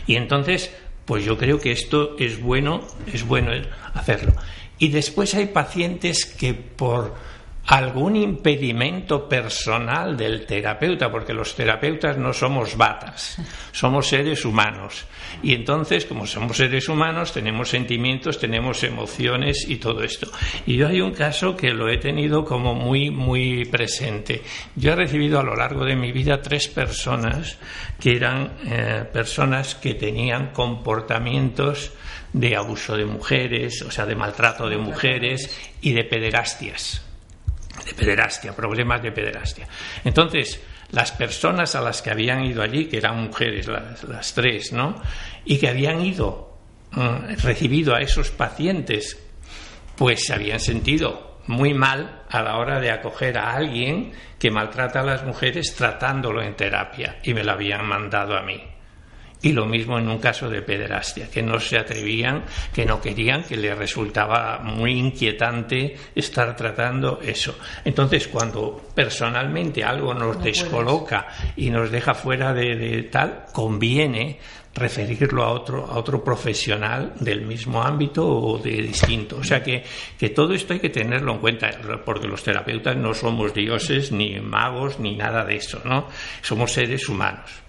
Y 0.07 0.17
entonces, 0.17 0.71
pues 1.07 1.25
yo 1.25 1.39
creo 1.39 1.59
que 1.59 1.73
esto 1.73 2.15
es 2.19 2.41
bueno, 2.41 2.83
es 3.11 3.27
bueno 3.27 3.53
hacerlo. 3.95 4.35
Y 4.79 4.89
después 4.89 5.35
hay 5.35 5.47
pacientes 5.47 6.27
que 6.27 6.53
por 6.53 7.15
algún 7.69 8.17
impedimento 8.17 9.29
personal 9.29 10.17
del 10.17 10.47
terapeuta, 10.47 11.11
porque 11.11 11.35
los 11.35 11.55
terapeutas 11.55 12.17
no 12.17 12.33
somos 12.33 12.79
batas, 12.79 13.37
somos 13.73 14.09
seres 14.09 14.47
humanos. 14.47 15.05
Y 15.43 15.53
entonces, 15.53 16.07
como 16.07 16.27
somos 16.27 16.57
seres 16.57 16.89
humanos, 16.89 17.35
tenemos 17.35 17.69
sentimientos, 17.69 18.39
tenemos 18.39 18.83
emociones 18.85 19.67
y 19.69 19.77
todo 19.77 20.03
esto. 20.03 20.31
Y 20.65 20.77
yo 20.77 20.89
hay 20.89 21.03
un 21.03 21.13
caso 21.13 21.55
que 21.55 21.75
lo 21.75 21.91
he 21.91 21.99
tenido 21.99 22.43
como 22.43 22.75
muy, 22.75 23.11
muy 23.11 23.67
presente. 23.67 24.43
Yo 24.75 24.93
he 24.93 24.97
recibido 24.97 25.39
a 25.39 25.45
lo 25.45 25.55
largo 25.55 25.85
de 25.85 25.95
mi 25.95 26.11
vida 26.11 26.41
tres 26.41 26.69
personas 26.69 27.59
que 28.01 28.17
eran 28.17 28.55
eh, 28.65 29.05
personas 29.13 29.75
que 29.75 29.93
tenían 29.93 30.53
comportamientos 30.53 31.93
de 32.33 32.57
abuso 32.57 32.97
de 32.97 33.05
mujeres, 33.05 33.83
o 33.83 33.91
sea, 33.91 34.07
de 34.07 34.17
maltrato 34.17 34.71
de 34.71 34.79
mujeres 34.79 35.55
y 35.83 35.93
de 35.93 36.05
pederastias 36.05 37.08
de 37.85 37.95
pederastia, 37.95 38.55
problemas 38.55 39.03
de 39.03 39.13
pederastia. 39.13 39.67
Entonces, 40.05 40.61
las 40.91 41.13
personas 41.13 41.75
a 41.75 41.81
las 41.81 42.03
que 42.03 42.11
habían 42.11 42.45
ido 42.45 42.63
allí, 42.63 42.87
que 42.87 42.99
eran 42.99 43.23
mujeres 43.23 43.69
las, 43.69 44.35
tres, 44.35 44.73
¿no? 44.73 45.01
Y 45.45 45.59
que 45.59 45.69
habían 45.69 46.01
ido, 46.01 46.57
mm, 46.93 47.43
recibido 47.43 47.95
a 47.95 48.01
esos 48.01 48.31
pacientes, 48.31 49.19
pues 49.97 50.27
se 50.27 50.35
habían 50.35 50.61
sentido 50.61 51.39
muy 51.47 51.75
mal 51.75 52.23
a 52.29 52.43
la 52.43 52.59
hora 52.59 52.81
de 52.81 52.91
acoger 52.91 53.39
a 53.39 53.55
alguien 53.55 54.13
que 54.39 54.51
maltrata 54.51 55.01
a 55.01 55.05
las 55.05 55.25
mujeres 55.25 55.75
tratándolo 55.75 56.43
en 56.43 56.55
terapia 56.55 57.19
y 57.23 57.35
me 57.35 57.43
lo 57.43 57.53
habían 57.53 57.87
mandado 57.87 58.37
a 58.37 58.43
mí. 58.43 58.63
Y 59.41 59.53
lo 59.53 59.67
mismo 59.67 59.99
en 59.99 60.09
un 60.09 60.19
caso 60.19 60.51
de 60.51 60.63
pederastia, 60.63 61.31
que 61.31 61.43
no 61.43 61.61
se 61.61 61.79
atrevían, 61.79 62.45
que 62.75 62.85
no 62.85 63.01
querían, 63.01 63.45
que 63.45 63.57
les 63.57 63.77
resultaba 63.77 64.59
muy 64.59 64.93
inquietante 64.93 65.97
estar 66.15 66.57
tratando 66.57 67.21
eso. 67.23 67.57
Entonces, 67.85 68.27
cuando 68.27 68.89
personalmente 68.95 69.85
algo 69.85 70.13
nos 70.13 70.43
descoloca 70.43 71.29
y 71.57 71.71
nos 71.71 71.91
deja 71.91 72.15
fuera 72.15 72.53
de, 72.53 72.75
de 72.75 73.03
tal, 73.05 73.45
conviene 73.53 74.39
referirlo 74.75 75.45
a 75.45 75.51
otro, 75.51 75.87
a 75.87 75.99
otro 75.99 76.23
profesional 76.23 77.13
del 77.21 77.43
mismo 77.43 77.83
ámbito 77.83 78.27
o 78.27 78.59
de 78.59 78.83
distinto. 78.83 79.37
O 79.37 79.45
sea 79.45 79.63
que, 79.63 79.85
que 80.19 80.31
todo 80.31 80.55
esto 80.55 80.73
hay 80.73 80.81
que 80.81 80.91
tenerlo 80.91 81.33
en 81.33 81.39
cuenta, 81.39 81.71
porque 82.05 82.27
los 82.27 82.43
terapeutas 82.43 82.97
no 82.97 83.15
somos 83.15 83.53
dioses, 83.53 84.13
ni 84.13 84.39
magos, 84.41 84.99
ni 84.99 85.17
nada 85.17 85.45
de 85.45 85.57
eso, 85.57 85.81
¿no? 85.85 86.09
Somos 86.43 86.73
seres 86.73 87.09
humanos. 87.09 87.68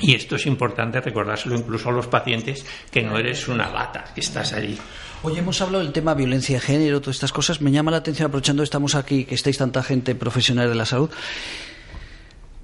Y 0.00 0.14
esto 0.14 0.36
es 0.36 0.46
importante 0.46 1.00
recordárselo 1.00 1.56
incluso 1.56 1.88
a 1.88 1.92
los 1.92 2.08
pacientes 2.08 2.64
que 2.90 3.02
no 3.02 3.16
eres 3.16 3.46
una 3.48 3.68
bata, 3.68 4.04
que 4.14 4.20
estás 4.20 4.52
allí. 4.52 4.76
Oye, 5.22 5.38
hemos 5.38 5.60
hablado 5.60 5.84
del 5.84 5.92
tema 5.92 6.14
violencia 6.14 6.56
de 6.56 6.60
género, 6.60 7.00
todas 7.00 7.16
estas 7.16 7.32
cosas. 7.32 7.60
Me 7.60 7.70
llama 7.70 7.90
la 7.90 7.98
atención, 7.98 8.26
aprovechando 8.26 8.62
estamos 8.62 8.94
aquí, 8.94 9.24
que 9.24 9.34
estáis 9.34 9.58
tanta 9.58 9.82
gente 9.82 10.14
profesional 10.14 10.68
de 10.68 10.74
la 10.74 10.84
salud. 10.84 11.10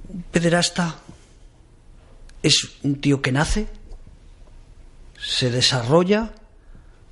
¿Un 0.08 0.22
pederasta 0.24 0.96
es 2.42 2.72
un 2.82 3.00
tío 3.00 3.22
que 3.22 3.32
nace? 3.32 3.68
¿Se 5.18 5.50
desarrolla? 5.50 6.32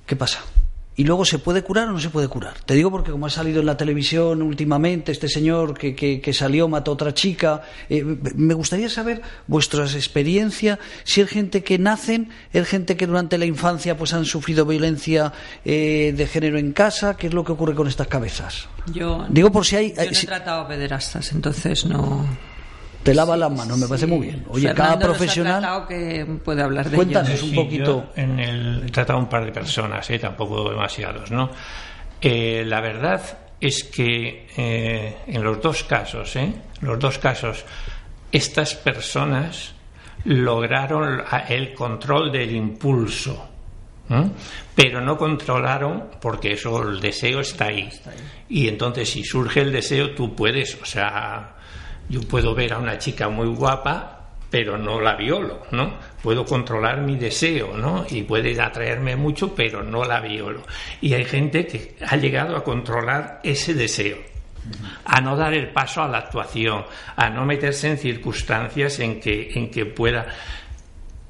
¿Qué 0.05 0.15
pasa? 0.15 0.41
¿Y 0.93 1.05
luego 1.05 1.23
se 1.23 1.39
puede 1.39 1.63
curar 1.63 1.87
o 1.87 1.93
no 1.93 1.99
se 1.99 2.09
puede 2.09 2.27
curar? 2.27 2.55
Te 2.65 2.73
digo 2.75 2.91
porque 2.91 3.11
como 3.11 3.25
ha 3.25 3.29
salido 3.29 3.61
en 3.61 3.65
la 3.65 3.77
televisión 3.77 4.41
últimamente 4.41 5.13
este 5.13 5.29
señor 5.29 5.77
que, 5.77 5.95
que, 5.95 6.19
que 6.19 6.33
salió, 6.33 6.67
mató 6.67 6.91
a 6.91 6.93
otra 6.95 7.13
chica, 7.13 7.61
eh, 7.89 8.03
me 8.35 8.53
gustaría 8.53 8.89
saber 8.89 9.21
vuestras 9.47 9.95
experiencias, 9.95 10.79
si 11.05 11.21
es 11.21 11.29
gente 11.29 11.63
que 11.63 11.79
nacen, 11.79 12.29
es 12.51 12.67
gente 12.67 12.97
que 12.97 13.07
durante 13.07 13.37
la 13.37 13.45
infancia 13.45 13.97
pues 13.97 14.13
han 14.13 14.25
sufrido 14.25 14.65
violencia 14.65 15.31
eh, 15.63 16.13
de 16.15 16.27
género 16.27 16.59
en 16.59 16.73
casa, 16.73 17.15
¿qué 17.15 17.27
es 17.27 17.33
lo 17.33 17.45
que 17.45 17.53
ocurre 17.53 17.73
con 17.73 17.87
estas 17.87 18.07
cabezas? 18.07 18.67
Yo, 18.93 19.25
Digo 19.29 19.49
por 19.51 19.65
si 19.65 19.77
hay... 19.77 19.89
yo 19.91 19.95
no 19.95 20.01
he 20.11 20.13
si- 20.13 20.27
tratado 20.27 20.67
pederastas, 20.67 21.31
entonces 21.31 21.85
no. 21.85 22.25
Te 23.03 23.13
lava 23.13 23.35
las 23.37 23.51
manos, 23.51 23.77
me 23.77 23.87
parece 23.87 24.05
muy 24.07 24.27
bien. 24.27 24.45
Oye, 24.49 24.73
cada 24.73 24.93
ha 24.93 24.99
profesional... 24.99 25.85
que 25.87 26.25
puede 26.43 26.61
hablar 26.61 26.89
de 26.89 26.95
Cuéntanos. 26.97 27.29
ellos. 27.29 27.43
Un 27.43 27.49
Sí, 27.49 27.55
poquito- 27.55 28.11
yo 28.15 28.21
en 28.21 28.39
el, 28.39 28.83
he 28.87 28.91
tratado 28.91 29.19
un 29.19 29.27
par 29.29 29.45
de 29.45 29.51
personas, 29.51 30.09
¿eh? 30.09 30.19
tampoco 30.19 30.69
demasiados, 30.69 31.31
¿no? 31.31 31.49
Eh, 32.21 32.63
la 32.67 32.81
verdad 32.81 33.21
es 33.59 33.83
que 33.85 34.47
eh, 34.57 35.17
en 35.27 35.43
los 35.43 35.61
dos 35.61 35.83
casos, 35.83 36.35
¿eh? 36.35 36.53
los 36.81 36.99
dos 36.99 37.17
casos, 37.17 37.63
estas 38.31 38.75
personas 38.75 39.73
lograron 40.25 41.23
el 41.49 41.73
control 41.73 42.31
del 42.31 42.55
impulso, 42.55 43.47
pero 44.75 45.01
no 45.01 45.17
controlaron 45.17 46.09
porque 46.21 46.51
eso 46.53 46.83
el 46.87 46.99
deseo 46.99 47.39
está 47.39 47.65
ahí. 47.65 47.89
Y 48.49 48.67
entonces 48.67 49.09
si 49.09 49.23
surge 49.23 49.61
el 49.61 49.71
deseo 49.71 50.13
tú 50.13 50.35
puedes, 50.35 50.77
o 50.81 50.85
sea, 50.85 51.55
yo 52.09 52.21
puedo 52.21 52.53
ver 52.53 52.73
a 52.73 52.77
una 52.77 52.97
chica 52.97 53.29
muy 53.29 53.47
guapa 53.47 54.21
pero 54.51 54.77
no 54.77 54.99
la 54.99 55.15
violo, 55.15 55.63
¿no? 55.71 55.93
Puedo 56.21 56.43
controlar 56.43 56.99
mi 56.99 57.15
deseo, 57.15 57.75
¿no? 57.75 58.05
Y 58.09 58.23
puede 58.23 58.61
atraerme 58.61 59.15
mucho, 59.15 59.55
pero 59.55 59.81
no 59.81 60.03
la 60.03 60.19
violo. 60.19 60.63
Y 60.99 61.13
hay 61.13 61.23
gente 61.23 61.65
que 61.65 61.95
ha 62.05 62.17
llegado 62.17 62.57
a 62.57 62.63
controlar 62.63 63.39
ese 63.43 63.73
deseo, 63.73 64.17
a 65.05 65.21
no 65.21 65.37
dar 65.37 65.53
el 65.53 65.69
paso 65.69 66.03
a 66.03 66.09
la 66.09 66.17
actuación, 66.17 66.83
a 67.15 67.29
no 67.29 67.45
meterse 67.45 67.91
en 67.91 67.97
circunstancias 67.97 68.99
en 68.99 69.21
que, 69.21 69.51
en 69.55 69.71
que 69.71 69.85
pueda 69.85 70.27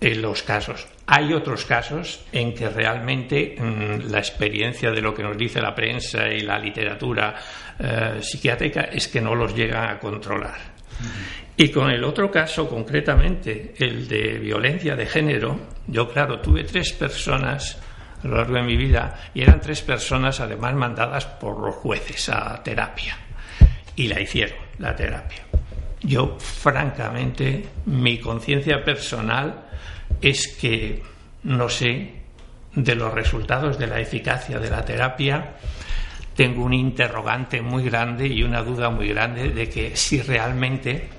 los 0.01 0.41
casos. 0.41 0.87
Hay 1.05 1.31
otros 1.31 1.65
casos 1.65 2.25
en 2.31 2.53
que 2.55 2.69
realmente 2.69 3.55
mm, 3.57 4.09
la 4.11 4.17
experiencia 4.17 4.91
de 4.91 5.01
lo 5.01 5.13
que 5.13 5.23
nos 5.23 5.37
dice 5.37 5.61
la 5.61 5.75
prensa 5.75 6.27
y 6.27 6.41
la 6.41 6.57
literatura 6.57 7.35
eh, 7.77 8.17
psiquiátrica 8.21 8.81
es 8.91 9.07
que 9.07 9.21
no 9.21 9.35
los 9.35 9.55
llegan 9.55 9.89
a 9.89 9.99
controlar. 9.99 10.71
Y 11.55 11.69
con 11.69 11.91
el 11.91 12.03
otro 12.03 12.31
caso, 12.31 12.67
concretamente, 12.67 13.73
el 13.77 14.07
de 14.07 14.39
violencia 14.39 14.95
de 14.95 15.05
género, 15.05 15.59
yo, 15.87 16.09
claro, 16.09 16.39
tuve 16.39 16.63
tres 16.63 16.93
personas 16.93 17.77
a 18.23 18.27
lo 18.27 18.37
largo 18.37 18.55
de 18.55 18.63
mi 18.63 18.77
vida 18.77 19.19
y 19.33 19.41
eran 19.41 19.61
tres 19.61 19.81
personas 19.81 20.39
además 20.39 20.73
mandadas 20.73 21.25
por 21.25 21.59
los 21.59 21.75
jueces 21.75 22.29
a 22.29 22.61
terapia. 22.63 23.17
Y 23.95 24.07
la 24.07 24.19
hicieron, 24.19 24.57
la 24.79 24.95
terapia. 24.95 25.43
Yo, 26.01 26.37
francamente, 26.39 27.65
mi 27.85 28.17
conciencia 28.17 28.83
personal 28.83 29.70
es 30.21 30.47
que 30.59 31.01
no 31.43 31.69
sé 31.69 32.21
de 32.75 32.95
los 32.95 33.13
resultados 33.13 33.77
de 33.77 33.87
la 33.87 33.99
eficacia 33.99 34.59
de 34.59 34.69
la 34.69 34.85
terapia 34.85 35.55
tengo 36.35 36.63
un 36.63 36.73
interrogante 36.73 37.61
muy 37.61 37.83
grande 37.83 38.27
y 38.27 38.43
una 38.43 38.63
duda 38.63 38.89
muy 38.89 39.09
grande 39.09 39.49
de 39.49 39.69
que 39.69 39.95
si 39.95 40.21
realmente 40.21 41.09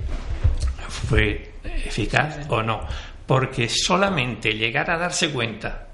fue 0.88 1.52
eficaz 1.84 2.46
o 2.48 2.62
no. 2.62 2.86
Porque 3.26 3.68
solamente 3.68 4.54
llegar 4.54 4.90
a 4.90 4.98
darse 4.98 5.30
cuenta 5.30 5.88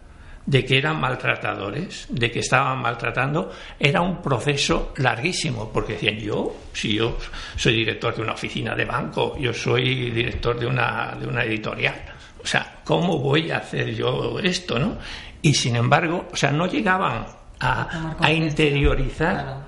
de 0.47 0.65
que 0.65 0.79
eran 0.79 0.99
maltratadores, 0.99 2.07
de 2.09 2.31
que 2.31 2.39
estaban 2.39 2.81
maltratando, 2.81 3.53
era 3.79 4.01
un 4.01 4.23
proceso 4.23 4.95
larguísimo, 4.97 5.71
porque 5.71 5.93
decían, 5.93 6.17
yo, 6.17 6.57
si 6.73 6.95
yo 6.95 7.19
soy 7.55 7.75
director 7.75 8.17
de 8.17 8.23
una 8.23 8.33
oficina 8.33 8.75
de 8.75 8.87
banco, 8.87 9.37
yo 9.39 9.53
soy 9.53 10.11
director 10.11 10.59
de 10.59 10.67
una, 10.67 11.15
de 11.21 11.27
una 11.27 11.45
editorial, 11.45 12.03
o 12.43 12.47
sea, 12.47 12.81
¿cómo 12.85 13.19
voy 13.19 13.51
a 13.51 13.59
hacer 13.59 13.95
yo 13.95 14.39
esto, 14.41 14.79
no? 14.79 14.99
Y 15.43 15.55
sin 15.55 15.77
embargo, 15.77 16.27
o 16.33 16.37
sea, 16.37 16.51
no 16.51 16.67
llegaban 16.67 17.27
a, 17.61 18.31
interiorizar 18.33 19.67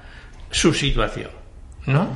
su 0.51 0.73
situación, 0.75 1.31
¿no? 1.87 2.09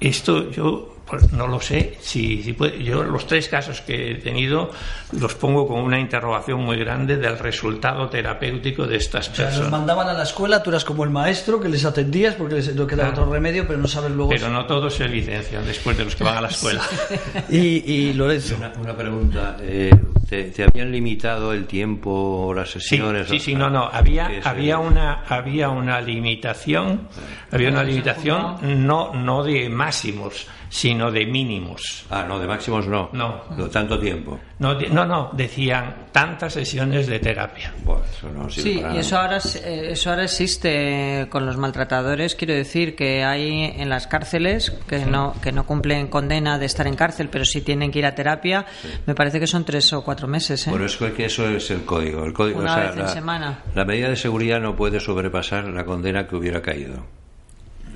Esto 0.00 0.50
yo 0.50 0.97
pues 1.08 1.32
no 1.32 1.46
lo 1.46 1.60
sé. 1.60 1.96
Si, 2.00 2.42
si 2.42 2.56
yo 2.82 3.02
los 3.02 3.26
tres 3.26 3.48
casos 3.48 3.80
que 3.80 4.12
he 4.12 4.14
tenido 4.16 4.70
los 5.12 5.34
pongo 5.34 5.66
con 5.66 5.80
una 5.80 5.98
interrogación 5.98 6.60
muy 6.60 6.76
grande 6.78 7.16
del 7.16 7.38
resultado 7.38 8.08
terapéutico 8.08 8.86
de 8.86 8.96
estas 8.96 9.28
o 9.28 9.34
sea, 9.34 9.46
personas. 9.46 9.70
Los 9.70 9.80
mandaban 9.80 10.08
a 10.08 10.12
la 10.12 10.24
escuela, 10.24 10.62
tú 10.62 10.70
eras 10.70 10.84
como 10.84 11.04
el 11.04 11.10
maestro 11.10 11.60
que 11.60 11.68
les 11.68 11.84
atendías 11.84 12.34
porque 12.34 12.56
les 12.56 12.74
no 12.74 12.86
quedaba 12.86 13.10
otro 13.10 13.30
remedio, 13.30 13.66
pero 13.66 13.78
no 13.78 13.88
sabes 13.88 14.10
luego. 14.10 14.30
Pero 14.30 14.48
no 14.50 14.66
todos 14.66 14.94
se 14.94 15.08
licencian 15.08 15.64
después 15.64 15.96
de 15.96 16.04
los 16.04 16.14
que 16.14 16.24
van 16.24 16.36
a 16.36 16.40
la 16.42 16.48
escuela. 16.48 16.82
y, 17.48 17.58
y 17.92 18.12
Lorenzo. 18.12 18.56
Una, 18.80 18.96
pregunta. 18.96 19.56
Eh, 19.60 19.90
¿te, 20.28 20.52
habían 20.62 20.92
limitado 20.92 21.52
el 21.52 21.66
tiempo 21.66 22.10
o 22.10 22.54
las 22.54 22.70
sesiones? 22.70 23.28
Sí, 23.28 23.38
sí, 23.38 23.54
no, 23.54 23.70
no. 23.70 23.84
Había, 23.84 24.30
había, 24.44 24.78
una, 24.78 25.24
había 25.28 25.70
una 25.70 26.00
limitación, 26.00 27.08
había 27.50 27.70
una 27.70 27.84
limitación 27.84 28.86
no, 28.86 29.14
no 29.14 29.42
de 29.42 29.68
máximos 29.68 30.46
sino 30.68 31.10
de 31.10 31.26
mínimos. 31.26 32.04
Ah, 32.10 32.24
no, 32.26 32.38
de 32.38 32.46
máximos 32.46 32.86
no. 32.86 33.10
No. 33.12 33.42
No 33.56 33.68
tanto 33.68 33.98
tiempo. 33.98 34.38
No, 34.58 34.74
no, 34.74 35.06
no, 35.06 35.30
decían 35.34 35.94
tantas 36.10 36.54
sesiones 36.54 37.06
de 37.06 37.20
terapia. 37.20 37.72
Bueno, 37.84 38.02
eso 38.04 38.28
no 38.28 38.50
sí, 38.50 38.82
y 38.92 38.96
eso 38.98 39.16
ahora, 39.16 39.38
eh, 39.38 39.90
eso 39.92 40.10
ahora 40.10 40.24
existe 40.24 41.28
con 41.30 41.46
los 41.46 41.56
maltratadores. 41.56 42.34
Quiero 42.34 42.54
decir 42.54 42.96
que 42.96 43.22
hay 43.22 43.72
en 43.76 43.88
las 43.88 44.08
cárceles 44.08 44.72
que 44.88 45.06
no, 45.06 45.34
que 45.40 45.52
no 45.52 45.64
cumplen 45.64 46.08
condena 46.08 46.58
de 46.58 46.66
estar 46.66 46.88
en 46.88 46.96
cárcel, 46.96 47.28
pero 47.30 47.44
sí 47.44 47.60
tienen 47.60 47.92
que 47.92 48.00
ir 48.00 48.06
a 48.06 48.16
terapia. 48.16 48.66
Me 49.06 49.14
parece 49.14 49.38
que 49.38 49.46
son 49.46 49.64
tres 49.64 49.92
o 49.92 50.02
cuatro 50.02 50.26
meses. 50.26 50.66
¿eh? 50.66 50.70
Bueno, 50.70 50.86
es 50.86 50.96
que 50.96 51.24
eso 51.24 51.48
es 51.48 51.70
el 51.70 51.84
código. 51.84 52.24
El 52.24 52.32
código 52.32 52.58
Una 52.58 52.76
o 52.76 52.80
vez 52.80 52.92
en 52.94 52.98
la, 52.98 53.08
semana. 53.08 53.62
La 53.76 53.84
medida 53.84 54.08
de 54.08 54.16
seguridad 54.16 54.58
no 54.58 54.74
puede 54.74 54.98
sobrepasar 54.98 55.68
la 55.68 55.84
condena 55.84 56.26
que 56.26 56.34
hubiera 56.34 56.60
caído 56.60 57.04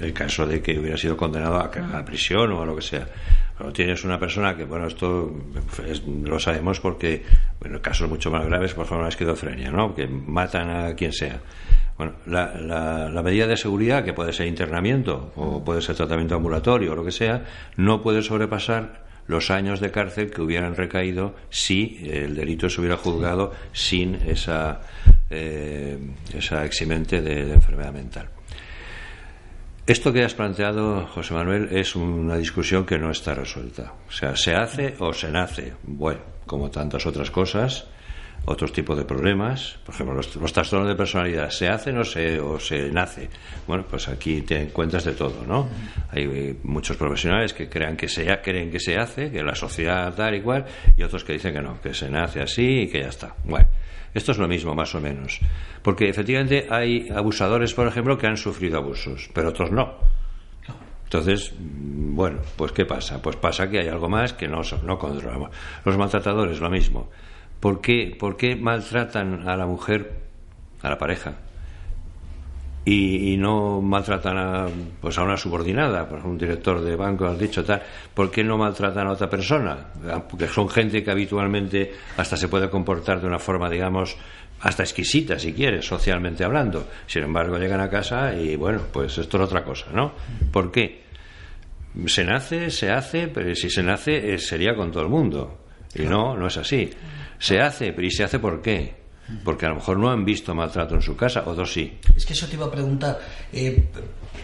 el 0.01 0.13
caso 0.13 0.47
de 0.47 0.61
que 0.61 0.79
hubiera 0.79 0.97
sido 0.97 1.17
condenado 1.17 1.57
a, 1.57 1.71
a 1.99 2.05
prisión 2.05 2.53
o 2.53 2.63
a 2.63 2.67
lo 2.67 2.75
que 2.77 2.83
sea. 2.83 3.07
Pero 3.63 3.73
tienes 3.73 4.03
una 4.03 4.19
persona 4.19 4.57
que, 4.57 4.65
bueno, 4.65 4.89
esto 4.89 5.33
lo 6.25 6.41
sabemos 6.41 6.81
porque, 6.81 7.23
bueno, 7.61 7.81
casos 7.81 8.09
mucho 8.09 8.29
más 8.29 8.45
graves, 8.45 8.75
por 8.75 8.87
ejemplo, 8.87 9.05
la 9.05 9.11
esquizofrenia, 9.11 9.71
¿no? 9.71 9.95
Que 9.95 10.09
matan 10.09 10.69
a 10.69 10.97
quien 10.97 11.13
sea. 11.13 11.39
Bueno, 11.97 12.15
la, 12.27 13.09
la, 13.09 13.23
medida 13.23 13.47
de 13.47 13.57
seguridad, 13.57 14.05
que 14.05 14.15
puede 14.15 14.33
ser 14.33 14.49
internamiento 14.49 15.33
o 15.37 15.63
puede 15.63 15.81
ser 15.81 15.95
tratamiento 15.95 16.35
ambulatorio 16.35 16.91
o 16.91 16.97
lo 16.97 17.05
que 17.05 17.13
sea, 17.13 17.45
no 17.77 18.03
puede 18.03 18.23
sobrepasar 18.23 19.05
los 19.29 19.53
años 19.53 19.79
de 19.79 19.93
cárcel 19.93 20.33
que 20.33 20.43
hubieran 20.43 20.75
recaído 20.75 21.37
si 21.49 22.01
el 22.03 22.35
delito 22.35 22.69
se 22.69 22.81
hubiera 22.81 22.97
juzgado 22.97 23.53
sin 23.73 24.17
esa, 24.27 24.81
eh, 25.31 25.99
esa 26.35 26.65
eximente 26.65 27.23
de 27.23 27.53
enfermedad 27.53 27.93
mental. 27.93 28.29
Esto 29.85 30.13
que 30.13 30.23
has 30.23 30.35
planteado, 30.35 31.09
José 31.09 31.35
Manuel, 31.35 31.69
es 31.73 31.97
una 31.97 32.37
discusión 32.37 32.87
que 32.87 33.01
no 33.01 33.11
está 33.11 33.35
resuelta. 33.35 33.93
O 34.09 34.13
sea, 34.13 34.37
se 34.37 34.55
hace 34.55 34.95
o 35.01 35.13
se 35.13 35.29
nace. 35.29 35.73
Bueno, 35.83 36.21
como 36.47 36.71
tantas 36.71 37.05
otras 37.05 37.33
cosas, 37.33 37.89
otros 38.45 38.73
tipos 38.73 38.97
de 38.97 39.05
problemas, 39.05 39.79
por 39.85 39.93
ejemplo, 39.93 40.15
los, 40.15 40.53
trastornos 40.53 40.89
de 40.89 40.95
personalidad, 40.95 41.51
¿se 41.51 41.69
hacen 41.69 41.99
o 41.99 42.05
se, 42.05 42.39
o 42.39 42.61
se 42.61 42.91
nace? 42.91 43.29
Bueno, 43.67 43.85
pues 43.91 44.07
aquí 44.09 44.43
te 44.43 44.63
encuentras 44.63 45.05
de 45.05 45.15
todo, 45.15 45.45
¿no? 45.45 45.69
Hay 46.13 46.57
muchos 46.63 46.97
profesionales 46.97 47.53
que 47.53 47.69
crean 47.69 47.97
que 47.97 48.07
se, 48.07 48.25
creen 48.41 48.71
que 48.71 48.79
se 48.79 48.97
hace, 48.97 49.33
que 49.33 49.43
la 49.43 49.57
sociedad 49.57 50.15
tal 50.15 50.37
y 50.37 50.43
cual, 50.43 50.65
y 50.97 51.03
otros 51.03 51.25
que 51.25 51.33
dicen 51.33 51.55
que 51.55 51.61
no, 51.61 51.81
que 51.81 51.93
se 51.93 52.09
nace 52.09 52.41
así 52.41 52.83
y 52.83 52.89
que 52.89 53.01
ya 53.01 53.09
está. 53.09 53.35
Bueno. 53.45 53.67
Esto 54.15 54.33
es 54.33 54.39
lo 54.39 54.49
mismo, 54.49 54.75
más 54.75 54.95
o 54.95 55.01
menos. 55.01 55.41
Porque 55.83 56.09
efectivamente 56.09 56.67
hay 56.71 57.09
abusadores, 57.15 57.73
por 57.75 57.87
ejemplo, 57.87 58.19
que 58.19 58.27
han 58.27 58.37
sufrido 58.37 58.79
abusos, 58.79 59.31
pero 59.33 59.49
otros 59.51 59.71
no. 59.71 59.95
Entonces, 61.05 61.53
bueno, 61.59 62.41
pues 62.57 62.73
¿qué 62.73 62.87
pasa? 62.87 63.21
Pues 63.21 63.37
pasa 63.37 63.69
que 63.69 63.81
hay 63.81 63.89
algo 63.89 64.09
más 64.09 64.33
que 64.33 64.49
no, 64.49 64.63
no 64.85 64.99
controlamos. 64.99 65.51
Los 65.85 65.99
maltratadores, 65.99 66.59
lo 66.61 66.71
mismo. 66.71 67.11
¿Por 67.61 67.83
qué, 67.83 68.17
¿Por 68.19 68.37
qué 68.37 68.57
maltratan 68.57 69.47
a 69.47 69.57
la 69.57 69.67
mujer, 69.67 70.23
a 70.81 70.89
la 70.89 70.97
pareja? 70.97 71.35
Y, 72.85 73.37
no 73.37 73.81
maltratan 73.81 74.39
a, 74.39 74.67
pues 75.01 75.17
a 75.17 75.23
una 75.23 75.37
subordinada, 75.37 76.09
por 76.09 76.25
un 76.27 76.37
director 76.37 76.81
de 76.81 76.97
banco, 76.97 77.27
has 77.27 77.39
dicho 77.39 77.65
tal, 77.65 77.83
¿por 78.13 78.31
qué 78.31 78.43
no 78.43 78.59
maltratan 78.59 79.07
a 79.07 79.13
otra 79.13 79.31
persona? 79.31 79.93
Ah, 80.11 80.23
porque 80.29 80.49
son 80.49 80.69
gente 80.69 81.05
que 81.05 81.11
habitualmente 81.11 81.93
hasta 82.17 82.37
se 82.37 82.49
puede 82.49 82.69
comportar 82.69 83.21
de 83.21 83.29
una 83.29 83.39
forma, 83.39 83.71
digamos, 83.71 84.17
hasta 84.61 84.83
exquisita, 84.83 85.39
si 85.39 85.53
quieres, 85.53 85.87
socialmente 85.87 86.45
hablando. 86.45 86.89
Sin 87.07 87.23
embargo, 87.23 87.57
llegan 87.59 87.81
a 87.81 87.89
casa 87.89 88.35
y, 88.35 88.57
bueno, 88.57 88.81
pues 88.93 89.17
esto 89.19 89.37
es 89.37 89.45
otra 89.45 89.65
cosa, 89.65 89.87
¿no? 89.93 90.13
¿Por 90.51 90.73
qué? 90.73 91.03
Se 92.07 92.25
nace, 92.25 92.71
se 92.71 92.91
hace, 92.91 93.29
pero 93.29 93.55
si 93.55 93.71
se 93.71 93.83
nace 93.83 94.35
eh, 94.35 94.39
sería 94.39 94.75
con 94.75 94.91
todo 94.91 95.03
el 95.03 95.09
mundo. 95.09 95.67
Y 95.95 96.03
no, 96.03 96.37
no 96.37 96.47
es 96.47 96.57
así. 96.57 96.91
Se 97.39 97.61
hace, 97.61 97.93
pero 97.93 98.07
¿y 98.07 98.11
se 98.11 98.25
hace 98.25 98.39
por 98.39 98.63
qué? 98.63 99.02
Porque 99.45 99.67
a 99.67 99.71
lo 99.71 99.77
mejor 99.77 99.99
no 99.99 100.11
han 100.11 100.25
visto 100.25 100.55
maltrato 100.55 100.95
en 100.95 101.03
su 101.03 101.17
casa, 101.17 101.45
o 101.47 101.55
dos 101.55 101.73
sí. 101.73 101.99
Es 102.15 102.27
que 102.27 102.33
eso 102.33 102.47
te 102.47 102.57
iba 102.57 102.67
a 102.67 102.71
preguntar. 102.71 103.21
Eh, 103.53 103.85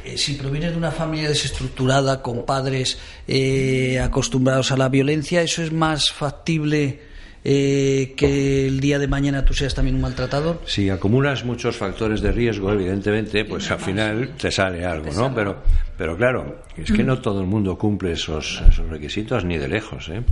eh, 0.05 0.17
si 0.17 0.35
proviene 0.35 0.71
de 0.71 0.77
una 0.77 0.91
familia 0.91 1.29
desestructurada, 1.29 2.23
con 2.23 2.45
padres 2.45 2.99
eh, 3.27 4.01
acostumbrados 4.01 4.73
a 4.73 4.77
la 4.77 4.89
violencia, 4.89 5.43
¿eso 5.43 5.63
es 5.63 5.73
más 5.73 6.11
factible 6.11 7.09
que 7.41 8.67
el 8.67 8.79
día 8.79 8.99
de 8.99 9.09
mañana 9.09 9.43
tú 9.43 9.55
seas 9.55 9.75
también 9.75 9.97
un 9.97 10.03
maltratador? 10.03 10.61
Si 10.67 10.91
acumulas 10.91 11.47
muchos 11.47 11.77
factores 11.77 12.21
de 12.21 12.31
riesgo, 12.31 12.71
evidentemente, 12.71 13.47
pues 13.47 13.71
al 13.71 13.79
final 13.79 14.35
te 14.37 14.51
sale 14.51 14.85
algo, 14.85 15.11
¿no? 15.15 15.35
Pero, 15.35 15.63
pero 15.97 16.15
claro, 16.15 16.65
es 16.77 16.93
que 16.93 17.03
no 17.03 17.21
todo 17.21 17.41
el 17.41 17.47
mundo 17.47 17.79
cumple 17.79 18.13
esos, 18.13 18.63
esos 18.69 18.87
requisitos 18.91 19.47
ni 19.47 19.57
de 19.57 19.69
lejos, 19.69 20.11
¿eh? 20.11 20.23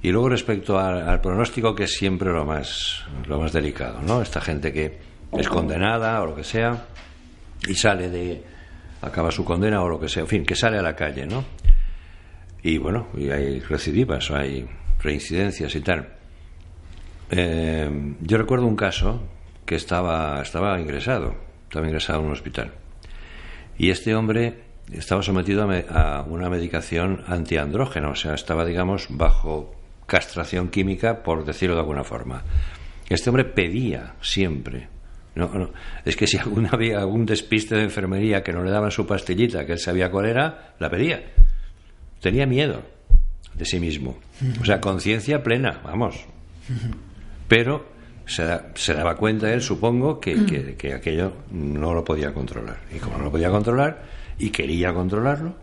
Y 0.00 0.12
luego 0.12 0.28
respecto 0.28 0.78
al, 0.78 1.20
pronóstico, 1.20 1.74
que 1.74 1.84
es 1.84 1.92
siempre 1.92 2.30
lo 2.30 2.44
más, 2.44 3.04
lo 3.26 3.40
más 3.40 3.52
delicado, 3.52 4.00
¿no? 4.00 4.22
Esta 4.22 4.40
gente 4.40 4.72
que, 4.72 4.98
es 5.36 5.48
condenada 5.48 6.22
o 6.22 6.26
lo 6.26 6.34
que 6.34 6.44
sea 6.44 6.86
y 7.66 7.74
sale 7.74 8.08
de 8.08 8.42
acaba 9.02 9.30
su 9.30 9.44
condena 9.44 9.82
o 9.82 9.88
lo 9.88 10.00
que 10.00 10.08
sea, 10.08 10.22
en 10.22 10.28
fin, 10.28 10.44
que 10.46 10.54
sale 10.54 10.78
a 10.78 10.82
la 10.82 10.96
calle, 10.96 11.26
¿no? 11.26 11.44
Y 12.62 12.78
bueno, 12.78 13.08
y 13.16 13.30
hay 13.30 13.60
recidivas, 13.60 14.30
hay 14.30 14.66
reincidencias 15.00 15.74
y 15.74 15.80
tal. 15.80 16.08
Eh, 17.30 18.14
yo 18.20 18.38
recuerdo 18.38 18.66
un 18.66 18.76
caso 18.76 19.22
que 19.66 19.74
estaba, 19.74 20.40
estaba 20.40 20.80
ingresado, 20.80 21.34
estaba 21.64 21.86
ingresado 21.86 22.20
en 22.20 22.26
un 22.26 22.32
hospital. 22.32 22.72
Y 23.76 23.90
este 23.90 24.14
hombre 24.14 24.62
estaba 24.92 25.22
sometido 25.22 25.68
a, 25.70 26.18
a 26.18 26.22
una 26.22 26.48
medicación 26.48 27.22
antiandrógena, 27.26 28.08
o 28.08 28.16
sea, 28.16 28.34
estaba, 28.34 28.64
digamos, 28.64 29.06
bajo 29.10 29.77
castración 30.08 30.68
química, 30.70 31.22
por 31.22 31.44
decirlo 31.44 31.76
de 31.76 31.82
alguna 31.82 32.02
forma. 32.02 32.42
Este 33.08 33.30
hombre 33.30 33.44
pedía 33.44 34.14
siempre. 34.20 34.88
No, 35.36 35.46
no. 35.54 35.70
Es 36.04 36.16
que 36.16 36.26
si 36.26 36.36
alguna 36.36 36.70
había 36.72 36.98
algún 36.98 37.24
despiste 37.24 37.76
de 37.76 37.84
enfermería 37.84 38.42
que 38.42 38.52
no 38.52 38.64
le 38.64 38.72
daban 38.72 38.90
su 38.90 39.06
pastillita, 39.06 39.64
que 39.64 39.72
él 39.74 39.78
sabía 39.78 40.10
cuál 40.10 40.26
era, 40.26 40.74
la 40.80 40.90
pedía. 40.90 41.22
Tenía 42.20 42.44
miedo 42.46 42.82
de 43.54 43.64
sí 43.64 43.78
mismo. 43.78 44.18
O 44.60 44.64
sea, 44.64 44.80
conciencia 44.80 45.42
plena, 45.44 45.80
vamos. 45.84 46.24
Pero 47.46 47.86
se, 48.26 48.44
se 48.74 48.94
daba 48.94 49.14
cuenta 49.16 49.52
él, 49.52 49.62
supongo, 49.62 50.18
que, 50.20 50.44
que- 50.44 50.74
que 50.74 50.94
aquello 50.94 51.32
no 51.52 51.94
lo 51.94 52.04
podía 52.04 52.32
controlar. 52.32 52.78
Y 52.94 52.98
como 52.98 53.18
no 53.18 53.24
lo 53.24 53.30
podía 53.30 53.50
controlar 53.50 54.02
y 54.38 54.50
quería 54.50 54.92
controlarlo, 54.92 55.54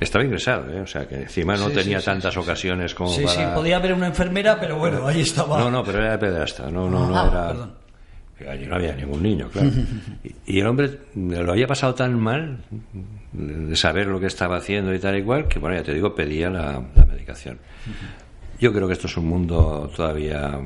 estaba 0.00 0.24
ingresado, 0.24 0.70
¿eh? 0.72 0.80
O 0.80 0.86
sea, 0.86 1.06
que 1.08 1.16
encima 1.22 1.56
no 1.56 1.68
Sí, 1.68 1.74
tenía 1.74 2.00
sí, 2.00 2.06
tantas 2.06 2.34
sí, 2.34 2.40
ocasiones 2.40 2.94
como 2.94 3.10
Sí, 3.10 3.26
sí, 3.26 3.40
podía 3.54 3.76
haber 3.76 3.94
una 3.94 4.06
enfermera, 4.08 4.58
pero 4.60 4.78
bueno, 4.78 5.06
ahí 5.06 5.20
estaba. 5.22 5.58
No, 5.58 5.70
no, 5.70 5.82
pero 5.84 5.98
era 6.00 6.12
de 6.12 6.18
pederasta, 6.18 6.70
no, 6.70 6.88
no, 6.90 7.06
no 7.08 7.16
Ah, 7.18 7.28
era. 7.30 7.46
perdón. 7.48 7.72
Allí 8.50 8.66
no 8.66 8.74
había 8.74 8.94
ningún 8.96 9.22
niño, 9.22 9.48
claro. 9.48 9.70
Y, 10.24 10.56
y 10.56 10.60
el 10.60 10.66
hombre 10.66 10.98
lo 11.14 11.52
había 11.52 11.66
pasado 11.66 11.94
tan 11.94 12.18
mal 12.20 12.58
de 13.32 13.76
saber 13.76 14.06
lo 14.08 14.18
que 14.20 14.26
estaba 14.26 14.56
haciendo 14.56 14.92
y 14.94 14.98
tal 14.98 15.16
y 15.18 15.22
cual, 15.22 15.48
que 15.48 15.58
bueno, 15.58 15.76
ya 15.76 15.82
te 15.82 15.94
digo, 15.94 16.14
pedía 16.14 16.50
la, 16.50 16.82
la 16.94 17.04
medicación. 17.06 17.58
Yo 18.60 18.72
creo 18.72 18.86
que 18.86 18.92
esto 18.94 19.06
es 19.06 19.16
un 19.16 19.26
mundo 19.28 19.90
todavía 19.94 20.60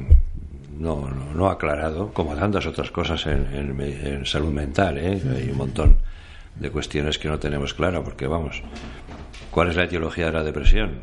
no, 0.78 1.08
no, 1.10 1.34
no 1.34 1.48
aclarado, 1.50 2.12
como 2.12 2.34
tantas 2.36 2.64
otras 2.66 2.90
cosas 2.90 3.26
en, 3.26 3.46
en 3.52 3.80
en 3.80 4.26
salud 4.26 4.52
mental, 4.52 4.96
¿eh? 4.98 5.20
Hay 5.36 5.50
un 5.50 5.56
montón 5.56 5.96
de 6.58 6.70
cuestiones 6.70 7.18
que 7.18 7.28
no 7.28 7.38
tenemos 7.38 7.74
claro, 7.74 8.02
porque 8.04 8.26
vamos, 8.26 8.62
¿cuál 9.50 9.68
es 9.70 9.76
la 9.76 9.84
etiología 9.84 10.26
de 10.26 10.32
la 10.32 10.42
depresión? 10.44 11.00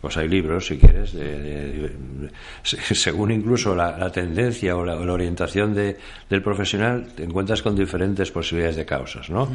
Pues 0.00 0.16
hay 0.16 0.28
libros, 0.28 0.66
si 0.68 0.78
quieres, 0.78 1.12
de, 1.12 1.24
de- 1.40 1.72
de- 1.88 2.30
se- 2.62 2.94
según 2.94 3.32
incluso 3.32 3.74
la, 3.74 3.98
la 3.98 4.12
tendencia 4.12 4.76
o 4.76 4.84
la, 4.84 4.94
o 4.94 5.04
la 5.04 5.12
orientación 5.12 5.74
de- 5.74 5.96
del 6.30 6.40
profesional, 6.40 7.08
te 7.16 7.24
encuentras 7.24 7.62
con 7.62 7.74
diferentes 7.74 8.30
posibilidades 8.30 8.76
de 8.76 8.86
causas, 8.86 9.28
¿no? 9.28 9.48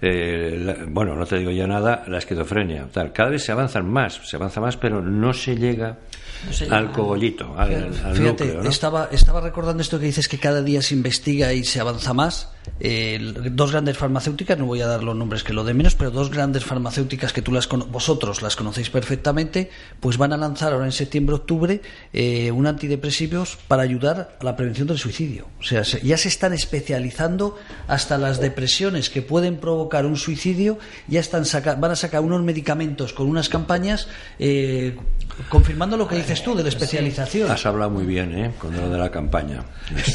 Eh, 0.00 0.58
la- 0.64 0.76
bueno, 0.88 1.14
no 1.14 1.26
te 1.26 1.36
digo 1.38 1.50
ya 1.50 1.66
nada, 1.66 2.04
la 2.08 2.18
esquizofrenia, 2.18 2.88
tal. 2.90 3.12
Cada 3.12 3.30
vez 3.30 3.44
se 3.44 3.52
avanzan 3.52 3.86
más, 3.90 4.14
se 4.24 4.36
avanza 4.36 4.60
más, 4.62 4.78
pero 4.78 5.02
no 5.02 5.32
se 5.34 5.56
llega 5.56 5.98
No 6.68 6.74
al 6.74 6.90
cogollito, 6.92 7.54
al, 7.58 7.74
al 8.02 8.14
Fíjate, 8.16 8.44
núcleo, 8.46 8.62
¿no? 8.62 8.68
estaba, 8.70 9.08
estaba 9.12 9.42
recordando 9.42 9.82
esto 9.82 9.98
que 9.98 10.06
dices 10.06 10.26
que 10.28 10.38
cada 10.38 10.62
día 10.62 10.80
se 10.80 10.94
investiga 10.94 11.52
y 11.52 11.64
se 11.64 11.80
avanza 11.80 12.14
más. 12.14 12.50
Eh, 12.80 13.18
dos 13.52 13.72
grandes 13.72 13.96
farmacéuticas, 13.96 14.58
no 14.58 14.66
voy 14.66 14.80
a 14.80 14.86
dar 14.86 15.02
los 15.02 15.16
nombres 15.16 15.42
que 15.42 15.52
lo 15.52 15.64
de 15.64 15.74
menos, 15.74 15.94
pero 15.94 16.10
dos 16.10 16.30
grandes 16.30 16.64
farmacéuticas 16.64 17.32
que 17.32 17.42
tú 17.42 17.52
las 17.52 17.68
vosotros 17.68 18.42
las 18.42 18.56
conocéis 18.56 18.90
perfectamente, 18.90 19.70
pues 20.00 20.18
van 20.18 20.32
a 20.32 20.36
lanzar 20.36 20.72
ahora 20.72 20.86
en 20.86 20.92
septiembre-octubre 20.92 21.80
eh, 22.12 22.50
un 22.50 22.66
antidepresivos 22.66 23.56
para 23.68 23.82
ayudar 23.82 24.36
a 24.40 24.44
la 24.44 24.56
prevención 24.56 24.86
del 24.88 24.98
suicidio. 24.98 25.46
O 25.60 25.62
sea, 25.62 25.84
se- 25.84 26.00
ya 26.00 26.16
se 26.18 26.28
están 26.28 26.52
especializando 26.52 27.56
hasta 27.88 28.18
las 28.18 28.40
depresiones 28.40 29.10
que 29.10 29.22
pueden 29.22 29.56
provocar 29.56 30.06
un 30.06 30.16
suicidio, 30.16 30.78
ya 31.08 31.20
están 31.20 31.44
saca- 31.44 31.74
van 31.76 31.92
a 31.92 31.96
sacar 31.96 32.20
unos 32.20 32.42
medicamentos 32.42 33.12
con 33.12 33.28
unas 33.28 33.48
campañas 33.48 34.08
eh, 34.38 34.96
confirmando 35.48 35.96
lo 35.96 36.08
que 36.08 36.16
dices 36.16 36.42
tú 36.42 36.54
de 36.54 36.62
la 36.62 36.68
especialización. 36.70 37.50
Has 37.50 37.66
hablado 37.66 37.90
muy 37.90 38.04
bien, 38.04 38.36
¿eh? 38.36 38.52
Con 38.58 38.76
lo 38.76 38.88
de 38.88 38.98
la 38.98 39.10
campaña. 39.10 39.64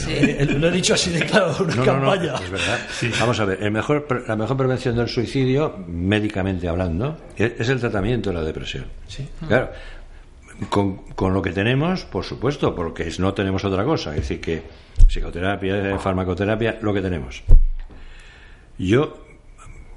Eh, 0.07 0.45
Lo 0.57 0.67
he 0.67 0.71
dicho 0.71 0.93
así 0.95 1.09
de 1.11 1.25
claro, 1.25 1.55
una 1.59 1.75
No, 1.75 1.85
no, 1.85 1.99
no, 1.99 2.11
campaña. 2.11 2.35
es 2.43 2.49
verdad. 2.49 2.79
Vamos 3.19 3.39
a 3.39 3.45
ver, 3.45 3.59
el 3.61 3.71
mejor, 3.71 4.07
pre- 4.07 4.23
la 4.27 4.35
mejor 4.35 4.57
prevención 4.57 4.95
del 4.95 5.07
suicidio, 5.07 5.77
médicamente 5.87 6.67
hablando, 6.67 7.17
es, 7.37 7.53
es 7.59 7.69
el 7.69 7.79
tratamiento 7.79 8.29
de 8.31 8.35
la 8.35 8.43
depresión. 8.43 8.85
Claro, 9.47 9.71
con, 10.69 10.97
con 11.15 11.33
lo 11.33 11.41
que 11.41 11.51
tenemos, 11.51 12.03
por 12.05 12.23
supuesto, 12.23 12.73
porque 12.75 13.07
es- 13.07 13.19
no 13.19 13.33
tenemos 13.33 13.63
otra 13.63 13.83
cosa. 13.83 14.11
Es 14.11 14.21
decir, 14.21 14.41
que 14.41 14.63
psicoterapia, 15.07 15.97
farmacoterapia, 15.99 16.79
lo 16.81 16.93
que 16.93 17.01
tenemos. 17.01 17.43
Yo, 18.77 19.20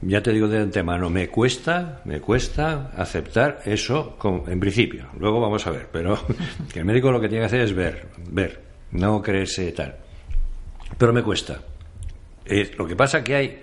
ya 0.03 0.23
te 0.23 0.33
digo 0.33 0.49
de 0.49 0.59
antemano, 0.59 1.09
me 1.11 1.29
cuesta, 1.29 2.01
me 2.05 2.21
cuesta 2.21 2.91
aceptar 2.97 3.61
eso 3.65 4.17
en 4.47 4.61
principio. 4.61 5.07
Luego 5.19 5.41
vamos 5.41 5.67
a 5.67 5.71
ver, 5.71 5.89
pero 5.93 6.19
que 6.73 6.81
el 6.81 6.85
médico 6.85 7.11
lo 7.11 7.21
que 7.21 7.29
tiene 7.29 7.43
que 7.43 7.47
hacer 7.47 7.61
es 7.61 7.75
ver, 7.75 8.07
ver, 8.31 8.61
no 8.93 9.23
creerse 9.23 9.73
tal. 9.73 9.97
Pero 10.99 11.13
me 11.13 11.23
cuesta. 11.23 11.61
Lo 12.77 12.87
que 12.87 12.95
pasa 12.97 13.25
que 13.25 13.35
hay, 13.35 13.63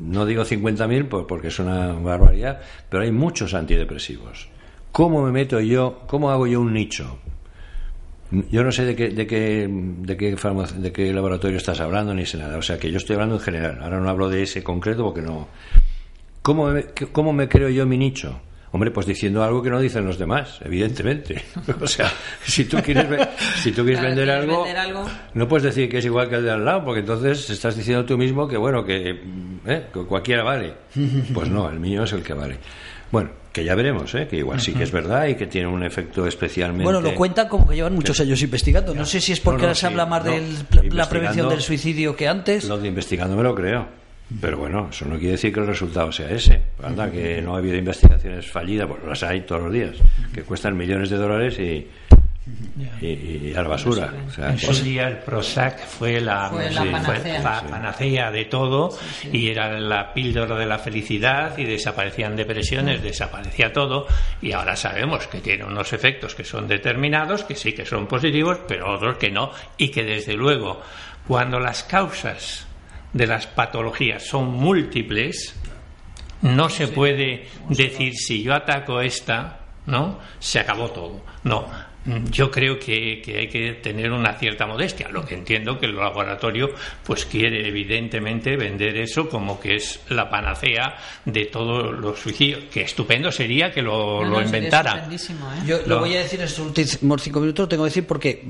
no 0.00 0.26
digo 0.26 0.44
50.000 0.44 1.08
por- 1.08 1.26
porque 1.26 1.48
es 1.48 1.58
una 1.58 1.92
barbaridad, 1.94 2.60
pero 2.88 3.02
hay 3.02 3.10
muchos 3.10 3.54
antidepresivos. 3.54 4.48
¿Cómo 4.92 5.22
me 5.24 5.32
meto 5.32 5.60
yo, 5.60 6.02
cómo 6.06 6.30
hago 6.30 6.46
yo 6.46 6.60
un 6.60 6.72
nicho? 6.74 7.18
Yo 8.50 8.62
no 8.62 8.70
sé 8.72 8.84
de 8.84 8.94
qué, 8.94 9.08
de 9.08 9.26
qué, 9.26 9.66
de 9.70 10.16
qué, 10.16 10.36
de 10.36 10.92
qué 10.92 11.12
laboratorio 11.14 11.56
estás 11.56 11.80
hablando 11.80 12.12
ni 12.14 12.26
sé 12.26 12.36
nada. 12.36 12.58
O 12.58 12.62
sea 12.62 12.78
que 12.78 12.90
yo 12.90 12.98
estoy 12.98 13.14
hablando 13.14 13.36
en 13.36 13.40
general. 13.40 13.78
Ahora 13.82 14.00
no 14.00 14.08
hablo 14.10 14.28
de 14.28 14.42
ese 14.42 14.62
concreto 14.62 15.02
porque 15.04 15.22
no. 15.22 15.48
¿Cómo 16.42 16.68
me, 16.70 16.84
cómo 17.12 17.32
me 17.32 17.48
creo 17.48 17.68
yo 17.68 17.86
mi 17.86 17.96
nicho? 17.98 18.40
Hombre, 18.70 18.90
pues 18.90 19.06
diciendo 19.06 19.42
algo 19.42 19.62
que 19.62 19.70
no 19.70 19.80
dicen 19.80 20.04
los 20.04 20.18
demás, 20.18 20.60
evidentemente. 20.62 21.42
O 21.80 21.86
sea, 21.86 22.10
si 22.44 22.66
tú 22.66 22.76
quieres, 22.84 23.08
ve- 23.08 23.26
si 23.62 23.72
tú 23.72 23.82
quieres 23.82 24.00
Claro, 24.00 24.14
vender, 24.14 24.26
quieres 24.26 24.42
algo, 24.44 24.64
vender 24.64 24.76
algo. 24.78 25.04
no 25.32 25.48
puedes 25.48 25.62
decir 25.64 25.88
que 25.88 25.98
es 25.98 26.04
igual 26.04 26.28
que 26.28 26.34
el 26.36 26.44
de 26.44 26.50
al 26.50 26.64
lado, 26.66 26.84
porque 26.84 27.00
entonces 27.00 27.48
estás 27.48 27.76
diciendo 27.76 28.04
tú 28.04 28.18
mismo 28.18 28.46
que, 28.46 28.58
bueno, 28.58 28.84
que, 28.84 29.18
eh, 29.66 29.86
que 29.92 30.00
cualquiera 30.04 30.42
vale. 30.42 30.74
Pues 31.32 31.48
no, 31.48 31.70
el 31.70 31.80
mío 31.80 32.02
es 32.04 32.12
el 32.12 32.22
que 32.22 32.34
vale. 32.34 32.58
Bueno, 33.10 33.30
que 33.58 33.64
ya 33.64 33.74
veremos, 33.74 34.14
¿eh? 34.14 34.26
que 34.28 34.36
igual 34.36 34.60
sí 34.60 34.72
que 34.72 34.84
es 34.84 34.92
verdad 34.92 35.26
y 35.26 35.34
que 35.34 35.46
tiene 35.46 35.68
un 35.68 35.82
efecto 35.82 36.26
especialmente. 36.26 36.84
Bueno, 36.84 37.00
lo 37.00 37.14
cuentan 37.14 37.48
como 37.48 37.68
que 37.68 37.76
llevan 37.76 37.94
muchos 37.94 38.18
años 38.20 38.40
investigando. 38.42 38.94
No 38.94 39.04
sé 39.04 39.20
si 39.20 39.32
es 39.32 39.40
porque 39.40 39.58
No, 39.58 39.62
no, 39.62 39.66
ahora 39.68 39.74
se 39.74 39.80
sí, 39.80 39.86
habla 39.86 40.06
más 40.06 40.24
no. 40.24 40.30
de 40.30 40.90
la 40.90 41.08
prevención 41.08 41.48
del 41.48 41.60
suicidio 41.60 42.14
que 42.14 42.28
antes. 42.28 42.64
Lo 42.64 42.78
de 42.78 42.88
investigando 42.88 43.36
me 43.36 43.42
lo 43.42 43.54
creo. 43.54 43.86
Pero 44.40 44.58
bueno, 44.58 44.88
eso 44.90 45.06
no 45.06 45.16
quiere 45.16 45.32
decir 45.32 45.52
que 45.52 45.60
el 45.60 45.66
resultado 45.66 46.12
sea 46.12 46.30
ese. 46.30 46.60
Anda, 46.82 47.10
que 47.10 47.40
no 47.40 47.54
ha 47.54 47.58
habido 47.58 47.76
investigaciones 47.76 48.46
fallidas, 48.46 48.86
pues 48.86 49.02
las 49.04 49.22
hay 49.22 49.40
todos 49.40 49.62
los 49.62 49.72
días, 49.72 49.96
que 50.34 50.42
cuestan 50.42 50.76
millones 50.76 51.08
de 51.08 51.16
dólares 51.16 51.58
y, 51.58 51.86
y, 53.00 53.06
y 53.06 53.54
a 53.56 53.62
la 53.62 53.68
basura. 53.68 54.12
O 54.26 54.30
sea, 54.30 54.50
En 54.50 54.56
que- 54.56 54.66
su 54.66 54.84
día 54.84 55.08
el 55.08 55.18
Prozac 55.18 55.84
fue 55.86 56.20
la, 56.20 56.48
Fue 56.50 56.70
la 56.70 56.82
sí, 56.82 56.88
panacea. 56.88 57.42
la 57.42 57.62
panacea 57.62 58.30
de 58.30 58.44
todo 58.46 58.90
y 59.32 59.48
era 59.48 59.78
la 59.80 60.12
píldora 60.12 60.56
de 60.56 60.66
la 60.66 60.78
felicidad 60.78 61.56
y 61.58 61.64
desaparecían 61.64 62.36
depresiones, 62.36 63.02
desaparecía 63.02 63.72
todo 63.72 64.06
y 64.42 64.52
ahora 64.52 64.76
sabemos 64.76 65.26
que 65.26 65.40
tiene 65.40 65.64
unos 65.64 65.92
efectos 65.92 66.34
que 66.34 66.44
son 66.44 66.68
determinados, 66.68 67.44
que 67.44 67.54
sí 67.54 67.72
que 67.72 67.84
son 67.86 68.06
positivos, 68.06 68.58
pero 68.68 68.94
otros 68.94 69.18
que 69.18 69.30
no 69.30 69.50
y 69.76 69.88
que 69.88 70.04
desde 70.04 70.34
luego 70.34 70.80
cuando 71.26 71.58
las 71.60 71.82
causas 71.84 72.66
de 73.12 73.26
las 73.26 73.46
patologías 73.46 74.22
son 74.26 74.46
múltiples, 74.52 75.54
no 76.42 76.68
se 76.68 76.88
puede 76.88 77.46
decir 77.68 78.14
si 78.14 78.42
yo 78.42 78.54
ataco 78.54 79.00
esta, 79.00 79.58
¿no? 79.86 80.18
Se 80.38 80.60
acabó 80.60 80.88
todo. 80.90 81.20
No. 81.42 81.66
Yo 82.30 82.50
creo 82.50 82.78
que, 82.78 83.20
que 83.22 83.38
hay 83.38 83.48
que 83.48 83.72
tener 83.74 84.10
una 84.12 84.32
cierta 84.32 84.66
modestia. 84.66 85.08
Lo 85.10 85.26
que 85.26 85.34
entiendo 85.34 85.78
que 85.78 85.84
el 85.84 85.94
laboratorio 85.94 86.70
pues 87.04 87.26
quiere 87.26 87.68
evidentemente 87.68 88.56
vender 88.56 88.96
eso 88.96 89.28
como 89.28 89.60
que 89.60 89.76
es 89.76 90.00
la 90.08 90.30
panacea 90.30 90.96
de 91.26 91.44
todos 91.46 91.98
los 91.98 92.18
suicidios. 92.18 92.60
Que 92.72 92.80
estupendo 92.82 93.30
sería 93.30 93.72
que 93.72 93.82
lo, 93.82 94.22
No, 94.22 94.24
lo 94.24 94.28
no, 94.30 94.34
sería 94.36 94.46
inventara. 94.46 95.06
¿eh? 95.12 95.18
Yo 95.66 95.80
lo 95.86 95.98
voy 95.98 96.16
a 96.16 96.20
decir 96.20 96.40
en 96.40 96.46
estos 96.46 96.64
últimos 96.66 97.22
cinco 97.22 97.40
minutos, 97.40 97.64
lo 97.64 97.68
tengo 97.68 97.84
que 97.84 97.90
decir 97.90 98.06
porque, 98.06 98.42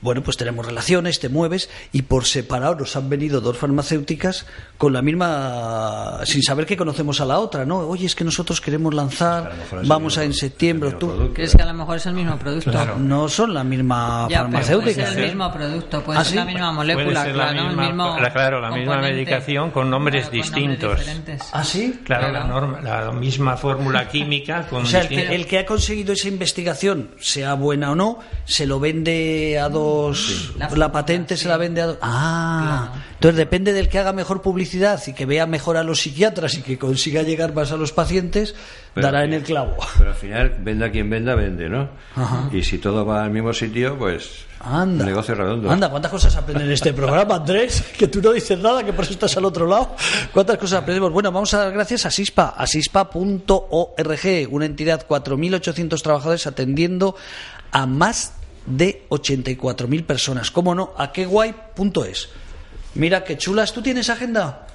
bueno, 0.00 0.20
pues 0.24 0.36
tenemos 0.36 0.66
relaciones, 0.66 1.20
te 1.20 1.28
mueves 1.28 1.70
y 1.92 2.02
por 2.02 2.24
separado 2.24 2.74
nos 2.74 2.96
han 2.96 3.08
venido 3.08 3.40
dos 3.40 3.56
farmacéuticas 3.56 4.44
con 4.76 4.92
la 4.92 5.02
misma, 5.02 6.20
sin 6.24 6.42
saber 6.42 6.66
que 6.66 6.76
conocemos 6.76 7.20
a 7.20 7.26
la 7.26 7.38
otra, 7.38 7.64
¿no? 7.64 7.78
Oye, 7.78 8.06
es 8.06 8.16
que 8.16 8.24
nosotros 8.24 8.60
queremos 8.60 8.92
lanzar, 8.92 9.52
A 9.70 9.76
vamos 9.86 10.18
a 10.18 10.24
en 10.24 10.32
septiembre, 10.32 10.88
octubre. 10.88 11.14
producto. 11.14 11.34
¿Crees 11.34 11.54
que 11.54 11.62
a 11.62 11.66
lo 11.66 11.74
mejor 11.74 11.96
es 11.98 12.06
el 12.06 12.14
mismo 12.14 12.36
producto? 12.38 12.72
Claro. 12.72 12.93
No 12.98 13.28
son 13.28 13.52
la 13.54 13.64
misma 13.64 14.26
Ya, 14.30 14.38
pero 14.40 14.50
puede 14.50 14.64
farmacéutica. 14.64 15.06
ser 15.06 15.18
el 15.20 15.26
mismo 15.26 15.52
producto, 15.52 16.02
puede 16.02 16.18
¿Ah, 16.18 16.24
ser 16.24 16.30
sí? 16.32 16.36
la 16.36 16.44
misma 16.44 16.60
Puede 16.60 16.94
molécula, 16.94 17.22
ser 17.24 17.34
la 17.36 17.44
claro, 17.48 17.68
misma- 17.68 17.82
el 17.84 17.88
mismo 17.88 18.16
claro, 18.32 18.60
la 18.60 18.70
misma 18.70 18.92
componente. 18.94 19.12
medicación 19.12 19.70
con 19.70 19.90
nombres 19.90 20.28
Claro, 20.28 20.42
con 20.52 20.60
nombres 20.62 21.06
distintos. 21.06 21.50
¿Ah, 21.52 21.64
sí? 21.64 22.00
Claro, 22.04 22.28
Claro. 22.30 22.32
La, 22.32 22.44
norma- 22.54 22.80
la 22.80 23.12
misma 23.12 23.56
fórmula 23.56 24.08
química 24.08 24.66
con 24.66 24.82
O 24.84 24.86
sea, 24.86 25.00
el 25.02 25.08
que, 25.08 25.16
distintos- 25.16 25.34
el 25.36 25.46
que 25.46 25.58
ha 25.58 25.66
conseguido 25.66 26.12
esa 26.12 26.28
investigación, 26.28 27.10
sea 27.18 27.54
buena 27.54 27.90
o 27.92 27.94
no, 27.94 28.18
se 28.44 28.66
lo 28.66 28.80
vende 28.80 29.58
a 29.58 29.68
dos 29.68 30.52
La 30.58 30.68
la, 30.70 30.92
patente 30.92 31.36
se 31.36 31.48
la 31.48 31.56
vende 31.56 31.82
a... 31.82 31.96
Ah, 32.02 32.92
entonces 33.14 33.36
depende 33.38 33.72
del 33.72 33.88
que 33.88 33.98
haga 33.98 34.12
mejor 34.12 34.42
publicidad 34.42 35.00
y 35.06 35.12
que 35.14 35.24
vea 35.26 35.46
mejor 35.46 35.76
a 35.76 35.82
los 35.82 36.00
psiquiatras 36.00 36.54
y 36.58 36.62
que 36.62 36.78
consiga 36.78 37.22
llegar 37.22 37.54
más 37.54 37.72
a 37.72 37.76
los 37.76 37.92
pacientes, 37.92 38.54
Pero 38.92 39.06
dará 39.06 39.24
en 39.24 39.32
el 39.32 39.42
clavo. 39.42 39.76
Pero 39.96 40.10
al 40.10 40.16
final, 40.16 40.56
venda 40.60 40.90
quien 40.90 41.08
venda, 41.08 41.34
vende, 41.34 41.68
¿no? 41.70 41.88
Ajá. 42.16 42.48
Y 42.52 42.62
si 42.62 42.78
todo 42.84 43.06
va 43.06 43.24
al 43.24 43.30
mismo 43.30 43.50
sitio, 43.54 43.96
pues. 43.96 44.44
Anda. 44.60 45.06
Negocio 45.06 45.34
redondo. 45.34 45.70
Anda, 45.70 45.88
¿cuántas 45.88 46.10
cosas 46.10 46.36
aprenden 46.36 46.66
en 46.66 46.72
este 46.74 46.92
programa, 46.92 47.36
Andrés? 47.36 47.82
Que 47.98 48.08
tú 48.08 48.20
no 48.20 48.30
dices 48.30 48.58
nada, 48.58 48.84
que 48.84 48.92
por 48.92 49.04
eso 49.04 49.14
estás 49.14 49.34
al 49.38 49.46
otro 49.46 49.66
lado. 49.66 49.96
¿Cuántas 50.34 50.58
cosas 50.58 50.82
aprendemos? 50.82 51.10
Bueno, 51.10 51.32
vamos 51.32 51.54
a 51.54 51.60
dar 51.60 51.72
gracias 51.72 52.04
a 52.04 52.10
SISPA, 52.10 52.50
a 52.50 52.66
SISPA.org, 52.66 54.48
una 54.50 54.66
entidad 54.66 55.06
4.800 55.08 56.02
trabajadores 56.02 56.46
atendiendo 56.46 57.16
a 57.72 57.86
más 57.86 58.34
de 58.66 59.06
84.000 59.08 60.04
personas. 60.04 60.50
¿Cómo 60.50 60.74
no? 60.74 60.92
A 60.98 61.10
queguay.es. 61.10 62.28
Mira 62.96 63.24
qué 63.24 63.38
chulas. 63.38 63.72
¿Tú 63.72 63.80
tienes 63.80 64.10
agenda? 64.10 64.66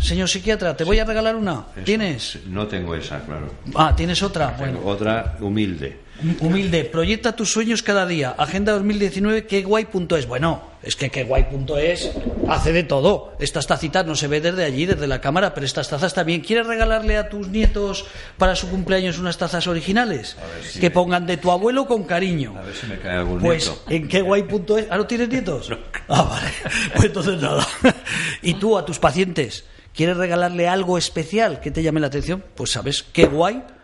Señor 0.00 0.28
psiquiatra, 0.28 0.76
te 0.76 0.82
voy 0.82 0.98
a 0.98 1.04
regalar 1.04 1.36
una. 1.36 1.66
Eso. 1.76 1.84
¿Tienes? 1.84 2.40
No 2.46 2.66
tengo 2.66 2.96
esa, 2.96 3.20
claro. 3.20 3.52
Ah, 3.76 3.94
¿tienes 3.94 4.20
otra? 4.20 4.56
Bueno. 4.58 4.78
Tengo 4.78 4.90
otra 4.90 5.36
humilde. 5.40 6.01
Humilde, 6.40 6.84
proyecta 6.84 7.34
tus 7.34 7.52
sueños 7.52 7.82
cada 7.82 8.06
día. 8.06 8.34
Agenda 8.38 8.72
2019, 8.72 9.46
queguay.es. 9.46 10.26
Bueno, 10.26 10.62
es 10.82 10.94
que 10.96 11.10
queguay.es 11.10 12.10
hace 12.48 12.72
de 12.72 12.82
todo. 12.84 13.34
Estas 13.40 13.66
tacitas 13.66 14.06
no 14.06 14.14
se 14.14 14.28
ve 14.28 14.40
desde 14.40 14.64
allí, 14.64 14.86
desde 14.86 15.06
la 15.06 15.20
cámara, 15.20 15.52
pero 15.54 15.66
estas 15.66 15.88
tazas 15.88 16.14
también. 16.14 16.40
¿Quieres 16.42 16.66
regalarle 16.66 17.16
a 17.16 17.28
tus 17.28 17.48
nietos 17.48 18.04
para 18.38 18.54
su 18.56 18.68
cumpleaños 18.70 19.18
unas 19.18 19.36
tazas 19.38 19.66
originales? 19.66 20.36
si 20.62 20.78
que 20.80 20.86
me- 20.88 20.94
pongan 20.94 21.26
de 21.26 21.36
tu 21.38 21.50
abuelo 21.50 21.86
con 21.86 22.04
cariño. 22.04 22.54
A 22.56 22.62
ver 22.62 22.74
si 22.74 22.86
me 22.86 22.98
cae 22.98 23.16
algún 23.16 23.40
Pues 23.40 23.66
nieto. 23.66 23.82
en 23.90 24.08
queguay.es. 24.08 24.86
¿Ah, 24.90 24.96
no 24.96 25.06
tienes 25.06 25.28
nietos? 25.28 25.70
Ah, 26.08 26.22
vale. 26.24 26.48
Pues 26.94 27.04
entonces 27.06 27.40
nada. 27.40 27.66
¿Y 28.42 28.54
tú 28.54 28.76
a 28.78 28.84
tus 28.84 28.98
pacientes 28.98 29.64
quieres 29.94 30.16
regalarle 30.16 30.68
algo 30.68 30.98
especial 30.98 31.60
que 31.60 31.70
te 31.70 31.82
llame 31.82 32.00
la 32.00 32.08
atención? 32.08 32.44
Pues 32.54 32.70
sabes 32.72 33.02
queguay.es. 33.02 33.81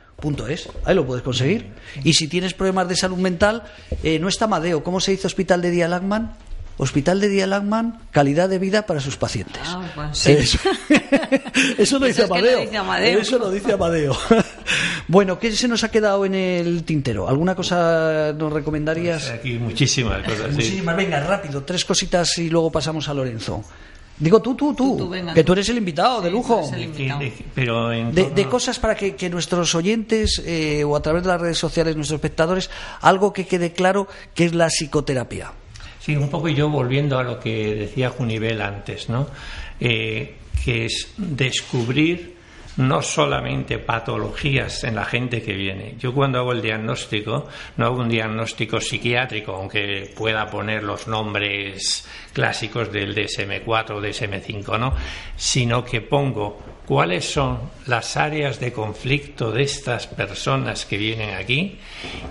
Ahí 0.84 0.94
lo 0.96 1.06
puedes 1.06 1.22
conseguir. 1.22 1.66
Y 2.02 2.14
si 2.14 2.26
tienes 2.26 2.52
problemas 2.52 2.88
de 2.88 2.96
salud 2.96 3.18
mental, 3.18 3.62
eh, 4.02 4.18
no 4.18 4.28
está 4.28 4.46
Amadeo. 4.46 4.82
¿Cómo 4.82 5.00
se 5.00 5.12
dice 5.12 5.26
Hospital 5.28 5.62
de 5.62 5.70
Día 5.70 5.86
Lagman? 5.86 6.34
Hospital 6.76 7.20
de 7.20 7.28
Día 7.28 7.46
Lagman, 7.46 8.00
calidad 8.12 8.48
de 8.48 8.58
vida 8.58 8.86
para 8.86 9.00
sus 9.00 9.16
pacientes. 9.16 9.62
Ah, 9.64 9.82
bueno, 9.96 10.14
sí. 10.14 10.32
Eso, 10.38 10.58
eso 11.76 11.98
lo 11.98 12.06
dice 12.06 12.22
Eso 12.22 12.34
es 12.36 12.40
que 12.40 12.46
Amadeo. 12.48 12.56
lo 12.58 12.60
dice 12.66 12.76
Amadeo. 12.78 13.18
Eso 13.20 13.38
lo 13.38 13.50
dice 13.50 13.72
Amadeo. 13.72 14.16
bueno, 15.08 15.38
¿qué 15.40 15.50
se 15.52 15.66
nos 15.66 15.82
ha 15.82 15.90
quedado 15.90 16.24
en 16.24 16.34
el 16.34 16.84
tintero? 16.84 17.28
¿Alguna 17.28 17.54
cosa 17.56 18.32
nos 18.36 18.52
recomendarías? 18.52 19.28
Aquí 19.30 19.54
muchísimas 19.58 20.22
cosas. 20.24 20.50
sí. 20.50 20.54
Muchísimas, 20.54 20.96
venga, 20.96 21.20
rápido, 21.20 21.62
tres 21.64 21.84
cositas 21.84 22.38
y 22.38 22.48
luego 22.48 22.70
pasamos 22.70 23.08
a 23.08 23.14
Lorenzo. 23.14 23.64
Digo 24.20 24.42
tú, 24.42 24.54
tú, 24.56 24.74
tú, 24.74 24.96
Tú, 24.96 24.96
tú, 25.04 25.08
venga, 25.08 25.32
que 25.32 25.44
tú. 25.44 25.52
eres 25.52 25.68
el 25.68 25.78
invitado 25.78 26.20
de 26.20 26.30
lujo. 26.30 26.68
invitado. 26.76 27.20
de- 27.20 27.32
pero 27.54 27.92
en 27.92 28.12
De, 28.14 28.22
torno- 28.22 28.34
de 28.34 28.48
cosas 28.48 28.78
para 28.80 28.96
que, 28.96 29.14
que 29.14 29.30
nuestros 29.30 29.74
oyentes 29.76 30.42
eh, 30.44 30.82
o 30.84 30.96
a 30.96 31.00
través 31.02 31.22
de 31.22 31.28
las 31.28 31.40
redes 31.40 31.58
sociales, 31.58 31.94
nuestros 31.94 32.16
espectadores, 32.18 32.68
algo 33.00 33.32
que 33.32 33.46
quede 33.46 33.72
claro 33.72 34.08
que 34.34 34.46
es 34.46 34.54
la 34.54 34.66
psicoterapia. 34.70 35.52
Sí, 36.00 36.16
un 36.16 36.30
poco 36.30 36.48
yo 36.48 36.68
volviendo 36.68 37.18
a 37.18 37.22
lo 37.22 37.38
que 37.38 37.74
decía 37.74 38.10
Junivel 38.10 38.60
antes, 38.62 39.08
¿no? 39.08 39.26
Eh, 39.78 40.34
que 40.64 40.86
es 40.86 41.12
descubrir 41.16 42.37
no 42.78 43.02
solamente 43.02 43.78
patologías 43.78 44.84
en 44.84 44.94
la 44.94 45.04
gente 45.04 45.42
que 45.42 45.52
viene. 45.52 45.96
Yo 45.98 46.14
cuando 46.14 46.38
hago 46.38 46.52
el 46.52 46.62
diagnóstico, 46.62 47.48
no 47.76 47.86
hago 47.86 48.00
un 48.00 48.08
diagnóstico 48.08 48.80
psiquiátrico, 48.80 49.52
aunque 49.52 50.12
pueda 50.16 50.46
poner 50.46 50.84
los 50.84 51.08
nombres 51.08 52.08
clásicos 52.32 52.92
del 52.92 53.14
DSM4 53.16 53.90
o 53.90 54.00
DSM5, 54.00 54.78
¿no? 54.78 54.94
Sino 55.36 55.84
que 55.84 56.00
pongo 56.00 56.77
cuáles 56.88 57.30
son 57.30 57.58
las 57.84 58.16
áreas 58.16 58.58
de 58.60 58.72
conflicto 58.72 59.52
de 59.52 59.62
estas 59.62 60.06
personas 60.06 60.86
que 60.86 60.96
vienen 60.96 61.34
aquí 61.34 61.78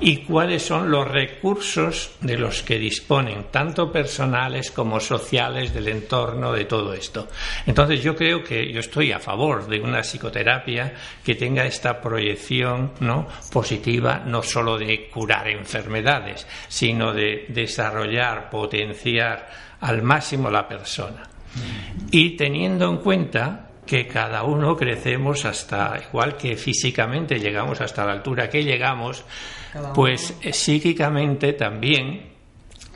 y 0.01 0.23
cuáles 0.23 0.63
son 0.63 0.89
los 0.89 1.07
recursos 1.07 2.15
de 2.21 2.39
los 2.39 2.63
que 2.63 2.79
disponen, 2.79 3.51
tanto 3.51 3.91
personales 3.91 4.71
como 4.71 4.99
sociales, 4.99 5.75
del 5.75 5.89
entorno, 5.89 6.53
de 6.53 6.65
todo 6.65 6.95
esto. 6.95 7.27
Entonces 7.67 8.01
yo 8.01 8.15
creo 8.15 8.43
que 8.43 8.73
yo 8.73 8.79
estoy 8.79 9.11
a 9.11 9.19
favor 9.19 9.67
de 9.67 9.79
una 9.79 10.01
psicoterapia 10.01 10.91
que 11.23 11.35
tenga 11.35 11.63
esta 11.63 12.01
proyección 12.01 12.93
¿no? 12.99 13.27
positiva, 13.51 14.23
no 14.25 14.41
solo 14.41 14.79
de 14.79 15.07
curar 15.07 15.49
enfermedades, 15.49 16.47
sino 16.67 17.13
de 17.13 17.45
desarrollar, 17.49 18.49
potenciar 18.49 19.49
al 19.81 20.01
máximo 20.01 20.49
la 20.49 20.67
persona. 20.67 21.29
Y 22.09 22.31
teniendo 22.31 22.89
en 22.89 22.97
cuenta 22.97 23.66
que 23.87 24.05
cada 24.05 24.43
uno 24.43 24.77
crecemos 24.77 25.45
hasta, 25.45 25.99
igual 26.07 26.37
que 26.37 26.55
físicamente 26.55 27.39
llegamos 27.39 27.81
hasta 27.81 28.05
la 28.05 28.11
altura 28.11 28.49
que 28.49 28.63
llegamos, 28.63 29.25
pues 29.95 30.35
eh, 30.41 30.53
psíquicamente 30.53 31.53
también 31.53 32.37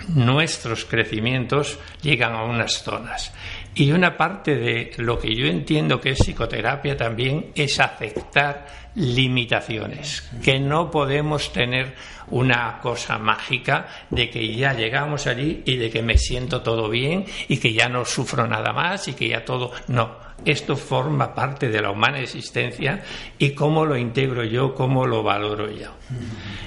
nuestros 0.10 0.86
crecimientos 0.86 1.80
llegan 2.02 2.34
a 2.34 2.44
unas 2.44 2.84
zonas. 2.84 3.34
Y 3.74 3.92
una 3.92 4.18
parte 4.18 4.56
de 4.56 4.92
lo 4.98 5.18
que 5.18 5.34
yo 5.34 5.46
entiendo 5.46 6.02
que 6.02 6.12
es 6.12 6.20
psicoterapia 6.20 6.98
también 6.98 7.52
es 7.56 7.80
aceptar 7.80 8.68
limitaciones, 8.96 10.30
que 10.44 10.60
no 10.60 10.92
podemos 10.92 11.54
tener 11.54 11.96
una 12.28 12.80
cosa 12.82 13.18
mágica 13.18 13.88
de 14.10 14.30
que 14.30 14.54
ya 14.54 14.74
llegamos 14.74 15.28
allí 15.28 15.64
y 15.66 15.78
de 15.78 15.90
que 15.90 16.02
me 16.02 16.18
siento 16.18 16.62
todo 16.62 16.90
bien 16.90 17.26
y 17.48 17.58
que 17.58 17.72
ya 17.74 17.88
no 17.88 18.04
sufro 18.04 18.46
nada 18.48 18.74
más 18.74 19.08
y 19.08 19.14
que 19.14 19.30
ya 19.30 19.46
todo... 19.46 19.72
No, 19.88 20.31
esto 20.46 20.76
forma 20.76 21.34
parte 21.34 21.70
de 21.70 21.82
la 21.82 21.92
humana 21.92 22.20
existencia 22.20 23.02
y 23.38 23.52
cómo 23.52 23.86
lo 23.86 23.98
integro 23.98 24.44
yo, 24.44 24.74
cómo 24.74 25.06
lo 25.06 25.24
valoro 25.24 25.70
yo. 25.70 25.92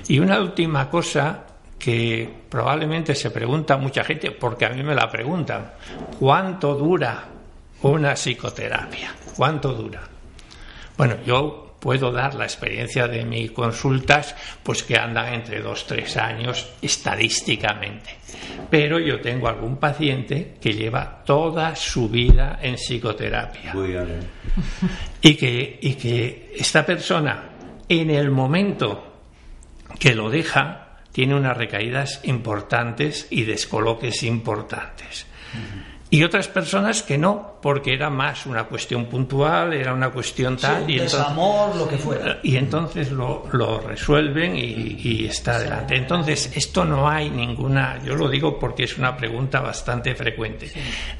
Y 0.08 0.18
una 0.18 0.40
última 0.40 0.88
cosa 0.88 1.44
que 1.78 2.28
probablemente 2.48 3.14
se 3.14 3.30
pregunta 3.30 3.76
mucha 3.76 4.04
gente, 4.04 4.30
porque 4.30 4.66
a 4.66 4.70
mí 4.70 4.82
me 4.82 4.94
la 4.94 5.10
preguntan, 5.10 5.72
¿cuánto 6.18 6.74
dura 6.74 7.24
una 7.82 8.14
psicoterapia? 8.14 9.14
¿Cuánto 9.36 9.74
dura? 9.74 10.00
Bueno, 10.96 11.16
yo 11.26 11.63
puedo 11.84 12.10
dar 12.10 12.34
la 12.34 12.44
experiencia 12.44 13.06
de 13.06 13.26
mis 13.26 13.50
consultas, 13.50 14.34
pues 14.62 14.82
que 14.82 14.96
andan 14.96 15.34
entre 15.34 15.60
dos, 15.60 15.86
tres 15.86 16.16
años 16.16 16.66
estadísticamente. 16.80 18.08
Pero 18.70 18.98
yo 18.98 19.20
tengo 19.20 19.48
algún 19.48 19.76
paciente 19.76 20.54
que 20.58 20.72
lleva 20.72 21.22
toda 21.26 21.76
su 21.76 22.08
vida 22.08 22.58
en 22.62 22.76
psicoterapia 22.76 23.74
ver. 23.74 24.20
y 25.20 25.34
que, 25.34 25.78
y 25.82 25.92
que 25.96 26.54
esta 26.56 26.86
persona 26.86 27.50
en 27.86 28.08
el 28.08 28.30
momento 28.30 29.20
que 29.98 30.14
lo 30.14 30.30
deja 30.30 31.00
tiene 31.12 31.34
unas 31.34 31.54
recaídas 31.54 32.22
importantes 32.24 33.26
y 33.28 33.42
descoloques 33.42 34.22
importantes. 34.22 35.26
Y 36.14 36.22
otras 36.22 36.46
personas 36.46 37.02
que 37.02 37.18
no, 37.18 37.54
porque 37.60 37.92
era 37.92 38.08
más 38.08 38.46
una 38.46 38.62
cuestión 38.64 39.06
puntual, 39.06 39.72
era 39.72 39.92
una 39.92 40.10
cuestión 40.10 40.56
tal. 40.56 40.88
y 40.88 41.00
entonces- 41.00 41.18
lo 41.76 41.88
que 41.88 41.98
fuera. 41.98 42.38
y 42.44 42.56
entonces 42.56 43.10
lo, 43.10 43.48
lo 43.50 43.80
resuelven 43.80 44.54
y, 44.54 44.96
y 45.02 45.26
está 45.26 45.56
adelante. 45.56 45.96
Entonces, 45.96 46.52
esto 46.54 46.84
no 46.84 47.08
hay 47.08 47.30
ninguna, 47.30 48.00
yo 48.04 48.14
lo 48.14 48.28
digo 48.28 48.60
porque 48.60 48.84
es 48.84 48.96
una 48.96 49.16
pregunta 49.16 49.58
bastante 49.58 50.14
frecuente, 50.14 50.70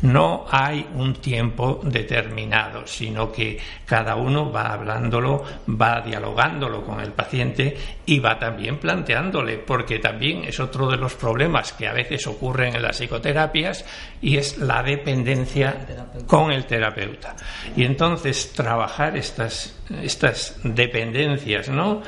no 0.03 0.45
hay 0.49 0.86
un 0.95 1.14
tiempo 1.14 1.80
determinado, 1.82 2.86
sino 2.86 3.32
que 3.32 3.59
cada 3.84 4.14
uno 4.14 4.53
va 4.53 4.74
hablándolo, 4.74 5.42
va 5.68 6.03
dialogándolo 6.03 6.84
con 6.84 7.01
el 7.01 7.11
paciente 7.11 7.76
y 8.07 8.20
va 8.20 8.38
también 8.38 8.78
planteándole, 8.78 9.59
porque 9.59 9.99
también 9.99 10.45
es 10.45 10.61
otro 10.61 10.88
de 10.88 10.99
los 10.99 11.14
problemas 11.14 11.72
que 11.72 11.88
a 11.88 11.92
veces 11.92 12.28
ocurren 12.28 12.76
en 12.76 12.82
las 12.82 12.99
psicoterapias 12.99 13.84
y 14.22 14.36
es 14.36 14.59
la 14.59 14.84
dependencia 14.85 15.87
con 16.26 16.53
el 16.53 16.66
terapeuta. 16.66 17.35
Y 17.74 17.85
entonces 17.85 18.53
trabajar 18.53 19.16
estas, 19.16 19.74
estas 20.03 20.61
dependencias, 20.62 21.68
¿no? 21.68 22.03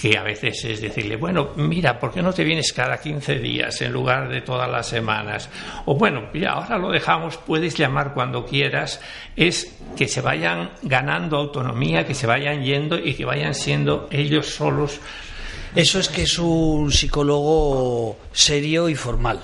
que 0.00 0.16
a 0.16 0.22
veces 0.22 0.64
es 0.64 0.80
decirle, 0.80 1.16
bueno, 1.16 1.50
mira, 1.56 2.00
¿por 2.00 2.10
qué 2.10 2.22
no 2.22 2.32
te 2.32 2.42
vienes 2.42 2.72
cada 2.72 2.98
15 2.98 3.38
días 3.38 3.82
en 3.82 3.92
lugar 3.92 4.30
de 4.30 4.40
todas 4.40 4.70
las 4.70 4.86
semanas? 4.86 5.50
O 5.84 5.94
bueno, 5.94 6.30
mira, 6.32 6.52
ahora 6.52 6.78
lo 6.78 6.90
dejamos, 6.90 7.36
puedes 7.36 7.76
llamar 7.76 8.14
cuando 8.14 8.46
quieras, 8.46 8.98
es 9.36 9.76
que 9.98 10.08
se 10.08 10.22
vayan 10.22 10.70
ganando 10.80 11.36
autonomía, 11.36 12.06
que 12.06 12.14
se 12.14 12.26
vayan 12.26 12.62
yendo 12.62 12.98
y 12.98 13.12
que 13.12 13.26
vayan 13.26 13.54
siendo 13.54 14.08
ellos 14.10 14.46
solos. 14.46 15.00
Eso 15.74 16.00
es 16.00 16.08
que 16.08 16.22
es 16.22 16.38
un 16.38 16.90
psicólogo 16.90 18.16
serio 18.32 18.88
y 18.88 18.94
formal. 18.94 19.38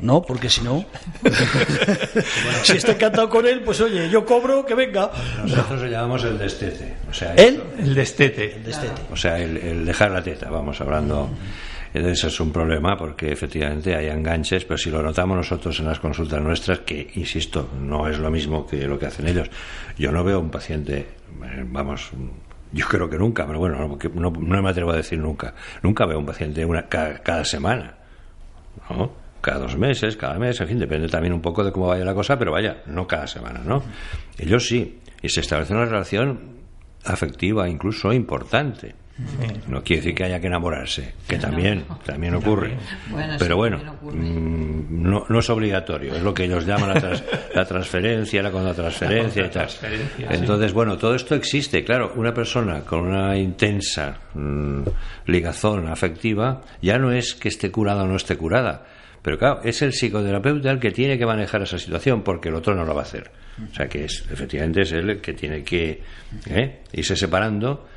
¿No? 0.00 0.22
Porque 0.22 0.50
si 0.50 0.62
no. 0.62 0.84
si 2.62 2.76
está 2.76 2.92
encantado 2.92 3.28
con 3.28 3.46
él, 3.46 3.62
pues 3.62 3.80
oye, 3.80 4.10
yo 4.10 4.24
cobro, 4.24 4.66
que 4.66 4.74
venga. 4.74 5.10
Nosotros 5.42 5.82
lo 5.82 5.86
llamamos 5.86 6.24
el 6.24 6.36
destete. 6.36 6.94
O 7.08 7.14
sea, 7.14 7.34
¿Él? 7.34 7.62
El 7.78 7.94
destete. 7.94 8.60
Destete. 8.64 9.02
O 9.10 9.16
sea, 9.16 9.38
el, 9.38 9.56
el 9.56 9.84
dejar 9.86 10.10
la 10.10 10.22
teta, 10.22 10.50
vamos 10.50 10.80
hablando. 10.80 11.30
Entonces 11.94 12.24
es 12.24 12.40
un 12.40 12.50
problema 12.50 12.96
porque 12.96 13.30
efectivamente 13.30 13.94
hay 13.94 14.08
enganches, 14.08 14.64
pero 14.64 14.76
si 14.76 14.90
lo 14.90 15.00
notamos 15.00 15.36
nosotros 15.36 15.78
en 15.78 15.86
las 15.86 16.00
consultas 16.00 16.42
nuestras, 16.42 16.80
que 16.80 17.12
insisto, 17.14 17.70
no 17.80 18.08
es 18.08 18.18
lo 18.18 18.32
mismo 18.32 18.66
que 18.66 18.88
lo 18.88 18.98
que 18.98 19.06
hacen 19.06 19.28
ellos. 19.28 19.48
Yo 19.96 20.10
no 20.10 20.24
veo 20.24 20.40
un 20.40 20.50
paciente, 20.50 20.98
eh, 20.98 21.64
vamos, 21.64 22.10
yo 22.72 22.86
creo 22.88 23.08
que 23.08 23.16
nunca, 23.16 23.46
pero 23.46 23.60
bueno, 23.60 23.78
no, 23.78 24.30
no, 24.30 24.62
me 24.62 24.68
atrevo 24.68 24.90
a 24.90 24.96
decir 24.96 25.20
nunca. 25.20 25.54
Nunca 25.82 26.04
veo 26.04 26.18
un 26.18 26.26
paciente 26.26 26.64
una, 26.64 26.88
cada, 26.88 27.44
semana, 27.44 27.94
¿no? 28.90 29.12
Cada 29.44 29.58
dos 29.58 29.76
meses, 29.76 30.16
cada 30.16 30.38
mes, 30.38 30.58
en 30.58 30.68
fin, 30.68 30.78
depende 30.78 31.06
también 31.06 31.34
un 31.34 31.42
poco 31.42 31.62
de 31.62 31.70
cómo 31.70 31.88
vaya 31.88 32.02
la 32.02 32.14
cosa, 32.14 32.38
pero 32.38 32.50
vaya, 32.50 32.78
no 32.86 33.06
cada 33.06 33.26
semana, 33.26 33.60
¿no? 33.62 33.82
Ellos 34.38 34.66
sí, 34.66 35.00
y 35.20 35.28
se 35.28 35.40
establece 35.40 35.74
una 35.74 35.84
relación 35.84 36.54
afectiva, 37.04 37.68
incluso 37.68 38.10
importante. 38.10 38.94
No 39.68 39.82
quiere 39.84 40.00
decir 40.00 40.14
que 40.14 40.24
haya 40.24 40.40
que 40.40 40.46
enamorarse, 40.46 41.14
que 41.28 41.36
también, 41.36 41.84
también 42.06 42.34
ocurre. 42.34 42.78
Pero 43.38 43.56
bueno, 43.56 43.78
mm, 44.00 45.02
no, 45.02 45.26
no, 45.28 45.38
es 45.38 45.50
obligatorio, 45.50 46.16
es 46.16 46.22
lo 46.22 46.32
que 46.32 46.44
ellos 46.44 46.64
llaman 46.64 46.94
la, 47.54 47.64
transferencia, 47.66 48.42
la 48.42 48.50
contratransferencia 48.50 49.44
y 49.44 49.50
tal. 49.50 49.68
Entonces, 50.30 50.72
bueno, 50.72 50.96
todo 50.96 51.14
esto 51.14 51.34
existe. 51.34 51.84
Claro, 51.84 52.14
una 52.16 52.32
persona 52.32 52.80
con 52.80 53.06
una 53.06 53.36
intensa 53.36 54.18
mm, 54.32 54.82
ligazón 55.26 55.86
afectiva 55.86 56.62
ya 56.80 56.98
no 56.98 57.12
es 57.12 57.34
que 57.34 57.48
esté 57.48 57.70
curada 57.70 58.04
o 58.04 58.06
no 58.06 58.16
esté 58.16 58.36
curada. 58.36 58.84
Pero 59.24 59.38
claro, 59.38 59.60
es 59.64 59.80
el 59.80 59.94
psicoterapeuta 59.94 60.70
el 60.70 60.78
que 60.78 60.90
tiene 60.90 61.16
que 61.16 61.24
manejar 61.24 61.62
esa 61.62 61.78
situación 61.78 62.22
porque 62.22 62.50
el 62.50 62.56
otro 62.56 62.74
no 62.74 62.84
lo 62.84 62.94
va 62.94 63.00
a 63.00 63.04
hacer. 63.04 63.30
O 63.72 63.74
sea 63.74 63.88
que 63.88 64.04
es, 64.04 64.22
efectivamente 64.30 64.82
es 64.82 64.92
él 64.92 65.08
el 65.08 65.20
que 65.22 65.32
tiene 65.32 65.64
que 65.64 66.02
¿eh? 66.50 66.80
irse 66.92 67.16
separando 67.16 67.88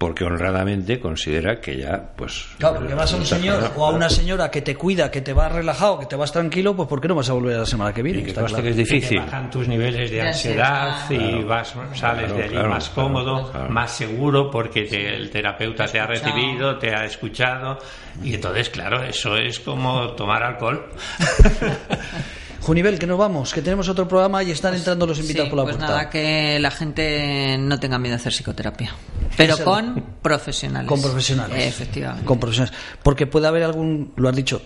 porque 0.00 0.24
honradamente 0.24 0.98
considera 0.98 1.60
que 1.60 1.76
ya, 1.76 2.02
pues. 2.16 2.46
Claro, 2.56 2.76
porque 2.78 2.94
vas 2.94 3.12
a 3.12 3.16
un 3.18 3.26
señor 3.26 3.70
o 3.76 3.84
a 3.84 3.90
una 3.90 4.08
señora 4.08 4.50
que 4.50 4.62
te 4.62 4.74
cuida, 4.74 5.10
que 5.10 5.20
te 5.20 5.34
va 5.34 5.50
relajado, 5.50 5.98
que 5.98 6.06
te 6.06 6.16
vas 6.16 6.32
tranquilo, 6.32 6.74
pues 6.74 6.88
¿por 6.88 7.02
qué 7.02 7.08
no 7.08 7.14
vas 7.14 7.28
a 7.28 7.34
volver 7.34 7.58
la 7.58 7.66
semana 7.66 7.92
que 7.92 8.02
viene? 8.02 8.20
Y 8.20 8.22
que 8.22 8.32
que 8.32 8.70
es 8.70 8.76
difícil. 8.76 9.18
bajan 9.18 9.50
tus 9.50 9.68
niveles 9.68 10.10
de 10.10 10.22
ansiedad 10.22 11.10
y 11.10 11.42
vas, 11.42 11.74
sales 11.92 12.34
de 12.34 12.44
allí 12.44 12.56
más 12.56 12.88
cómodo, 12.88 13.52
más 13.68 13.94
seguro, 13.94 14.50
porque 14.50 14.88
el 14.90 15.28
terapeuta 15.28 15.84
te 15.84 16.00
ha 16.00 16.06
recibido, 16.06 16.78
te 16.78 16.94
ha 16.94 17.04
escuchado, 17.04 17.76
y 18.22 18.36
entonces, 18.36 18.70
claro, 18.70 19.02
eso 19.02 19.36
es 19.36 19.60
como 19.60 20.12
tomar 20.12 20.42
alcohol. 20.42 20.82
Junivel, 22.60 22.98
que 22.98 23.06
nos 23.06 23.18
vamos, 23.18 23.52
que 23.54 23.62
tenemos 23.62 23.88
otro 23.88 24.06
programa 24.06 24.42
y 24.42 24.50
están 24.50 24.72
pues 24.72 24.80
entrando 24.80 25.06
los 25.06 25.18
invitados 25.18 25.48
por 25.48 25.58
la 25.58 25.64
pues 25.64 25.76
puerta. 25.76 25.94
nada, 25.94 26.10
que 26.10 26.58
la 26.60 26.70
gente 26.70 27.56
no 27.58 27.80
tenga 27.80 27.98
miedo 27.98 28.14
a 28.14 28.16
hacer 28.16 28.32
psicoterapia. 28.32 28.94
Pero 29.36 29.56
con 29.58 30.04
profesionales. 30.20 30.88
Con 30.88 31.00
profesionales. 31.00 31.66
Efectivamente. 31.66 32.26
Con 32.26 32.38
profesionales. 32.38 32.78
Porque 33.02 33.26
puede 33.26 33.46
haber 33.46 33.62
algún, 33.62 34.12
lo 34.16 34.28
has 34.28 34.36
dicho, 34.36 34.60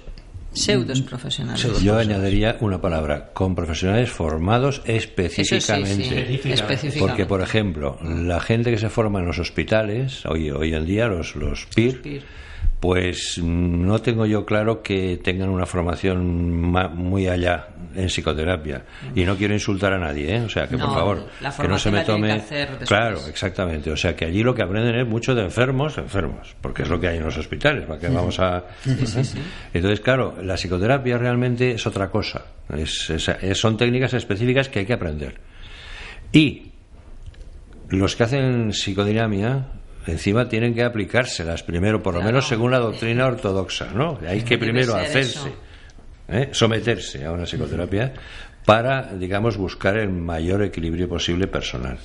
Pseudos 0.55 1.03
profesionales. 1.03 1.83
Yo 1.83 1.99
añadiría 1.99 2.57
una 2.61 2.81
palabra, 2.81 3.33
con 3.33 3.55
profesionales 3.55 4.11
formados 4.11 4.83
específicamente. 4.85 6.41
Porque, 6.99 7.27
por 7.27 7.43
ejemplo, 7.43 7.99
la 8.03 8.41
gente 8.41 8.71
que 8.71 8.79
se 8.79 8.89
forma 8.89 9.19
en 9.19 9.27
los 9.27 9.39
hospitales, 9.39 10.25
hoy, 10.27 10.51
hoy 10.51 10.75
en 10.75 10.87
día, 10.87 11.09
los, 11.09 11.35
los 11.35 11.67
PIR, 11.75 12.23
pues 12.85 13.39
no 13.43 13.99
tengo 14.03 14.27
yo 14.27 14.45
claro 14.45 14.83
que 14.83 15.17
tengan 15.17 15.49
una 15.49 15.65
formación 15.65 16.61
muy 16.95 17.27
allá 17.27 17.69
en 17.95 18.11
psicoterapia. 18.11 18.85
Y 19.15 19.25
no 19.25 19.37
quiero 19.37 19.55
insultar 19.55 19.95
a 19.95 19.99
nadie, 19.99 20.37
¿eh? 20.37 20.41
o 20.43 20.51
sea 20.51 20.67
que 20.67 20.77
por 20.77 20.93
favor 20.93 21.27
que 21.59 21.67
no 21.67 21.79
se 21.79 21.91
me 21.91 22.05
tome 22.05 22.43
claro, 22.87 23.27
exactamente, 23.27 23.91
o 23.91 23.97
sea 23.97 24.15
que 24.15 24.27
allí 24.27 24.43
lo 24.43 24.55
que 24.55 24.63
aprenden 24.63 24.97
es 24.97 25.07
mucho 25.07 25.35
de 25.35 25.45
enfermos, 25.45 25.97
enfermos, 25.97 26.55
porque 26.61 26.83
es 26.83 26.91
lo 26.91 27.01
que 27.01 27.09
hay 27.09 27.17
en 27.17 27.25
los 27.25 27.39
hospitales, 27.39 27.87
para 27.87 27.99
que 27.99 28.09
vamos 28.09 28.39
a 28.39 28.65
entonces 29.73 30.01
claro, 30.01 30.35
la 30.43 30.59
psicoterapia 30.59 31.17
realmente 31.17 31.71
es 31.71 31.87
otra 31.87 32.11
cosa, 32.11 32.45
son 33.55 33.79
técnicas 33.79 34.13
específicas 34.13 34.69
que 34.69 34.81
hay 34.81 34.85
que 34.85 34.93
aprender. 34.93 35.41
Y 36.33 36.71
los 37.89 38.15
que 38.15 38.25
hacen 38.25 38.75
psicodinamia 38.75 39.69
encima 40.07 40.49
tienen 40.49 40.75
que 40.75 40.83
aplicárselas 40.83 41.63
primero, 41.63 42.03
por 42.03 42.15
lo 42.15 42.23
menos 42.23 42.47
según 42.47 42.71
la 42.71 42.79
doctrina 42.79 43.27
ortodoxa, 43.27 43.93
¿no? 43.95 44.19
Hay 44.27 44.43
que 44.43 44.59
primero 44.59 44.95
hacerse, 44.95 45.53
¿eh? 46.29 46.49
someterse 46.53 47.25
a 47.25 47.33
una 47.33 47.45
psicoterapia 47.45 48.13
para, 48.65 49.13
digamos, 49.15 49.57
buscar 49.57 49.97
el 49.97 50.11
mayor 50.11 50.63
equilibrio 50.63 51.09
posible 51.09 51.47
personal. 51.47 51.99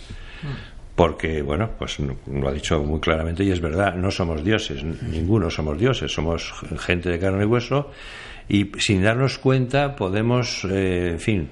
Porque, 0.95 1.41
bueno, 1.41 1.72
pues 1.78 1.97
lo 2.00 2.47
ha 2.50 2.52
dicho 2.52 2.84
muy 2.84 3.00
claramente 3.00 3.43
y 3.43 3.52
es 3.52 3.62
verdad, 3.62 3.95
no 3.95 4.12
somos 4.12 4.43
dioses, 4.43 4.84
ninguno 4.84 5.50
somos 5.50 5.78
dioses, 5.80 6.12
somos 6.12 6.54
gente 6.78 7.10
de 7.10 7.20
carne 7.20 7.43
y 7.43 7.47
hueso 7.47 7.91
y 8.50 8.70
sin 8.80 9.04
darnos 9.04 9.38
cuenta 9.38 9.95
podemos, 9.95 10.66
eh, 10.66 11.12
en 11.12 11.20
fin, 11.20 11.50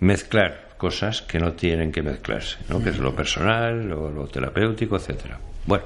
mezclar 0.00 0.74
cosas 0.76 1.22
que 1.22 1.38
no 1.38 1.52
tienen 1.52 1.92
que 1.92 2.02
mezclarse, 2.02 2.58
¿no? 2.68 2.82
que 2.82 2.90
es 2.90 2.98
lo 2.98 3.14
personal, 3.14 3.88
lo, 3.88 4.10
lo 4.10 4.26
terapéutico, 4.26 4.96
etcétera. 4.96 5.38
Bueno. 5.66 5.84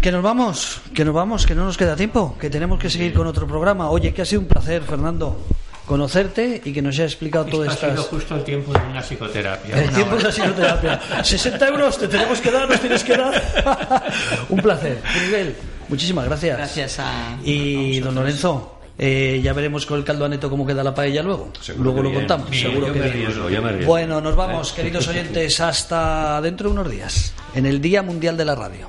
Que 0.00 0.10
nos 0.12 0.22
vamos, 0.22 0.80
que 0.94 1.04
nos 1.04 1.14
vamos, 1.14 1.46
que 1.46 1.54
no 1.54 1.64
nos 1.64 1.76
queda 1.76 1.96
tiempo, 1.96 2.36
que 2.40 2.48
tenemos 2.48 2.78
que 2.78 2.88
seguir 2.88 3.12
con 3.12 3.26
otro 3.26 3.46
programa. 3.46 3.90
Oye, 3.90 4.14
que 4.14 4.22
ha 4.22 4.24
sido 4.24 4.40
un 4.40 4.46
placer, 4.46 4.82
Fernando, 4.82 5.38
conocerte 5.86 6.62
y 6.64 6.72
que 6.72 6.80
nos 6.80 6.94
haya 6.94 7.04
explicado 7.04 7.46
todo 7.46 7.64
esto. 7.64 7.86
Ha 7.86 7.90
sido 7.90 8.02
justo 8.04 8.34
el 8.36 8.44
tiempo 8.44 8.72
de 8.72 8.86
una 8.86 9.02
psicoterapia. 9.02 9.82
El 9.82 9.90
tiempo 9.90 10.16
de 10.16 10.22
la 10.22 10.30
psicoterapia. 10.30 11.00
60 11.22 11.68
euros 11.68 11.98
te 11.98 12.08
tenemos 12.08 12.40
que 12.40 12.50
dar, 12.50 12.68
nos 12.68 12.80
tienes 12.80 13.04
que 13.04 13.16
dar. 13.16 14.04
un 14.48 14.60
placer. 14.60 15.00
Miguel, 15.24 15.56
muchísimas 15.88 16.24
gracias. 16.24 16.56
Gracias 16.56 16.98
a. 16.98 17.38
Y 17.42 18.00
don 18.00 18.14
Lorenzo. 18.14 18.75
Eh, 18.98 19.40
ya 19.42 19.52
veremos 19.52 19.84
con 19.84 19.98
el 19.98 20.04
caldo 20.04 20.24
aneto 20.24 20.48
cómo 20.48 20.66
queda 20.66 20.82
la 20.82 20.94
paella 20.94 21.22
luego. 21.22 21.52
luego 21.78 22.02
lo 22.02 22.12
contamos. 22.12 22.48
seguro 22.50 22.92
que 22.92 23.00
bien. 23.00 23.86
Bueno, 23.86 24.20
nos 24.20 24.34
vamos, 24.34 24.72
queridos 24.72 25.06
oyentes, 25.08 25.60
hasta 25.60 26.40
dentro 26.40 26.68
de 26.68 26.72
unos 26.74 26.90
días, 26.90 27.34
en 27.54 27.66
el 27.66 27.80
Día 27.80 28.02
Mundial 28.02 28.36
de 28.36 28.44
la 28.44 28.54
Radio. 28.54 28.88